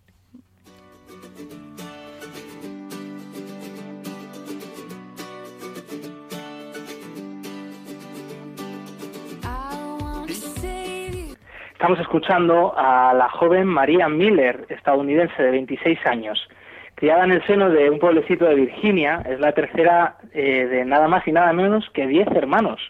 Estamos 11.76 12.00
escuchando 12.00 12.72
a 12.74 13.12
la 13.12 13.28
joven 13.28 13.66
María 13.66 14.08
Miller, 14.08 14.64
estadounidense 14.70 15.42
de 15.42 15.50
26 15.50 15.98
años. 16.06 16.48
Criada 16.94 17.24
en 17.24 17.32
el 17.32 17.46
seno 17.46 17.68
de 17.68 17.90
un 17.90 17.98
pueblecito 17.98 18.46
de 18.46 18.54
Virginia, 18.54 19.22
es 19.28 19.38
la 19.40 19.52
tercera 19.52 20.16
eh, 20.32 20.64
de 20.64 20.86
nada 20.86 21.06
más 21.06 21.28
y 21.28 21.32
nada 21.32 21.52
menos 21.52 21.84
que 21.90 22.06
10 22.06 22.28
hermanos. 22.28 22.80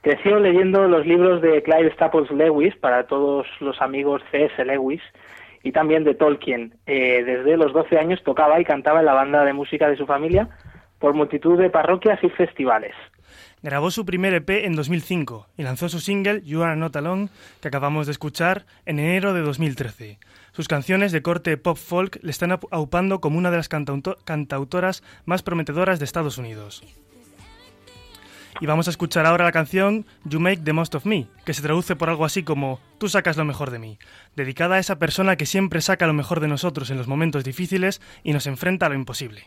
Creció 0.00 0.40
leyendo 0.40 0.88
los 0.88 1.06
libros 1.06 1.40
de 1.40 1.62
Clive 1.62 1.92
Staples 1.92 2.32
Lewis, 2.32 2.74
para 2.74 3.06
todos 3.06 3.46
los 3.60 3.80
amigos 3.80 4.22
C.S. 4.32 4.64
Lewis, 4.64 5.02
y 5.62 5.70
también 5.70 6.02
de 6.02 6.16
Tolkien. 6.16 6.74
Eh, 6.86 7.22
desde 7.24 7.56
los 7.56 7.72
12 7.72 7.96
años 7.96 8.24
tocaba 8.24 8.60
y 8.60 8.64
cantaba 8.64 8.98
en 8.98 9.06
la 9.06 9.14
banda 9.14 9.44
de 9.44 9.52
música 9.52 9.88
de 9.88 9.96
su 9.96 10.06
familia 10.06 10.48
por 10.98 11.14
multitud 11.14 11.56
de 11.56 11.70
parroquias 11.70 12.18
y 12.24 12.28
festivales. 12.30 12.96
Grabó 13.62 13.90
su 13.90 14.06
primer 14.06 14.32
EP 14.32 14.48
en 14.64 14.74
2005 14.74 15.48
y 15.58 15.62
lanzó 15.62 15.88
su 15.90 16.00
single 16.00 16.42
You 16.44 16.62
Are 16.62 16.76
Not 16.76 16.96
Alone, 16.96 17.28
que 17.60 17.68
acabamos 17.68 18.06
de 18.06 18.12
escuchar, 18.12 18.64
en 18.86 18.98
enero 18.98 19.34
de 19.34 19.40
2013. 19.42 20.18
Sus 20.52 20.66
canciones 20.66 21.12
de 21.12 21.20
corte 21.22 21.56
pop 21.58 21.76
folk 21.76 22.18
le 22.22 22.30
están 22.30 22.58
aupando 22.70 23.20
como 23.20 23.36
una 23.36 23.50
de 23.50 23.58
las 23.58 23.68
cantauto- 23.68 24.16
cantautoras 24.24 25.02
más 25.26 25.42
prometedoras 25.42 25.98
de 25.98 26.06
Estados 26.06 26.38
Unidos. 26.38 26.82
Y 28.62 28.66
vamos 28.66 28.88
a 28.88 28.90
escuchar 28.90 29.26
ahora 29.26 29.44
la 29.44 29.52
canción 29.52 30.06
You 30.24 30.40
Make 30.40 30.62
the 30.64 30.72
Most 30.72 30.94
of 30.94 31.04
Me, 31.06 31.28
que 31.44 31.54
se 31.54 31.62
traduce 31.62 31.96
por 31.96 32.08
algo 32.10 32.24
así 32.24 32.42
como 32.42 32.80
Tú 32.98 33.08
sacas 33.08 33.36
lo 33.36 33.44
mejor 33.44 33.70
de 33.70 33.78
mí, 33.78 33.98
dedicada 34.36 34.76
a 34.76 34.78
esa 34.78 34.98
persona 34.98 35.36
que 35.36 35.46
siempre 35.46 35.80
saca 35.80 36.06
lo 36.06 36.12
mejor 36.14 36.40
de 36.40 36.48
nosotros 36.48 36.90
en 36.90 36.96
los 36.98 37.06
momentos 37.08 37.44
difíciles 37.44 38.00
y 38.22 38.32
nos 38.32 38.46
enfrenta 38.46 38.86
a 38.86 38.88
lo 38.88 38.94
imposible. 38.94 39.46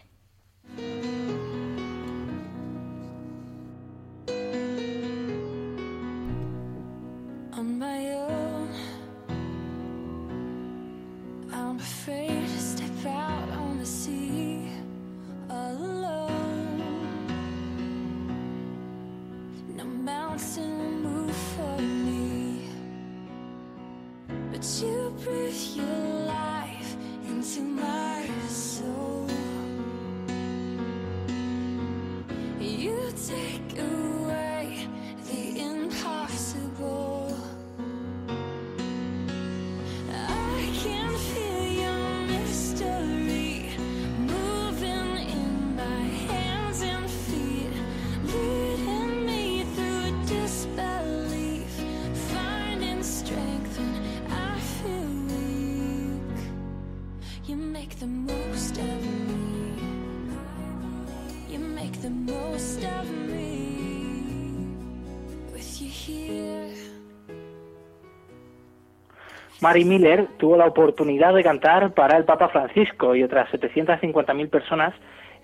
Mary 69.64 69.86
Miller 69.86 70.28
tuvo 70.40 70.58
la 70.58 70.66
oportunidad 70.66 71.34
de 71.34 71.42
cantar 71.42 71.94
para 71.94 72.18
el 72.18 72.26
Papa 72.26 72.50
Francisco 72.50 73.16
y 73.16 73.24
otras 73.24 73.50
750.000 73.54 74.50
personas 74.50 74.94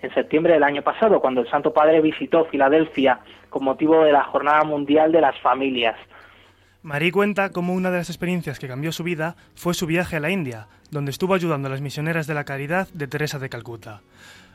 en 0.02 0.12
septiembre 0.12 0.52
del 0.52 0.62
año 0.62 0.82
pasado, 0.82 1.22
cuando 1.22 1.40
el 1.40 1.48
Santo 1.48 1.72
Padre 1.72 2.02
visitó 2.02 2.44
Filadelfia 2.44 3.20
con 3.48 3.64
motivo 3.64 4.04
de 4.04 4.12
la 4.12 4.24
Jornada 4.24 4.62
Mundial 4.64 5.10
de 5.10 5.22
las 5.22 5.40
Familias. 5.40 5.96
Marie 6.82 7.12
cuenta 7.12 7.48
cómo 7.48 7.72
una 7.72 7.90
de 7.90 7.96
las 7.96 8.10
experiencias 8.10 8.58
que 8.58 8.68
cambió 8.68 8.92
su 8.92 9.04
vida 9.04 9.36
fue 9.54 9.72
su 9.72 9.86
viaje 9.86 10.16
a 10.16 10.20
la 10.20 10.28
India, 10.28 10.66
donde 10.90 11.12
estuvo 11.12 11.32
ayudando 11.32 11.68
a 11.68 11.70
las 11.70 11.80
misioneras 11.80 12.26
de 12.26 12.34
la 12.34 12.44
caridad 12.44 12.88
de 12.92 13.08
Teresa 13.08 13.38
de 13.38 13.48
Calcuta. 13.48 14.02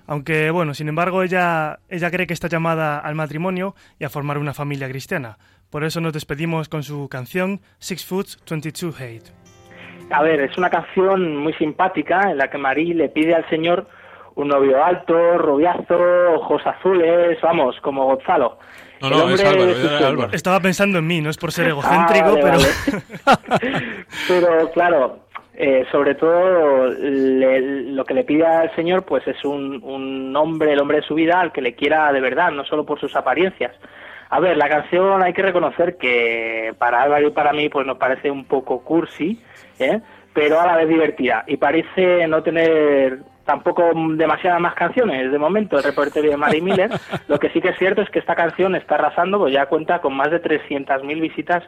Aunque, 0.05 0.51
bueno, 0.51 0.76
sin 0.76 0.89
embargo, 0.89 1.24
ella, 1.24 1.80
ella 1.89 2.11
cree 2.11 2.28
que 2.28 2.34
está 2.34 2.49
llamada 2.49 2.99
al 2.99 3.16
matrimonio 3.16 3.74
y 3.97 4.03
a 4.03 4.11
formar 4.11 4.38
una 4.38 4.53
familia 4.53 4.88
cristiana. 4.88 5.39
Por 5.72 5.84
eso 5.84 6.01
nos 6.01 6.13
despedimos 6.13 6.70
con 6.70 6.84
su 6.84 7.09
canción 7.09 7.61
Six 7.80 8.05
Foot 8.05 8.28
22 8.47 9.01
Hate. 9.01 9.45
A 10.12 10.22
ver, 10.22 10.39
es 10.41 10.58
una 10.58 10.70
canción 10.70 11.36
muy 11.38 11.53
simpática 11.53 12.30
en 12.32 12.38
la 12.38 12.49
que 12.49 12.58
Marí 12.58 12.93
le 12.93 13.10
pide 13.10 13.34
al 13.36 13.47
Señor 13.49 13.86
un 14.36 14.47
novio 14.49 14.84
alto, 14.84 15.38
rubiazo, 15.38 15.97
ojos 16.36 16.62
azules, 16.66 17.39
vamos, 17.41 17.76
como 17.82 18.06
Gonzalo. 18.06 18.58
No, 19.01 19.10
no, 19.10 19.18
hombre 19.24 19.36
es 19.36 19.43
Álvaro, 20.03 20.28
es. 20.28 20.34
Estaba 20.34 20.60
pensando 20.60 20.99
en 20.99 21.08
mí, 21.08 21.22
no 21.22 21.30
es 21.30 21.38
por 21.38 21.51
ser 21.51 21.66
Ah, 21.66 21.70
egocéntrico, 21.70 22.26
vale, 22.34 22.41
pero... 22.43 22.58
vale. 23.26 23.86
Pero 24.28 24.72
claro, 24.72 25.20
eh, 25.53 25.86
sobre 25.91 26.16
todo 26.16 26.88
le- 26.88 27.91
lo 27.91 28.03
que 28.06 28.14
le 28.14 28.24
pide 28.24 28.45
al 28.45 28.74
Señor 28.76 29.03
pues 29.06 29.26
es 29.28 29.43
un, 29.43 29.82
un 29.84 30.36
hombre, 30.36 30.74
el 30.74 30.80
hombre 30.82 30.97
de 31.01 31.03
su 31.08 31.16
vida 31.16 31.39
al 31.39 31.51
que 31.51 31.62
le 31.62 31.76
quiera 31.76 32.12
de 32.14 32.22
verdad, 32.22 32.51
no 32.51 32.64
solo 32.66 32.86
por 32.86 32.99
sus 32.99 33.16
apariencias. 33.16 33.72
A 34.36 34.40
ver, 34.42 34.58
la 34.58 34.68
canción 34.68 35.24
hay 35.24 35.32
que 35.32 35.42
reconocer 35.42 35.96
que 35.96 36.76
para 36.78 37.02
Álvaro 37.02 37.26
y 37.26 37.32
para 37.32 37.54
mí 37.54 37.70
pues 37.70 37.88
nos 37.88 37.98
parece 37.98 38.30
un 38.30 38.44
poco 38.44 38.84
cursi, 38.84 39.42
¿eh? 39.80 40.02
pero 40.34 40.60
a 40.60 40.68
la 40.68 40.76
vez 40.76 40.90
divertida 40.90 41.46
y 41.48 41.56
parece 41.56 42.28
no 42.28 42.44
tener 42.44 43.20
tampoco 43.46 43.94
demasiadas 43.96 44.60
más 44.60 44.76
canciones 44.76 45.32
de 45.32 45.40
momento 45.40 45.78
el 45.78 45.86
repertorio 45.86 46.32
de 46.32 46.36
Mary 46.36 46.60
Miller. 46.60 46.92
Lo 47.30 47.40
que 47.40 47.50
sí 47.52 47.62
que 47.62 47.70
es 47.70 47.78
cierto 47.78 48.02
es 48.02 48.10
que 48.10 48.20
esta 48.20 48.36
canción 48.36 48.76
está 48.76 48.96
arrasando, 48.96 49.40
pues 49.40 49.54
ya 49.54 49.68
cuenta 49.68 50.02
con 50.02 50.14
más 50.14 50.30
de 50.30 50.44
300.000 50.44 51.22
visitas 51.22 51.64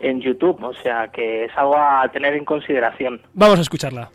en 0.00 0.20
YouTube, 0.20 0.62
o 0.62 0.74
sea 0.74 1.08
que 1.08 1.46
es 1.46 1.52
algo 1.56 1.78
a 1.78 2.06
tener 2.12 2.34
en 2.34 2.44
consideración. 2.44 3.22
Vamos 3.32 3.60
a 3.60 3.62
escucharla. 3.62 4.10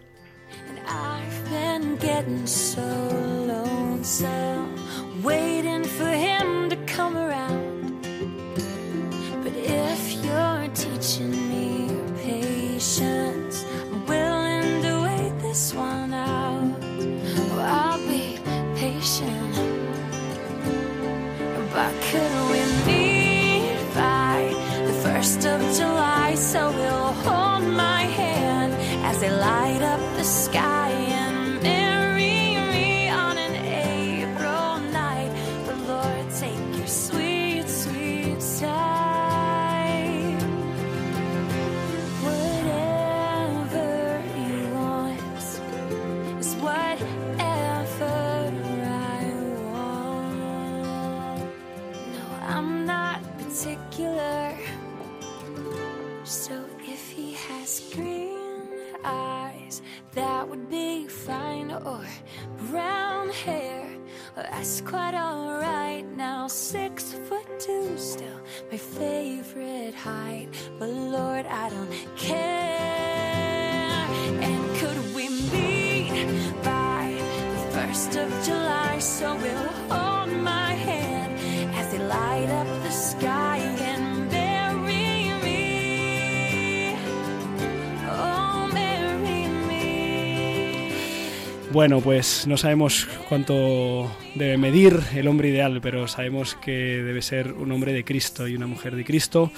I've 0.88 1.50
been 1.50 1.98
So 26.56 26.72
we'll 26.72 27.14
hold 27.26 27.64
my 27.74 28.04
hand 28.04 28.74
as 29.04 29.20
they 29.20 29.30
light 29.30 29.82
up 29.82 30.00
the 30.16 30.24
sky 30.24 30.90
that 60.16 60.48
would 60.50 60.70
be 60.70 61.08
fine. 61.08 61.72
Or 61.72 62.04
brown 62.70 63.30
hair, 63.30 63.86
that's 64.36 64.82
quite 64.82 65.14
alright. 65.14 66.06
Now 66.18 66.48
six 66.48 67.14
foot 67.28 67.48
two, 67.60 67.98
still 67.98 68.40
my 68.72 68.78
favorite 68.78 69.94
height. 69.94 70.50
But 70.80 70.90
Lord, 70.90 71.46
I 71.46 71.70
don't 71.70 71.92
care. 72.18 74.08
And 74.48 74.76
could 74.78 75.16
we 75.16 75.30
meet 75.30 76.28
by 76.64 77.14
the 77.54 77.62
first 77.78 78.16
of 78.16 78.30
July? 78.46 79.00
So 79.00 79.36
we'll 79.36 79.85
Bueno, 91.76 92.00
pues 92.00 92.48
no 92.48 92.56
sabemos 92.56 93.06
cuánto 93.28 94.10
debe 94.34 94.58
medir 94.58 94.94
el 95.14 95.28
hombre 95.28 95.50
ideal, 95.50 95.82
pero 95.84 96.08
sabemos 96.08 96.56
que 96.56 96.72
debe 96.72 97.22
ser 97.22 97.52
un 97.52 97.70
hombre 97.74 97.92
de 97.92 98.06
Cristo 98.06 98.48
y 98.48 98.56
una 98.56 98.66
mujer 98.66 98.96
de 98.96 99.04
Cristo. 99.04 99.52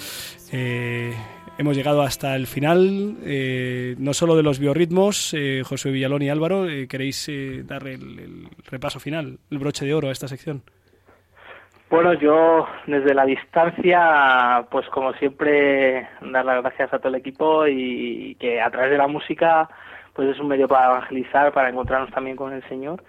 Eh, 0.52 1.12
hemos 1.58 1.76
llegado 1.76 2.02
hasta 2.02 2.34
el 2.34 2.48
final, 2.48 3.18
eh, 3.24 3.94
no 3.98 4.14
solo 4.14 4.34
de 4.34 4.42
los 4.42 4.58
biorritmos, 4.58 5.32
eh, 5.32 5.62
José 5.64 5.92
Villalón 5.92 6.22
y 6.22 6.28
Álvaro, 6.28 6.68
eh, 6.68 6.88
¿queréis 6.88 7.28
eh, 7.28 7.62
dar 7.64 7.86
el, 7.86 8.18
el 8.18 8.48
repaso 8.68 8.98
final, 8.98 9.38
el 9.52 9.58
broche 9.58 9.86
de 9.86 9.94
oro 9.94 10.08
a 10.08 10.12
esta 10.12 10.26
sección? 10.26 10.64
Bueno, 11.88 12.14
yo 12.14 12.66
desde 12.88 13.14
la 13.14 13.26
distancia, 13.26 14.66
pues 14.72 14.88
como 14.88 15.12
siempre, 15.14 16.08
dar 16.20 16.44
las 16.44 16.62
gracias 16.62 16.92
a 16.92 16.98
todo 16.98 17.10
el 17.10 17.20
equipo 17.20 17.68
y 17.68 18.36
que 18.40 18.60
a 18.60 18.68
través 18.72 18.90
de 18.90 18.98
la 18.98 19.06
música, 19.06 19.68
pues 20.18 20.30
es 20.30 20.40
un 20.40 20.48
medio 20.48 20.66
para 20.66 20.86
evangelizar, 20.86 21.52
para 21.52 21.68
encontrarnos 21.68 22.10
también 22.10 22.34
con 22.34 22.52
el 22.52 22.68
Señor. 22.68 23.04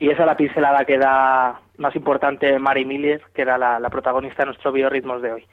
Y 0.00 0.10
esa 0.10 0.22
es 0.22 0.26
la 0.26 0.36
pincelada 0.36 0.84
que 0.84 0.98
da 0.98 1.60
más 1.76 1.94
importante 1.94 2.58
Mary 2.58 2.84
Miller, 2.84 3.22
que 3.32 3.42
era 3.42 3.56
la, 3.56 3.88
protagonista 3.90 4.42
de 4.42 4.46
nuestros 4.46 4.74
biorritmos 4.74 5.22
de 5.22 5.34
hoy. 5.34 5.46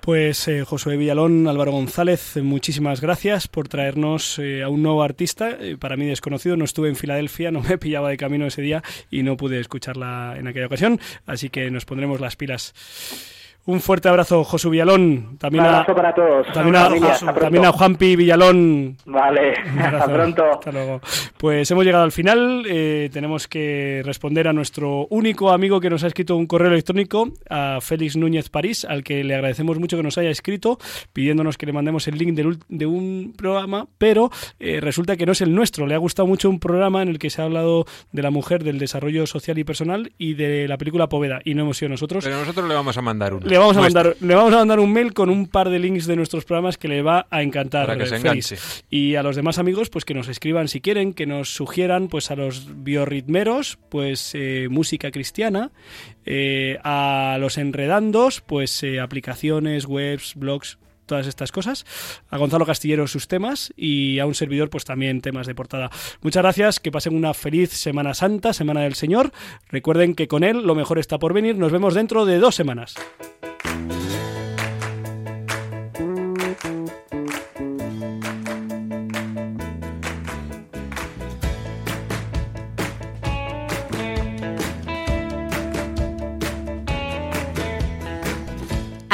Pues 0.00 0.48
eh, 0.48 0.64
Josué 0.64 0.96
Villalón, 0.96 1.46
Álvaro 1.46 1.70
González, 1.70 2.36
muchísimas 2.42 3.00
gracias 3.00 3.46
por 3.46 3.68
traernos 3.68 4.40
eh, 4.40 4.64
a 4.64 4.68
un 4.68 4.82
nuevo 4.82 5.04
artista, 5.04 5.50
eh, 5.50 5.76
para 5.78 5.96
mí 5.96 6.04
desconocido, 6.04 6.56
no 6.56 6.64
estuve 6.64 6.88
en 6.88 6.96
Filadelfia, 6.96 7.50
no 7.52 7.60
me 7.60 7.78
pillaba 7.78 8.08
de 8.08 8.16
camino 8.16 8.44
ese 8.44 8.60
día 8.60 8.82
y 9.12 9.22
no 9.22 9.36
pude 9.36 9.60
escucharla 9.60 10.34
en 10.36 10.48
aquella 10.48 10.66
ocasión, 10.66 10.98
así 11.26 11.48
que 11.48 11.70
nos 11.70 11.84
pondremos 11.84 12.20
las 12.20 12.34
pilas. 12.34 13.43
Un 13.66 13.80
fuerte 13.80 14.10
abrazo, 14.10 14.44
Josu 14.44 14.68
Villalón, 14.68 15.38
también 15.38 15.64
Un 15.64 15.70
a, 15.70 15.72
abrazo 15.78 15.94
para 15.94 16.14
todos. 16.14 16.46
también 16.52 16.76
a, 16.76 16.84
Familia, 16.84 17.08
hasta 17.12 17.24
pronto. 17.26 17.40
también 17.40 17.64
a 17.64 17.72
Juanpi 17.72 18.16
Villalón, 18.16 18.96
Vale, 19.06 19.54
hasta 19.80 20.04
pronto. 20.12 20.44
Hasta 20.52 20.70
luego. 20.72 21.00
Pues 21.38 21.70
hemos 21.70 21.84
llegado 21.84 22.04
al 22.04 22.12
final. 22.12 22.64
eh, 22.68 23.08
tenemos 23.10 23.48
que 23.48 24.02
responder 24.04 24.48
a 24.48 24.52
nuestro 24.52 25.06
único 25.08 25.50
amigo 25.50 25.80
que 25.80 25.88
nos 25.88 26.04
ha 26.04 26.08
escrito 26.08 26.36
un 26.36 26.46
correo 26.46 26.68
electrónico, 26.70 27.30
a 27.48 27.78
Félix 27.80 28.16
Núñez 28.16 28.50
París, 28.50 28.84
al 28.84 29.02
que 29.02 29.24
le 29.24 29.34
agradecemos 29.34 29.78
mucho 29.78 29.96
que 29.96 30.02
nos 30.02 30.18
haya 30.18 30.28
escrito, 30.30 30.78
pidiéndonos 31.14 31.56
que 31.56 31.64
le 31.64 31.72
mandemos 31.72 32.06
el 32.06 32.18
link 32.18 32.34
del 32.34 32.58
de 32.68 32.84
un 32.86 33.32
programa, 33.36 33.86
pero 33.96 34.30
eh, 34.60 34.80
resulta 34.80 35.16
que 35.16 35.24
no 35.24 35.32
es 35.32 35.40
el 35.40 35.54
nuestro. 35.54 35.86
Le 35.86 35.94
ha 35.94 35.98
gustado 35.98 36.26
mucho 36.26 36.50
un 36.50 36.60
programa 36.60 37.00
en 37.00 37.08
el 37.08 37.18
que 37.18 37.30
se 37.30 37.40
ha 37.40 37.46
hablado 37.46 37.86
de 38.12 38.20
la 38.22 38.30
mujer, 38.30 38.62
del 38.62 38.78
desarrollo 38.78 39.26
social 39.26 39.56
y 39.58 39.64
personal 39.64 40.12
y 40.18 40.34
de 40.34 40.68
la 40.68 40.76
película 40.76 41.08
Poveda, 41.08 41.40
y 41.46 41.54
no 41.54 41.62
hemos 41.62 41.78
sido 41.78 41.88
nosotros. 41.88 42.24
Pero 42.24 42.38
nosotros 42.38 42.68
le 42.68 42.74
vamos 42.74 42.96
a 42.98 43.00
mandar 43.00 43.32
uno. 43.32 43.53
Le 43.54 43.58
vamos 43.58 43.76
a 43.76 43.82
mandar, 43.82 44.16
le 44.20 44.34
vamos 44.34 44.52
a 44.52 44.56
mandar 44.56 44.80
un 44.80 44.92
mail 44.92 45.14
con 45.14 45.30
un 45.30 45.46
par 45.46 45.70
de 45.70 45.78
links 45.78 46.06
de 46.06 46.16
nuestros 46.16 46.44
programas 46.44 46.76
que 46.76 46.88
le 46.88 47.02
va 47.02 47.28
a 47.30 47.40
encantar. 47.40 47.86
Para 47.86 47.96
que 47.96 48.06
se 48.06 48.16
enganche. 48.16 48.56
Y 48.90 49.14
a 49.14 49.22
los 49.22 49.36
demás 49.36 49.58
amigos, 49.58 49.90
pues 49.90 50.04
que 50.04 50.12
nos 50.12 50.26
escriban 50.26 50.66
si 50.66 50.80
quieren, 50.80 51.14
que 51.14 51.24
nos 51.24 51.54
sugieran, 51.54 52.08
pues 52.08 52.32
a 52.32 52.34
los 52.34 52.66
biorritmeros, 52.82 53.78
pues 53.90 54.32
eh, 54.34 54.66
música 54.68 55.12
cristiana, 55.12 55.70
eh, 56.26 56.78
a 56.82 57.36
los 57.38 57.56
enredandos, 57.56 58.40
pues 58.40 58.82
eh, 58.82 58.98
aplicaciones, 58.98 59.86
webs, 59.86 60.34
blogs. 60.34 60.78
Todas 61.06 61.26
estas 61.26 61.52
cosas. 61.52 61.84
A 62.30 62.38
Gonzalo 62.38 62.66
Castillero 62.66 63.06
sus 63.06 63.28
temas 63.28 63.72
y 63.76 64.18
a 64.18 64.26
un 64.26 64.34
servidor 64.34 64.70
pues 64.70 64.84
también 64.84 65.20
temas 65.20 65.46
de 65.46 65.54
portada. 65.54 65.90
Muchas 66.22 66.42
gracias, 66.42 66.80
que 66.80 66.92
pasen 66.92 67.14
una 67.14 67.34
feliz 67.34 67.70
Semana 67.70 68.14
Santa, 68.14 68.52
Semana 68.52 68.80
del 68.80 68.94
Señor. 68.94 69.32
Recuerden 69.68 70.14
que 70.14 70.28
con 70.28 70.44
él 70.44 70.66
lo 70.66 70.74
mejor 70.74 70.98
está 70.98 71.18
por 71.18 71.32
venir. 71.32 71.56
Nos 71.56 71.72
vemos 71.72 71.94
dentro 71.94 72.24
de 72.24 72.38
dos 72.38 72.54
semanas. 72.54 72.94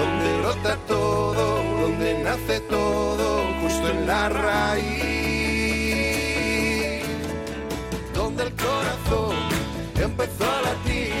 donde 0.00 0.38
brota 0.40 0.76
todo, 0.88 1.62
donde 1.82 2.22
nace 2.24 2.60
todo, 2.60 3.44
justo 3.60 3.88
en 3.88 4.06
la 4.06 4.28
raíz. 4.28 4.90
Donde 8.14 8.44
el 8.44 8.52
corazón 8.54 9.36
empezó 9.96 10.44
a 10.44 10.62
latir, 10.62 11.12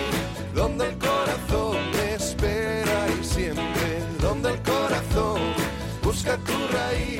donde 0.54 0.88
el 0.88 0.96
corazón 0.98 1.76
me 1.92 2.14
espera 2.14 2.98
y 3.20 3.24
siempre, 3.24 3.88
donde 4.20 4.50
el 4.54 4.62
corazón 4.62 5.40
busca 6.02 6.36
tu 6.38 6.56
raíz. 6.76 7.19